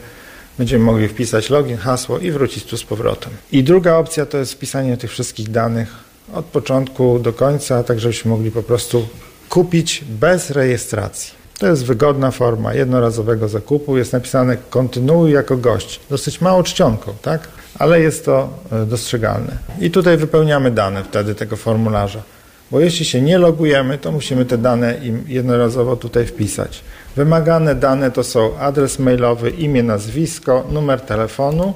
będziemy 0.59 0.85
mogli 0.85 1.09
wpisać 1.09 1.51
login, 1.51 1.77
hasło 1.77 2.19
i 2.19 2.31
wrócić 2.31 2.65
tu 2.65 2.77
z 2.77 2.85
powrotem. 2.85 3.33
I 3.53 3.65
druga 3.65 3.97
opcja 3.97 4.27
to 4.27 4.39
jest 4.39 4.53
wpisanie 4.53 4.97
tych 4.97 5.11
wszystkich 5.11 5.51
danych 5.51 5.95
od 6.35 6.45
początku 6.45 7.19
do 7.19 7.33
końca, 7.33 7.85
tak 7.85 8.01
żebyśmy 8.01 8.31
mogli 8.31 8.51
po 8.51 8.63
prostu 8.63 9.09
kupić 9.49 10.05
bez 10.09 10.51
rejestracji. 10.51 11.43
To 11.59 11.67
jest 11.67 11.85
wygodna 11.85 12.31
forma 12.31 12.75
jednorazowego 12.75 13.49
zakupu. 13.49 13.99
Jest 13.99 14.13
napisane 14.13 14.57
kontynuuj 14.71 15.33
jako 15.33 15.57
gość. 15.57 16.01
Dosyć 16.11 16.41
mało 16.41 16.63
czcionką, 16.63 17.15
tak? 17.23 17.49
Ale 17.79 18.01
jest 18.01 18.25
to 18.25 18.49
e, 18.73 18.87
dostrzegalne. 18.87 19.57
I 19.81 19.91
tutaj 19.91 20.17
wypełniamy 20.17 20.71
dane 20.71 21.05
wtedy 21.05 21.35
tego 21.35 21.57
formularza. 21.57 22.23
Bo 22.71 22.81
jeśli 22.81 23.05
się 23.05 23.23
nie 23.23 23.39
logujemy, 23.39 23.99
to 23.99 24.13
musimy 24.13 24.45
te 24.45 24.59
dane 24.59 24.95
im 24.95 25.25
jednorazowo 25.29 25.97
tutaj 25.97 26.27
wpisać. 26.27 26.81
Wymagane 27.17 27.75
dane 27.75 28.11
to 28.11 28.25
są 28.25 28.59
adres 28.59 28.99
mailowy, 28.99 29.51
imię, 29.51 29.83
nazwisko, 29.83 30.67
numer 30.71 31.01
telefonu, 31.01 31.75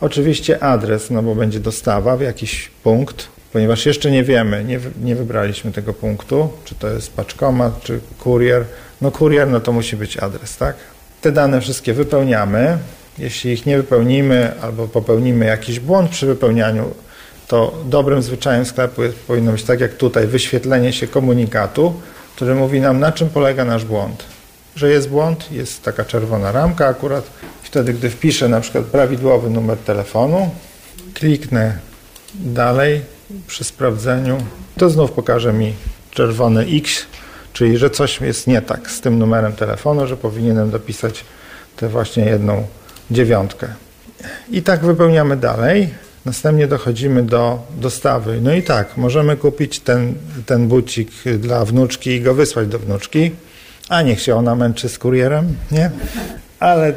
oczywiście 0.00 0.62
adres, 0.62 1.10
no 1.10 1.22
bo 1.22 1.34
będzie 1.34 1.60
dostawa 1.60 2.16
w 2.16 2.20
jakiś 2.20 2.70
punkt, 2.82 3.28
ponieważ 3.52 3.86
jeszcze 3.86 4.10
nie 4.10 4.24
wiemy, 4.24 4.64
nie, 4.64 4.80
nie 5.02 5.16
wybraliśmy 5.16 5.72
tego 5.72 5.94
punktu, 5.94 6.48
czy 6.64 6.74
to 6.74 6.88
jest 6.88 7.12
paczkomat, 7.12 7.82
czy 7.82 8.00
kurier. 8.18 8.64
No 9.00 9.10
kurier, 9.10 9.48
no 9.48 9.60
to 9.60 9.72
musi 9.72 9.96
być 9.96 10.16
adres, 10.16 10.56
tak? 10.56 10.76
Te 11.20 11.32
dane 11.32 11.60
wszystkie 11.60 11.94
wypełniamy. 11.94 12.78
Jeśli 13.20 13.52
ich 13.52 13.66
nie 13.66 13.76
wypełnimy 13.76 14.60
albo 14.60 14.88
popełnimy 14.88 15.46
jakiś 15.46 15.80
błąd 15.80 16.10
przy 16.10 16.26
wypełnianiu, 16.26 16.94
to 17.48 17.74
dobrym 17.84 18.22
zwyczajem 18.22 18.64
sklepu 18.64 19.02
powinno 19.26 19.52
być 19.52 19.62
tak 19.62 19.80
jak 19.80 19.94
tutaj, 19.94 20.26
wyświetlenie 20.26 20.92
się 20.92 21.06
komunikatu, 21.06 21.94
który 22.36 22.54
mówi 22.54 22.80
nam, 22.80 23.00
na 23.00 23.12
czym 23.12 23.28
polega 23.28 23.64
nasz 23.64 23.84
błąd. 23.84 24.24
Że 24.76 24.90
jest 24.90 25.08
błąd, 25.08 25.52
jest 25.52 25.82
taka 25.82 26.04
czerwona 26.04 26.52
ramka 26.52 26.86
akurat. 26.86 27.30
Wtedy, 27.62 27.92
gdy 27.92 28.10
wpiszę 28.10 28.48
na 28.48 28.60
przykład 28.60 28.84
prawidłowy 28.84 29.50
numer 29.50 29.78
telefonu, 29.78 30.50
kliknę 31.14 31.78
dalej 32.34 33.00
przy 33.46 33.64
sprawdzeniu, 33.64 34.38
to 34.76 34.90
znów 34.90 35.12
pokaże 35.12 35.52
mi 35.52 35.74
czerwony 36.10 36.66
X, 36.72 37.06
czyli 37.52 37.78
że 37.78 37.90
coś 37.90 38.20
jest 38.20 38.46
nie 38.46 38.62
tak 38.62 38.90
z 38.90 39.00
tym 39.00 39.18
numerem 39.18 39.52
telefonu, 39.52 40.06
że 40.06 40.16
powinienem 40.16 40.70
dopisać 40.70 41.24
tę 41.76 41.88
właśnie 41.88 42.24
jedną 42.24 42.66
dziewiątkę. 43.10 43.68
I 44.50 44.62
tak 44.62 44.80
wypełniamy 44.80 45.36
dalej. 45.36 45.88
Następnie 46.24 46.66
dochodzimy 46.66 47.22
do 47.22 47.62
dostawy. 47.80 48.38
No 48.42 48.54
i 48.54 48.62
tak, 48.62 48.96
możemy 48.96 49.36
kupić 49.36 49.80
ten, 49.80 50.14
ten 50.46 50.68
bucik 50.68 51.10
dla 51.38 51.64
wnuczki 51.64 52.10
i 52.10 52.20
go 52.20 52.34
wysłać 52.34 52.68
do 52.68 52.78
wnuczki, 52.78 53.30
a 53.88 54.02
niech 54.02 54.20
się 54.20 54.34
ona 54.34 54.54
męczy 54.54 54.88
z 54.88 54.98
kurierem, 54.98 55.56
nie? 55.72 55.90
Ale 56.58 56.92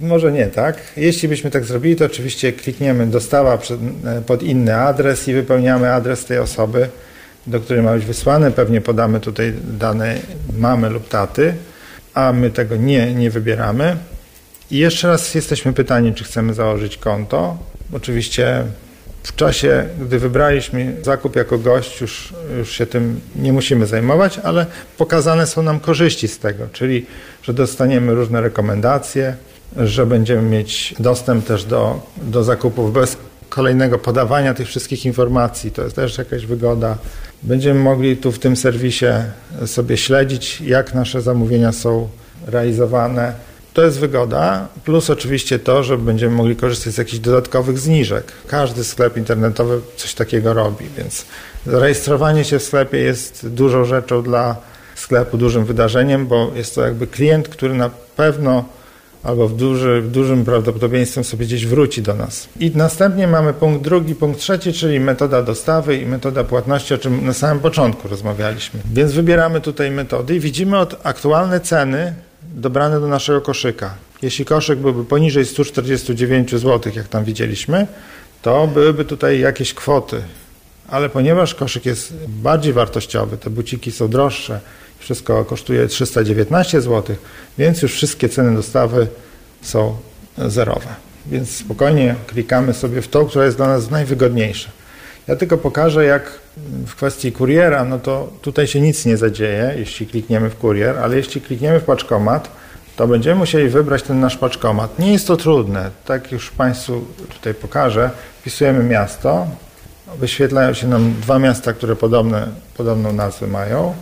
może 0.00 0.32
nie 0.32 0.46
tak. 0.46 0.78
Jeśli 0.96 1.28
byśmy 1.28 1.50
tak 1.50 1.64
zrobili, 1.64 1.96
to 1.96 2.04
oczywiście 2.04 2.52
klikniemy 2.52 3.06
dostawa 3.06 3.58
pod 4.26 4.42
inny 4.42 4.76
adres 4.76 5.28
i 5.28 5.34
wypełniamy 5.34 5.92
adres 5.92 6.24
tej 6.24 6.38
osoby, 6.38 6.88
do 7.46 7.60
której 7.60 7.82
ma 7.82 7.94
być 7.94 8.04
wysłany. 8.04 8.50
Pewnie 8.50 8.80
podamy 8.80 9.20
tutaj 9.20 9.54
dane 9.78 10.14
mamy 10.58 10.90
lub 10.90 11.08
taty, 11.08 11.54
a 12.14 12.32
my 12.32 12.50
tego 12.50 12.76
nie, 12.76 13.14
nie 13.14 13.30
wybieramy 13.30 13.96
I 14.74 14.78
jeszcze 14.78 15.08
raz 15.08 15.34
jesteśmy 15.34 15.72
pytani, 15.72 16.14
czy 16.14 16.24
chcemy 16.24 16.54
założyć 16.54 16.96
konto. 16.96 17.58
Oczywiście 17.92 18.64
w 19.22 19.36
czasie, 19.36 19.88
gdy 20.00 20.18
wybraliśmy 20.18 20.96
zakup 21.02 21.36
jako 21.36 21.58
gość, 21.58 22.00
już, 22.00 22.34
już 22.58 22.72
się 22.72 22.86
tym 22.86 23.20
nie 23.36 23.52
musimy 23.52 23.86
zajmować, 23.86 24.38
ale 24.38 24.66
pokazane 24.98 25.46
są 25.46 25.62
nam 25.62 25.80
korzyści 25.80 26.28
z 26.28 26.38
tego, 26.38 26.66
czyli 26.72 27.06
że 27.42 27.54
dostaniemy 27.54 28.14
różne 28.14 28.40
rekomendacje, 28.40 29.36
że 29.76 30.06
będziemy 30.06 30.42
mieć 30.42 30.94
dostęp 30.98 31.46
też 31.46 31.64
do, 31.64 32.00
do 32.16 32.44
zakupów 32.44 32.92
bez 32.92 33.16
kolejnego 33.48 33.98
podawania 33.98 34.54
tych 34.54 34.68
wszystkich 34.68 35.06
informacji. 35.06 35.70
To 35.70 35.82
jest 35.82 35.96
też 35.96 36.18
jakaś 36.18 36.46
wygoda. 36.46 36.98
Będziemy 37.42 37.80
mogli 37.80 38.16
tu 38.16 38.32
w 38.32 38.38
tym 38.38 38.56
serwisie 38.56 39.06
sobie 39.66 39.96
śledzić, 39.96 40.60
jak 40.60 40.94
nasze 40.94 41.22
zamówienia 41.22 41.72
są 41.72 42.08
realizowane. 42.46 43.53
To 43.74 43.82
jest 43.82 43.98
wygoda, 43.98 44.68
plus 44.84 45.10
oczywiście 45.10 45.58
to, 45.58 45.82
że 45.82 45.98
będziemy 45.98 46.36
mogli 46.36 46.56
korzystać 46.56 46.94
z 46.94 46.98
jakichś 46.98 47.18
dodatkowych 47.18 47.78
zniżek. 47.78 48.32
Każdy 48.46 48.84
sklep 48.84 49.16
internetowy 49.16 49.80
coś 49.96 50.14
takiego 50.14 50.54
robi, 50.54 50.86
więc 50.98 51.26
zarejestrowanie 51.66 52.44
się 52.44 52.58
w 52.58 52.62
sklepie 52.62 52.98
jest 52.98 53.48
dużą 53.48 53.84
rzeczą 53.84 54.22
dla 54.22 54.56
sklepu, 54.94 55.38
dużym 55.38 55.64
wydarzeniem, 55.64 56.26
bo 56.26 56.50
jest 56.54 56.74
to 56.74 56.82
jakby 56.82 57.06
klient, 57.06 57.48
który 57.48 57.74
na 57.74 57.90
pewno 58.16 58.64
albo 59.22 59.48
w, 59.48 59.56
duży, 59.56 60.00
w 60.00 60.10
dużym 60.10 60.44
prawdopodobieństwem 60.44 61.24
sobie 61.24 61.46
gdzieś 61.46 61.66
wróci 61.66 62.02
do 62.02 62.14
nas. 62.14 62.48
I 62.60 62.70
następnie 62.74 63.28
mamy 63.28 63.52
punkt 63.52 63.84
drugi, 63.84 64.14
punkt 64.14 64.40
trzeci, 64.40 64.72
czyli 64.72 65.00
metoda 65.00 65.42
dostawy 65.42 65.96
i 65.96 66.06
metoda 66.06 66.44
płatności, 66.44 66.94
o 66.94 66.98
czym 66.98 67.26
na 67.26 67.32
samym 67.32 67.60
początku 67.60 68.08
rozmawialiśmy. 68.08 68.80
Więc 68.92 69.12
wybieramy 69.12 69.60
tutaj 69.60 69.90
metody 69.90 70.36
i 70.36 70.40
widzimy 70.40 70.78
od 70.78 71.00
aktualne 71.02 71.60
ceny 71.60 72.14
dobrane 72.54 73.00
do 73.00 73.08
naszego 73.08 73.40
koszyka. 73.40 73.94
Jeśli 74.22 74.44
koszyk 74.44 74.78
byłby 74.78 75.04
poniżej 75.04 75.46
149 75.46 76.50
zł, 76.50 76.92
jak 76.96 77.08
tam 77.08 77.24
widzieliśmy, 77.24 77.86
to 78.42 78.66
byłyby 78.66 79.04
tutaj 79.04 79.40
jakieś 79.40 79.74
kwoty. 79.74 80.22
Ale 80.88 81.08
ponieważ 81.08 81.54
koszyk 81.54 81.86
jest 81.86 82.14
bardziej 82.28 82.72
wartościowy, 82.72 83.36
te 83.36 83.50
buciki 83.50 83.92
są 83.92 84.08
droższe, 84.08 84.60
wszystko 84.98 85.44
kosztuje 85.44 85.86
319 85.86 86.80
zł, 86.80 87.16
więc 87.58 87.82
już 87.82 87.92
wszystkie 87.92 88.28
ceny 88.28 88.56
dostawy 88.56 89.06
są 89.62 89.96
zerowe. 90.38 90.88
Więc 91.26 91.56
spokojnie 91.56 92.14
klikamy 92.26 92.74
sobie 92.74 93.02
w 93.02 93.08
tą, 93.08 93.26
która 93.26 93.44
jest 93.44 93.56
dla 93.56 93.68
nas 93.68 93.90
najwygodniejsza. 93.90 94.70
Ja 95.28 95.36
tylko 95.36 95.58
pokażę, 95.58 96.04
jak 96.04 96.38
w 96.86 96.94
kwestii 96.94 97.32
kuriera, 97.32 97.84
no 97.84 97.98
to 97.98 98.28
tutaj 98.42 98.66
się 98.66 98.80
nic 98.80 99.06
nie 99.06 99.16
zadzieje, 99.16 99.74
jeśli 99.76 100.06
klikniemy 100.06 100.50
w 100.50 100.56
kurier, 100.56 100.98
ale 100.98 101.16
jeśli 101.16 101.40
klikniemy 101.40 101.80
w 101.80 101.84
paczkomat, 101.84 102.50
to 102.96 103.06
będziemy 103.06 103.34
musieli 103.34 103.68
wybrać 103.68 104.02
ten 104.02 104.20
nasz 104.20 104.36
paczkomat. 104.36 104.98
Nie 104.98 105.12
jest 105.12 105.26
to 105.26 105.36
trudne, 105.36 105.90
tak 106.04 106.32
już 106.32 106.50
Państwu 106.50 107.04
tutaj 107.28 107.54
pokażę. 107.54 108.10
Wpisujemy 108.40 108.84
miasto, 108.84 109.46
wyświetlają 110.18 110.72
się 110.72 110.88
nam 110.88 111.14
dwa 111.20 111.38
miasta, 111.38 111.72
które 111.72 111.96
podobne, 111.96 112.48
podobną 112.76 113.12
nazwę 113.12 113.46
mają. 113.46 113.94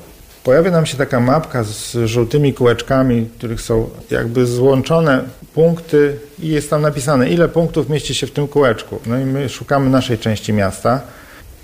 Pojawia 0.44 0.70
nam 0.70 0.86
się 0.86 0.96
taka 0.96 1.20
mapka 1.20 1.64
z 1.64 1.96
żółtymi 2.04 2.54
kółeczkami, 2.54 3.20
w 3.20 3.38
których 3.38 3.60
są 3.60 3.90
jakby 4.10 4.46
złączone 4.46 5.24
punkty 5.54 6.18
i 6.38 6.48
jest 6.48 6.70
tam 6.70 6.82
napisane, 6.82 7.30
ile 7.30 7.48
punktów 7.48 7.88
mieści 7.88 8.14
się 8.14 8.26
w 8.26 8.30
tym 8.30 8.48
kółeczku. 8.48 9.00
No 9.06 9.18
i 9.18 9.24
my 9.24 9.48
szukamy 9.48 9.90
naszej 9.90 10.18
części 10.18 10.52
miasta, 10.52 11.00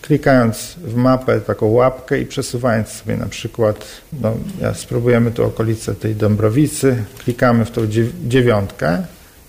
klikając 0.02 0.74
w 0.84 0.94
mapę 0.94 1.40
taką 1.40 1.66
łapkę 1.66 2.20
i 2.20 2.26
przesuwając 2.26 2.88
sobie 2.88 3.16
na 3.16 3.26
przykład, 3.26 3.86
no 4.20 4.36
ja 4.60 4.74
spróbujemy 4.74 5.30
tu 5.30 5.44
okolice 5.44 5.94
tej 5.94 6.14
Dąbrowicy, 6.14 7.04
klikamy 7.24 7.64
w 7.64 7.70
tą 7.70 7.82
dziewiątkę 8.28 9.02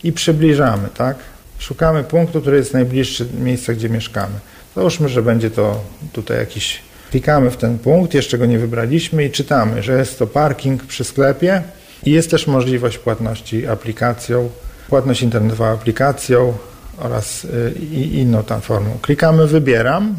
i 0.03 0.11
przybliżamy, 0.11 0.87
tak? 0.97 1.17
Szukamy 1.59 2.03
punktu, 2.03 2.41
który 2.41 2.57
jest 2.57 2.73
najbliższy 2.73 3.27
miejsca, 3.41 3.73
gdzie 3.73 3.89
mieszkamy. 3.89 4.33
Załóżmy, 4.75 5.09
że 5.09 5.21
będzie 5.21 5.51
to 5.51 5.81
tutaj 6.13 6.37
jakiś 6.37 6.88
Klikamy 7.11 7.51
w 7.51 7.57
ten 7.57 7.79
punkt, 7.79 8.13
jeszcze 8.13 8.37
go 8.37 8.45
nie 8.45 8.59
wybraliśmy 8.59 9.25
i 9.25 9.31
czytamy, 9.31 9.83
że 9.83 9.97
jest 9.97 10.19
to 10.19 10.27
parking 10.27 10.83
przy 10.83 11.03
sklepie 11.03 11.63
i 12.03 12.11
jest 12.11 12.31
też 12.31 12.47
możliwość 12.47 12.97
płatności 12.97 13.67
aplikacją, 13.67 14.49
płatność 14.89 15.21
internetowa 15.21 15.71
aplikacją 15.71 16.53
oraz 16.97 17.45
y, 17.45 17.73
inną 17.93 18.43
tam 18.43 18.61
formą. 18.61 18.97
Klikamy 19.01 19.47
wybieram 19.47 20.15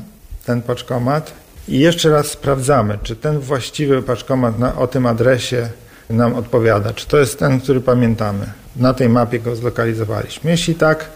ten 0.47 0.63
paczkomat 0.63 1.33
i 1.69 1.79
jeszcze 1.79 2.11
raz 2.11 2.27
sprawdzamy, 2.27 2.99
czy 3.03 3.17
ten 3.17 3.39
właściwy 3.39 4.03
paczkomat 4.03 4.59
na, 4.59 4.77
o 4.77 4.87
tym 4.87 5.07
adresie 5.07 5.69
nam 6.11 6.35
odpowiada, 6.35 6.93
czy 6.93 7.07
to 7.07 7.19
jest 7.19 7.39
ten, 7.39 7.61
który 7.61 7.81
pamiętamy. 7.81 8.47
Na 8.77 8.95
tej 8.95 9.09
mapie 9.09 9.41
go 9.41 9.57
zlokalizowaliśmy. 9.57 10.51
Jeśli 10.51 10.75
tak, 10.75 11.09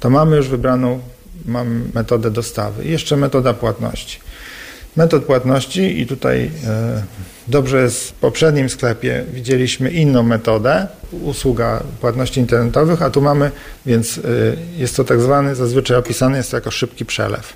to 0.00 0.10
mamy 0.10 0.36
już 0.36 0.48
wybraną 0.48 1.00
metodę 1.94 2.30
dostawy 2.30 2.84
i 2.84 2.90
jeszcze 2.90 3.16
metoda 3.16 3.54
płatności 3.54 4.20
metod 4.96 5.24
płatności 5.24 6.00
i 6.00 6.06
tutaj 6.06 6.50
e, 6.66 7.02
dobrze 7.48 7.82
jest 7.82 8.08
w 8.08 8.12
poprzednim 8.12 8.68
sklepie 8.68 9.24
widzieliśmy 9.32 9.90
inną 9.90 10.22
metodę, 10.22 10.86
usługa 11.22 11.82
płatności 12.00 12.40
internetowych, 12.40 13.02
a 13.02 13.10
tu 13.10 13.22
mamy, 13.22 13.50
więc 13.86 14.18
e, 14.18 14.20
jest 14.76 14.96
to 14.96 15.04
tak 15.04 15.20
zwany, 15.20 15.54
zazwyczaj 15.54 15.96
opisany 15.96 16.36
jest 16.36 16.52
jako 16.52 16.70
szybki 16.70 17.04
przelew. 17.04 17.52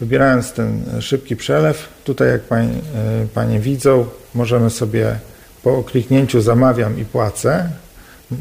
Wybierając 0.00 0.52
ten 0.52 0.84
szybki 1.00 1.36
przelew, 1.36 1.88
tutaj 2.04 2.28
jak 2.28 2.42
pań, 2.42 2.66
e, 2.66 3.26
Panie 3.34 3.60
widzą, 3.60 4.06
możemy 4.34 4.70
sobie 4.70 5.18
po 5.62 5.82
kliknięciu 5.84 6.40
zamawiam 6.40 7.00
i 7.00 7.04
płacę, 7.04 7.68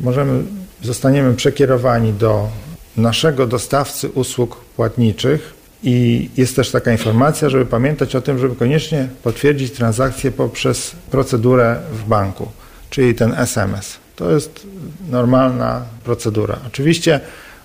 możemy, 0.02 0.44
zostaniemy 0.84 1.34
przekierowani 1.34 2.14
do 2.14 2.50
naszego 2.98 3.48
dostawcy 3.48 4.10
usług 4.10 4.66
płatniczych, 4.76 5.54
i 5.86 6.30
jest 6.38 6.56
też 6.56 6.72
taka 6.72 6.92
informacja, 6.92 7.50
żeby 7.50 7.66
pamiętać 7.66 8.16
o 8.16 8.22
tym, 8.22 8.40
żeby 8.40 8.56
koniecznie 8.56 9.08
potwierdzić 9.24 9.72
transakcję 9.72 10.32
poprzez 10.32 10.96
procedurę 11.12 11.76
w 11.92 12.08
banku, 12.08 12.48
czyli 12.90 13.16
ten 13.16 13.34
SMS. 13.34 13.98
To 14.16 14.32
jest 14.32 14.68
normalna 15.10 15.82
procedura. 16.04 16.60
Oczywiście 16.68 17.20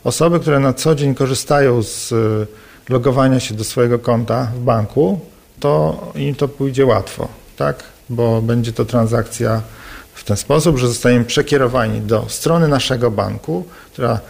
osoby, 0.05 0.41
które 0.41 0.61
na 0.61 0.73
co 0.73 0.95
dzień 0.95 1.15
korzystają 1.15 1.83
z 1.83 2.13
e, 2.13 2.17
logowania 2.93 3.41
się 3.41 3.55
do 3.55 3.65
swojego 3.65 3.99
konta 3.99 4.49
w 4.55 4.59
banku, 4.59 5.21
to 5.61 6.05
im 6.15 6.35
to 6.35 6.49
pójdzie 6.49 6.87
łatwo, 6.87 7.29
tak? 7.57 7.83
Bo 8.11 8.43
będzie 8.43 8.73
to 8.73 8.85
transakcja 8.85 9.63
w 10.15 10.25
ten 10.25 10.37
sposób, 10.37 10.79
że 10.79 10.89
zostaniemy 10.89 11.25
przekierowani 11.25 12.01
do 12.01 12.25
strony 12.29 12.69
naszego 12.69 13.11
banku, 13.11 13.65
która 13.93 14.21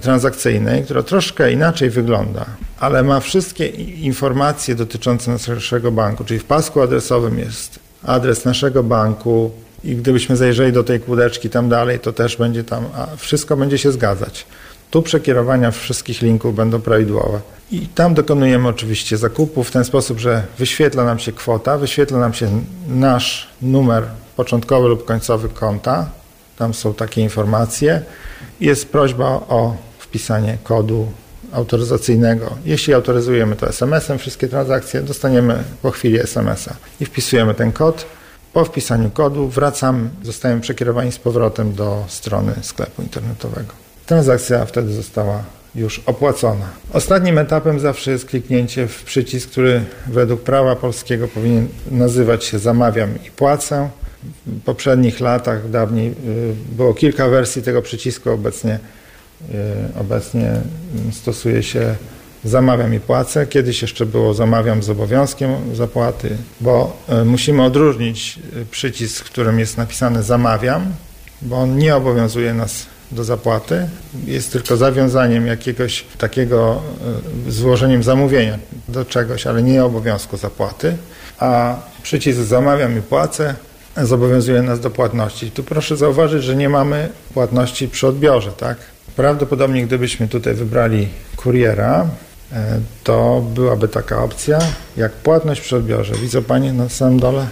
transakcyjnej, 0.00 0.84
która 0.84 1.02
troszkę 1.02 1.52
inaczej 1.52 1.90
wygląda, 1.90 2.46
ale 2.80 3.02
ma 3.02 3.20
wszystkie 3.20 3.66
informacje 3.66 4.74
dotyczące 4.74 5.30
naszego 5.30 5.92
banku, 5.92 6.24
czyli 6.24 6.40
w 6.40 6.44
pasku 6.44 6.80
adresowym 6.80 7.38
jest 7.38 7.78
adres 8.02 8.44
naszego 8.44 8.82
banku 8.82 9.50
i 9.84 9.96
gdybyśmy 9.96 10.36
zajrzeli 10.36 10.72
do 10.72 10.84
tej 10.84 11.00
kłódeczki 11.00 11.50
tam 11.50 11.68
dalej, 11.68 12.00
to 12.00 12.12
też 12.12 12.36
będzie 12.36 12.64
tam, 12.64 12.84
a 12.94 13.06
wszystko 13.16 13.56
będzie 13.56 13.78
się 13.78 13.92
zgadzać. 13.92 14.46
Tu 14.90 15.02
przekierowania 15.02 15.70
wszystkich 15.70 16.22
linków 16.22 16.54
będą 16.54 16.80
prawidłowe. 16.80 17.40
I 17.70 17.86
tam 17.86 18.14
dokonujemy 18.14 18.68
oczywiście 18.68 19.16
zakupu 19.16 19.64
w 19.64 19.70
ten 19.70 19.84
sposób, 19.84 20.18
że 20.18 20.42
wyświetla 20.58 21.04
nam 21.04 21.18
się 21.18 21.32
kwota, 21.32 21.78
wyświetla 21.78 22.18
nam 22.18 22.34
się 22.34 22.62
nasz 22.88 23.48
numer 23.62 24.04
początkowy 24.36 24.88
lub 24.88 25.04
końcowy 25.04 25.48
konta. 25.48 26.10
Tam 26.58 26.74
są 26.74 26.94
takie 26.94 27.20
informacje. 27.20 28.02
Jest 28.60 28.92
prośba 28.92 29.26
o 29.26 29.76
wpisanie 30.10 30.58
kodu 30.64 31.06
autoryzacyjnego. 31.52 32.56
Jeśli 32.64 32.94
autoryzujemy 32.94 33.56
to 33.56 33.68
SMS-em 33.68 34.18
wszystkie 34.18 34.48
transakcje, 34.48 35.02
dostaniemy 35.02 35.64
po 35.82 35.90
chwili 35.90 36.20
SMS-a 36.20 36.74
i 37.00 37.06
wpisujemy 37.06 37.54
ten 37.54 37.72
kod. 37.72 38.06
Po 38.52 38.64
wpisaniu 38.64 39.10
kodu 39.10 39.48
wracamy, 39.48 40.08
zostajemy 40.22 40.60
przekierowani 40.60 41.12
z 41.12 41.18
powrotem 41.18 41.74
do 41.74 42.04
strony 42.08 42.52
sklepu 42.62 43.02
internetowego. 43.02 43.72
Transakcja 44.06 44.66
wtedy 44.66 44.92
została 44.92 45.42
już 45.74 45.98
opłacona. 46.06 46.66
Ostatnim 46.92 47.38
etapem 47.38 47.80
zawsze 47.80 48.10
jest 48.10 48.24
kliknięcie 48.24 48.88
w 48.88 49.02
przycisk, 49.04 49.50
który 49.50 49.82
według 50.06 50.40
prawa 50.40 50.76
polskiego 50.76 51.28
powinien 51.28 51.68
nazywać 51.90 52.44
się 52.44 52.58
zamawiam 52.58 53.14
i 53.26 53.30
płacę. 53.30 53.88
W 54.46 54.60
poprzednich 54.60 55.20
latach, 55.20 55.70
dawniej 55.70 56.08
y, 56.08 56.14
było 56.76 56.94
kilka 56.94 57.28
wersji 57.28 57.62
tego 57.62 57.82
przycisku, 57.82 58.30
obecnie 58.30 58.78
obecnie 60.00 60.52
stosuje 61.12 61.62
się 61.62 61.94
zamawiam 62.44 62.94
i 62.94 63.00
płacę. 63.00 63.46
Kiedyś 63.46 63.82
jeszcze 63.82 64.06
było 64.06 64.34
zamawiam 64.34 64.82
z 64.82 64.90
obowiązkiem 64.90 65.50
zapłaty, 65.74 66.36
bo 66.60 66.96
y, 67.22 67.24
musimy 67.24 67.62
odróżnić 67.62 68.38
y, 68.56 68.66
przycisk, 68.66 69.24
w 69.24 69.30
którym 69.30 69.58
jest 69.58 69.76
napisane 69.76 70.22
zamawiam, 70.22 70.92
bo 71.42 71.56
on 71.56 71.78
nie 71.78 71.96
obowiązuje 71.96 72.54
nas 72.54 72.86
do 73.12 73.24
zapłaty, 73.24 73.88
jest 74.26 74.52
tylko 74.52 74.76
zawiązaniem 74.76 75.46
jakiegoś 75.46 76.04
takiego 76.18 76.82
złożeniem 77.48 78.02
zamówienia 78.02 78.58
do 78.88 79.04
czegoś, 79.04 79.46
ale 79.46 79.62
nie 79.62 79.84
obowiązku 79.84 80.36
zapłaty, 80.36 80.96
a 81.38 81.76
przycisk 82.02 82.40
zamawiam 82.40 82.98
i 82.98 83.02
płacę 83.02 83.54
zobowiązuje 83.96 84.62
nas 84.62 84.80
do 84.80 84.90
płatności. 84.90 85.50
Tu 85.50 85.62
proszę 85.62 85.96
zauważyć, 85.96 86.42
że 86.44 86.56
nie 86.56 86.68
mamy 86.68 87.08
płatności 87.34 87.88
przy 87.88 88.06
odbiorze, 88.06 88.52
tak? 88.52 88.76
Prawdopodobnie 89.16 89.86
gdybyśmy 89.86 90.28
tutaj 90.28 90.54
wybrali 90.54 91.08
kuriera, 91.36 92.06
e, 92.52 92.80
to 93.04 93.44
byłaby 93.54 93.88
taka 93.88 94.22
opcja 94.22 94.58
jak 94.96 95.12
płatność 95.12 95.60
przy 95.60 95.76
odbiorze. 95.76 96.14
Widzą 96.14 96.42
Panie 96.42 96.72
na 96.72 96.88
samym 96.88 97.20
dole? 97.20 97.46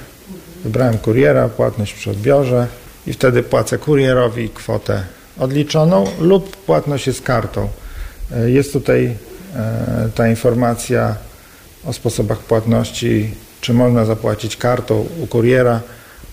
Wybrałem 0.65 0.99
kuriera, 0.99 1.49
płatność 1.49 1.95
przy 1.95 2.11
odbiorze 2.11 2.67
i 3.07 3.13
wtedy 3.13 3.43
płacę 3.43 3.79
kurierowi 3.79 4.49
kwotę 4.49 5.03
odliczoną 5.39 6.05
lub 6.21 6.57
płatność 6.57 7.07
jest 7.07 7.23
kartą. 7.23 7.69
E, 8.33 8.51
jest 8.51 8.73
tutaj 8.73 9.17
e, 9.57 10.09
ta 10.15 10.29
informacja 10.29 11.17
o 11.85 11.93
sposobach 11.93 12.39
płatności, 12.39 13.35
czy 13.61 13.75
można 13.75 14.05
zapłacić 14.05 14.57
kartą 14.57 15.07
u 15.23 15.27
kuriera, 15.27 15.81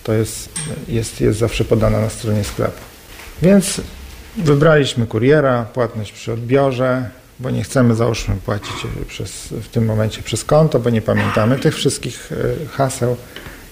to 0.04 0.12
jest, 0.12 0.48
jest, 0.88 1.20
jest 1.20 1.38
zawsze 1.38 1.64
podana 1.64 2.00
na 2.00 2.10
stronie 2.10 2.44
sklepu. 2.44 2.80
Więc 3.42 3.80
wybraliśmy 4.36 5.06
kuriera, 5.06 5.64
płatność 5.64 6.12
przy 6.12 6.32
odbiorze, 6.32 7.10
bo 7.40 7.50
nie 7.50 7.62
chcemy 7.62 7.94
załóżmy 7.94 8.36
płacić 8.44 8.76
przez, 9.08 9.46
w 9.46 9.68
tym 9.68 9.84
momencie 9.84 10.22
przez 10.22 10.44
konto, 10.44 10.78
bo 10.78 10.90
nie 10.90 11.02
pamiętamy 11.02 11.58
tych 11.58 11.74
wszystkich 11.74 12.32
e, 12.32 12.66
haseł 12.66 13.16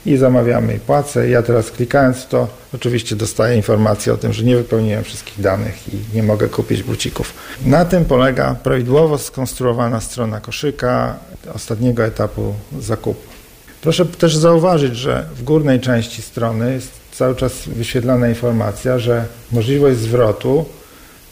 i 0.06 0.16
zamawiamy 0.16 0.74
i 0.74 0.80
płacę. 0.80 1.28
Ja 1.28 1.42
teraz 1.42 1.70
klikając 1.70 2.16
w 2.16 2.28
to 2.28 2.48
oczywiście 2.74 3.16
dostaję 3.16 3.56
informację 3.56 4.12
o 4.12 4.16
tym, 4.16 4.32
że 4.32 4.44
nie 4.44 4.56
wypełniłem 4.56 5.04
wszystkich 5.04 5.40
danych 5.40 5.94
i 5.94 6.16
nie 6.16 6.22
mogę 6.22 6.48
kupić 6.48 6.82
bucików. 6.82 7.34
Na 7.66 7.84
tym 7.84 8.04
polega 8.04 8.54
prawidłowo 8.54 9.18
skonstruowana 9.18 10.00
strona 10.00 10.40
koszyka 10.40 11.18
ostatniego 11.54 12.04
etapu 12.04 12.54
zakupu. 12.80 13.34
Proszę 13.82 14.06
też 14.06 14.36
zauważyć, 14.36 14.96
że 14.96 15.26
w 15.36 15.42
górnej 15.42 15.80
części 15.80 16.22
strony 16.22 16.72
jest 16.72 17.03
cały 17.14 17.36
czas 17.36 17.52
wyświetlana 17.66 18.28
informacja, 18.28 18.98
że 18.98 19.26
możliwość 19.52 19.98
zwrotu 19.98 20.64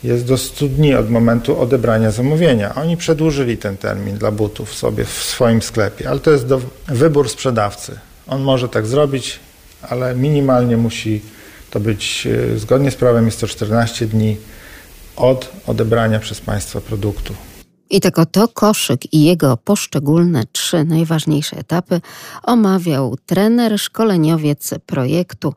jest 0.04 0.26
do 0.26 0.38
100 0.38 0.68
dni 0.68 0.94
od 0.94 1.10
momentu 1.10 1.60
odebrania 1.60 2.10
zamówienia. 2.10 2.74
Oni 2.74 2.96
przedłużyli 2.96 3.56
ten 3.56 3.76
termin 3.76 4.18
dla 4.18 4.30
butów 4.30 4.74
sobie 4.74 5.04
w 5.04 5.10
swoim 5.10 5.62
sklepie, 5.62 6.08
ale 6.08 6.20
to 6.20 6.30
jest 6.30 6.46
do 6.46 6.60
wybór 6.88 7.28
sprzedawcy. 7.28 7.98
On 8.26 8.42
może 8.42 8.68
tak 8.68 8.86
zrobić, 8.86 9.40
ale 9.82 10.14
minimalnie 10.14 10.76
musi 10.76 11.20
to 11.70 11.80
być 11.80 12.26
e, 12.26 12.58
zgodnie 12.58 12.90
z 12.90 12.94
prawem 12.94 13.26
jest 13.26 13.40
to 13.40 13.46
14 13.46 14.06
dni 14.06 14.36
od 15.16 15.52
odebrania 15.66 16.18
przez 16.18 16.40
Państwa 16.40 16.80
produktu. 16.80 17.34
I 17.90 18.00
tak 18.00 18.18
oto 18.18 18.48
koszyk 18.48 19.12
i 19.12 19.22
jego 19.22 19.56
poszczególne 19.56 20.44
trzy 20.52 20.84
najważniejsze 20.84 21.56
etapy 21.56 22.00
omawiał 22.42 23.16
trener, 23.26 23.78
szkoleniowiec 23.78 24.74
projektu 24.86 25.54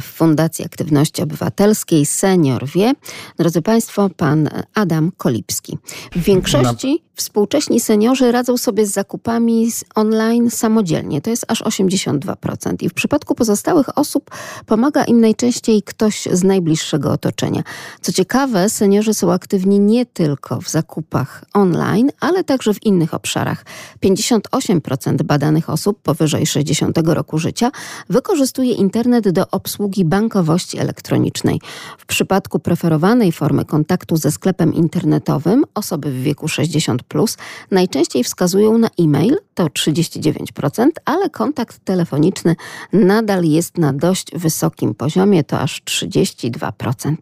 w 0.00 0.04
Fundacji 0.04 0.64
Aktywności 0.64 1.22
Obywatelskiej 1.22 2.06
Senior 2.06 2.66
Wie. 2.66 2.92
Drodzy 3.38 3.62
Państwo, 3.62 4.10
pan 4.16 4.48
Adam 4.74 5.12
Kolipski. 5.16 5.78
W 6.12 6.22
większości 6.22 7.02
współcześni 7.14 7.80
seniorzy 7.80 8.32
radzą 8.32 8.56
sobie 8.56 8.86
z 8.86 8.92
zakupami 8.92 9.70
online 9.94 10.50
samodzielnie. 10.50 11.20
To 11.20 11.30
jest 11.30 11.44
aż 11.48 11.62
82%. 11.62 12.82
I 12.82 12.88
w 12.88 12.94
przypadku 12.94 13.34
pozostałych 13.34 13.98
osób 13.98 14.30
pomaga 14.66 15.04
im 15.04 15.20
najczęściej 15.20 15.82
ktoś 15.82 16.28
z 16.32 16.44
najbliższego 16.44 17.12
otoczenia. 17.12 17.62
Co 18.00 18.12
ciekawe, 18.12 18.70
seniorzy 18.70 19.14
są 19.14 19.32
aktywni 19.32 19.80
nie 19.80 20.06
tylko 20.06 20.60
w 20.60 20.68
zakupach 20.68 21.44
online, 21.54 22.10
ale 22.20 22.44
także 22.44 22.74
w 22.74 22.86
innych 22.86 23.14
obszarach. 23.14 23.64
58% 24.04 25.22
badanych 25.22 25.70
osób 25.70 26.02
powyżej 26.02 26.46
60 26.46 26.98
roku 27.04 27.38
życia 27.38 27.70
wykorzystuje 28.08 28.72
internet 28.72 29.28
do 29.28 29.50
obsługi 29.50 30.04
bankowości 30.04 30.78
elektronicznej. 30.78 31.60
W 31.98 32.06
przypadku 32.06 32.58
preferowanej 32.58 33.32
formy 33.32 33.64
kontaktu 33.64 34.16
ze 34.16 34.30
sklepem 34.30 34.74
internetowym 34.74 35.64
osoby 35.74 36.10
w 36.10 36.22
wieku 36.22 36.48
60 36.48 37.01
plus 37.02 37.36
najczęściej 37.70 38.24
wskazują 38.24 38.78
na 38.78 38.88
e-mail, 39.00 39.36
to 39.54 39.66
39%, 39.66 40.86
ale 41.04 41.30
kontakt 41.30 41.84
telefoniczny 41.84 42.56
nadal 42.92 43.44
jest 43.44 43.78
na 43.78 43.92
dość 43.92 44.26
wysokim 44.34 44.94
poziomie, 44.94 45.44
to 45.44 45.60
aż 45.60 45.82
32%. 45.82 47.14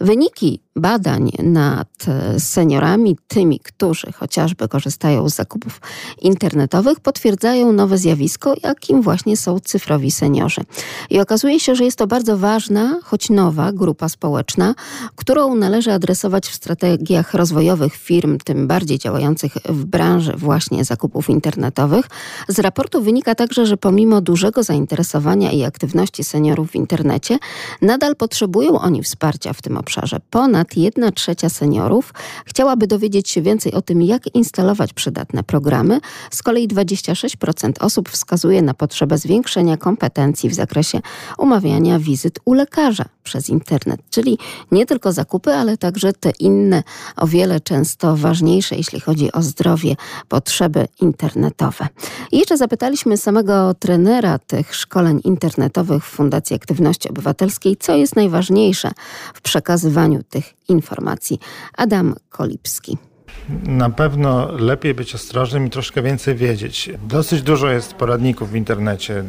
Wyniki 0.00 0.60
badań 0.76 1.30
nad 1.42 1.88
seniorami, 2.38 3.16
tymi, 3.28 3.60
którzy 3.60 4.12
chociażby 4.12 4.68
korzystają 4.68 5.28
z 5.28 5.34
zakupów 5.34 5.80
internetowych, 6.22 7.00
potwierdzają 7.00 7.72
nowe 7.72 7.98
zjawisko, 7.98 8.54
jakim 8.62 9.02
właśnie 9.02 9.36
są 9.36 9.60
cyfrowi 9.60 10.10
seniorzy. 10.10 10.60
I 11.10 11.20
okazuje 11.20 11.60
się, 11.60 11.74
że 11.74 11.84
jest 11.84 11.98
to 11.98 12.06
bardzo 12.06 12.38
ważna, 12.38 13.00
choć 13.04 13.30
nowa 13.30 13.72
grupa 13.72 14.08
społeczna, 14.08 14.74
którą 15.16 15.54
należy 15.54 15.92
adresować 15.92 16.48
w 16.48 16.54
strategiach 16.54 17.34
rozwojowych 17.34 17.94
firm, 17.94 18.38
tym 18.44 18.66
bardziej 18.66 18.98
działających 18.98 19.52
w 19.68 19.84
branży 19.84 20.32
właśnie 20.36 20.84
zakupów 20.84 21.30
internetowych. 21.30 22.06
Z 22.48 22.58
raportu 22.58 23.02
wynika 23.02 23.34
także, 23.34 23.66
że 23.66 23.76
pomimo 23.76 24.20
dużego 24.20 24.62
zainteresowania 24.62 25.52
i 25.52 25.64
aktywności 25.64 26.24
seniorów 26.24 26.70
w 26.70 26.74
internecie, 26.74 27.38
nadal 27.82 28.16
potrzebują 28.16 28.80
oni 28.80 29.02
wsparcia 29.02 29.52
w 29.52 29.62
tym 29.62 29.76
obszarze. 29.76 30.20
Ponad 30.30 30.61
ponad 30.62 30.76
1 30.76 31.12
trzecia 31.12 31.48
seniorów 31.48 32.14
chciałaby 32.46 32.86
dowiedzieć 32.86 33.28
się 33.28 33.42
więcej 33.42 33.72
o 33.72 33.82
tym, 33.82 34.02
jak 34.02 34.34
instalować 34.34 34.92
przydatne 34.92 35.42
programy. 35.42 36.00
Z 36.30 36.42
kolei 36.42 36.68
26% 36.68 37.72
osób 37.80 38.08
wskazuje 38.08 38.62
na 38.62 38.74
potrzebę 38.74 39.18
zwiększenia 39.18 39.76
kompetencji 39.76 40.48
w 40.48 40.54
zakresie 40.54 41.00
umawiania 41.38 41.98
wizyt 41.98 42.38
u 42.44 42.54
lekarza 42.54 43.04
przez 43.22 43.48
internet, 43.48 44.00
czyli 44.10 44.38
nie 44.72 44.86
tylko 44.86 45.12
zakupy, 45.12 45.54
ale 45.54 45.76
także 45.76 46.12
te 46.12 46.30
inne, 46.38 46.82
o 47.16 47.26
wiele 47.26 47.60
często 47.60 48.16
ważniejsze, 48.16 48.76
jeśli 48.76 49.00
chodzi 49.00 49.32
o 49.32 49.42
zdrowie, 49.42 49.96
potrzeby 50.28 50.88
internetowe. 51.00 51.88
I 52.32 52.38
jeszcze 52.38 52.56
zapytaliśmy 52.56 53.16
samego 53.16 53.74
trenera 53.74 54.38
tych 54.38 54.74
szkoleń 54.74 55.20
internetowych 55.24 56.04
w 56.04 56.08
Fundacji 56.08 56.56
Aktywności 56.56 57.08
Obywatelskiej, 57.08 57.76
co 57.76 57.96
jest 57.96 58.16
najważniejsze 58.16 58.90
w 59.34 59.40
przekazywaniu 59.40 60.22
tych 60.22 60.51
informacji. 60.68 61.38
Adam 61.76 62.14
Kolipski. 62.30 62.98
Na 63.66 63.90
pewno 63.90 64.52
lepiej 64.52 64.94
być 64.94 65.14
ostrożnym 65.14 65.66
i 65.66 65.70
troszkę 65.70 66.02
więcej 66.02 66.34
wiedzieć. 66.34 66.90
Dosyć 67.08 67.42
dużo 67.42 67.70
jest 67.70 67.94
poradników 67.94 68.50
w 68.50 68.56
internecie 68.56 69.24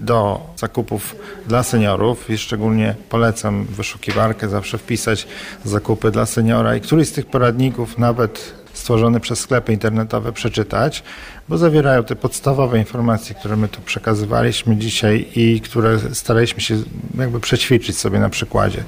do 0.00 0.40
zakupów 0.56 1.16
dla 1.46 1.62
seniorów 1.62 2.30
i 2.30 2.38
szczególnie 2.38 2.94
polecam 3.08 3.64
wyszukiwarkę 3.64 4.48
zawsze 4.48 4.78
wpisać 4.78 5.26
zakupy 5.64 6.10
dla 6.10 6.26
seniora 6.26 6.76
i 6.76 6.80
któryś 6.80 7.08
z 7.08 7.12
tych 7.12 7.26
poradników 7.26 7.98
nawet 7.98 8.54
stworzony 8.72 9.20
przez 9.20 9.40
sklepy 9.40 9.72
internetowe 9.72 10.32
przeczytać, 10.32 11.02
bo 11.48 11.58
zawierają 11.58 12.04
te 12.04 12.16
podstawowe 12.16 12.78
informacje, 12.78 13.34
które 13.34 13.56
my 13.56 13.68
tu 13.68 13.80
przekazywaliśmy 13.80 14.76
dzisiaj 14.76 15.28
i 15.36 15.60
które 15.60 15.98
staraliśmy 16.14 16.60
się 16.60 16.82
jakby 17.18 17.40
przećwiczyć 17.40 17.98
sobie 17.98 18.18
na 18.18 18.28
przykładzie. 18.28 18.84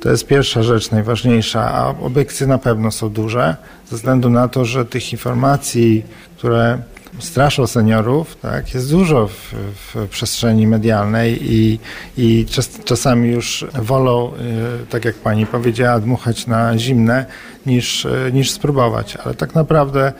To 0.00 0.10
jest 0.10 0.26
pierwsza 0.26 0.62
rzecz 0.62 0.90
najważniejsza, 0.90 1.74
a 1.74 1.94
obiekcje 2.00 2.46
na 2.46 2.58
pewno 2.58 2.90
są 2.90 3.08
duże, 3.08 3.56
ze 3.90 3.96
względu 3.96 4.30
na 4.30 4.48
to, 4.48 4.64
że 4.64 4.84
tych 4.84 5.12
informacji, 5.12 6.04
które 6.36 6.78
straszą 7.18 7.66
seniorów, 7.66 8.36
tak, 8.36 8.74
jest 8.74 8.90
dużo 8.90 9.28
w, 9.28 9.54
w 9.94 10.08
przestrzeni 10.08 10.66
medialnej 10.66 11.38
i, 11.54 11.78
i 12.18 12.46
czas, 12.46 12.70
czasami 12.84 13.28
już 13.28 13.66
wolą, 13.74 14.32
y, 14.82 14.86
tak 14.86 15.04
jak 15.04 15.14
pani 15.14 15.46
powiedziała, 15.46 16.00
dmuchać 16.00 16.46
na 16.46 16.78
zimne 16.78 17.26
niż, 17.66 18.04
y, 18.04 18.30
niż 18.32 18.50
spróbować. 18.50 19.16
Ale 19.16 19.34
tak 19.34 19.54
naprawdę 19.54 20.12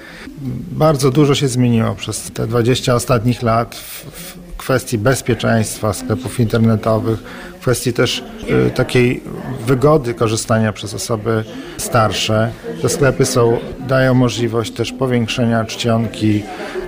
bardzo 0.71 1.11
dużo 1.11 1.35
się 1.35 1.49
zmieniło 1.49 1.95
przez 1.95 2.31
te 2.31 2.47
20 2.47 2.95
ostatnich 2.95 3.43
lat 3.43 3.75
w, 3.75 4.05
w 4.05 4.57
kwestii 4.57 4.99
bezpieczeństwa 4.99 5.93
sklepów 5.93 6.41
internetowych, 6.41 7.23
kwestii 7.69 7.93
też 7.93 8.25
y, 8.69 8.71
takiej 8.71 9.23
wygody 9.67 10.15
korzystania 10.15 10.73
przez 10.73 10.95
osoby 10.95 11.45
starsze. 11.77 12.51
Te 12.83 12.89
sklepy 12.89 13.27
są, 13.27 13.59
dają 13.89 14.15
możliwość 14.15 14.73
też 14.73 14.93
powiększenia 14.93 15.65
czcionki, 15.65 16.43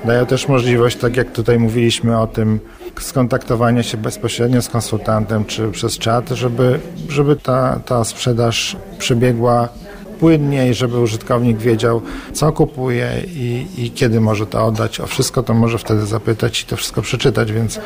dają 0.04 0.26
też 0.26 0.48
możliwość, 0.48 0.96
tak 0.96 1.16
jak 1.16 1.32
tutaj 1.32 1.58
mówiliśmy 1.58 2.18
o 2.18 2.26
tym, 2.26 2.60
skontaktowania 3.00 3.82
się 3.82 3.96
bezpośrednio 3.96 4.62
z 4.62 4.68
konsultantem 4.68 5.44
czy 5.44 5.70
przez 5.70 5.98
czat, 5.98 6.28
żeby, 6.28 6.80
żeby 7.08 7.36
ta, 7.36 7.80
ta 7.86 8.04
sprzedaż 8.04 8.76
przebiegła 8.98 9.68
płynniej, 10.20 10.74
żeby 10.74 11.00
użytkownik 11.00 11.58
wiedział, 11.58 12.02
co 12.32 12.52
kupuje 12.52 13.10
i, 13.26 13.66
i 13.78 13.90
kiedy 13.90 14.20
może 14.20 14.46
to 14.46 14.66
oddać. 14.66 15.00
O 15.00 15.06
wszystko 15.06 15.42
to 15.42 15.54
może 15.54 15.78
wtedy 15.78 16.06
zapytać 16.06 16.62
i 16.62 16.66
to 16.66 16.76
wszystko 16.76 17.02
przeczytać, 17.02 17.52
więc, 17.52 17.80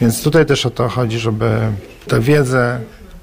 więc 0.00 0.22
tutaj 0.22 0.46
też 0.46 0.66
o 0.66 0.70
to 0.70 0.88
chodzi, 0.88 1.18
żeby 1.18 1.58
tę 2.06 2.20
wiedzę 2.20 2.80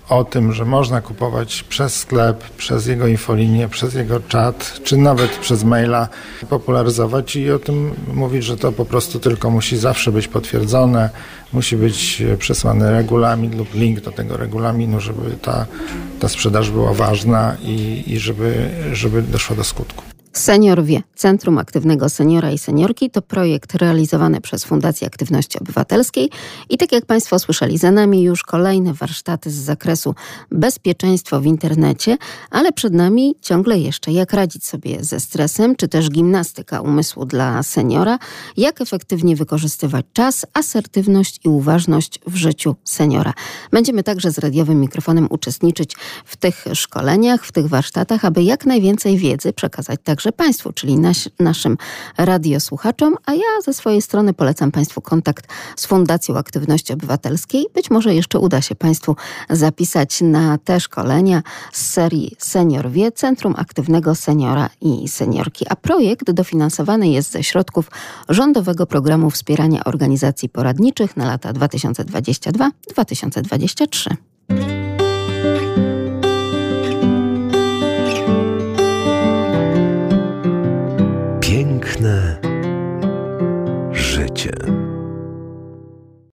o 0.10 0.24
tym, 0.24 0.54
że 0.54 0.66
można 0.66 1.02
kupować 1.02 1.64
przez 1.64 1.96
sklep, 1.96 2.44
przez 2.50 2.88
jego 2.88 3.08
infolinię, 3.08 3.68
przez 3.68 3.94
jego 3.94 4.20
czat, 4.20 4.80
czy 4.84 4.98
nawet 4.98 5.32
przez 5.32 5.64
maila 5.64 6.10
popularyzować 6.50 7.36
i 7.36 7.52
o 7.52 7.60
tym 7.60 7.94
mówić, 8.14 8.44
że 8.44 8.58
to 8.58 8.72
po 8.72 8.86
prostu 8.86 9.20
tylko 9.20 9.50
musi 9.50 9.78
zawsze 9.78 10.12
być 10.12 10.28
potwierdzone, 10.28 11.10
musi 11.54 11.78
być 11.78 12.24
przesłany 12.40 12.92
regulamin 12.92 13.58
lub 13.58 13.74
link 13.74 14.00
do 14.00 14.12
tego 14.12 14.38
regulaminu, 14.38 15.00
żeby 15.00 15.32
ta, 15.42 15.66
ta 16.20 16.30
sprzedaż 16.30 16.72
była 16.72 16.94
ważna 16.94 17.58
i, 17.62 18.04
i 18.08 18.20
żeby, 18.20 18.70
żeby 18.94 19.22
doszła 19.22 19.56
do 19.56 19.64
skutku. 19.64 20.17
Senior 20.38 20.84
Wie, 20.84 21.04
Centrum 21.16 21.58
Aktywnego 21.58 22.10
Seniora 22.10 22.52
i 22.52 22.58
Seniorki 22.58 23.10
to 23.10 23.22
projekt 23.22 23.76
realizowany 23.76 24.42
przez 24.42 24.66
Fundację 24.66 25.08
Aktywności 25.08 25.60
Obywatelskiej 25.60 26.30
i 26.70 26.78
tak 26.78 26.92
jak 26.92 27.06
Państwo 27.06 27.40
słyszeli, 27.40 27.78
za 27.78 27.92
nami 27.92 28.24
już 28.24 28.44
kolejne 28.44 28.94
warsztaty 28.94 29.52
z 29.52 29.54
zakresu 29.54 30.16
bezpieczeństwo 30.52 31.42
w 31.42 31.46
internecie, 31.46 32.18
ale 32.52 32.72
przed 32.72 32.94
nami 32.94 33.36
ciągle 33.42 33.80
jeszcze 33.80 34.12
jak 34.12 34.34
radzić 34.34 34.66
sobie 34.66 35.04
ze 35.04 35.20
stresem, 35.20 35.76
czy 35.76 35.88
też 35.88 36.10
gimnastyka 36.10 36.82
umysłu 36.82 37.26
dla 37.26 37.64
seniora, 37.64 38.20
jak 38.58 38.82
efektywnie 38.82 39.36
wykorzystywać 39.36 40.06
czas, 40.14 40.46
asertywność 40.54 41.40
i 41.46 41.50
uważność 41.50 42.20
w 42.28 42.36
życiu 42.36 42.76
seniora. 42.84 43.34
Będziemy 43.72 44.04
także 44.04 44.32
z 44.32 44.38
radiowym 44.38 44.82
mikrofonem 44.82 45.28
uczestniczyć 45.30 45.96
w 46.26 46.38
tych 46.38 46.66
szkoleniach, 46.74 47.46
w 47.46 47.52
tych 47.52 47.68
warsztatach, 47.68 48.26
aby 48.26 48.44
jak 48.44 48.66
najwięcej 48.66 49.18
wiedzy 49.18 49.54
przekazać 49.54 50.00
także 50.04 50.27
także 50.28 50.48
Państwu, 50.48 50.74
czyli 50.74 50.98
nas, 50.98 51.30
naszym 51.40 51.78
radiosłuchaczom, 52.18 53.16
a 53.26 53.34
ja 53.34 53.62
ze 53.64 53.74
swojej 53.74 54.02
strony 54.02 54.34
polecam 54.34 54.72
Państwu 54.72 55.02
kontakt 55.02 55.48
z 55.76 55.86
Fundacją 55.86 56.38
Aktywności 56.38 56.94
Obywatelskiej. 56.94 57.66
Być 57.74 57.90
może 57.90 58.16
jeszcze 58.16 58.40
uda 58.40 58.62
się 58.62 58.76
Państwu 58.76 59.16
zapisać 59.50 60.22
na 60.22 60.58
te 60.58 60.80
szkolenia 60.80 61.44
z 61.72 61.92
serii 61.92 62.36
Senior 62.38 62.90
Wie, 62.90 63.12
Centrum 63.12 63.54
Aktywnego 63.58 64.16
Seniora 64.16 64.70
i 64.82 65.08
Seniorki. 65.08 65.66
A 65.70 65.76
projekt 65.76 66.32
dofinansowany 66.32 67.10
jest 67.10 67.32
ze 67.32 67.44
środków 67.44 67.92
Rządowego 68.30 68.86
Programu 68.86 69.30
Wspierania 69.30 69.84
Organizacji 69.84 70.50
Poradniczych 70.50 71.18
na 71.18 71.26
lata 71.26 71.54
2022-2023. 71.54 74.37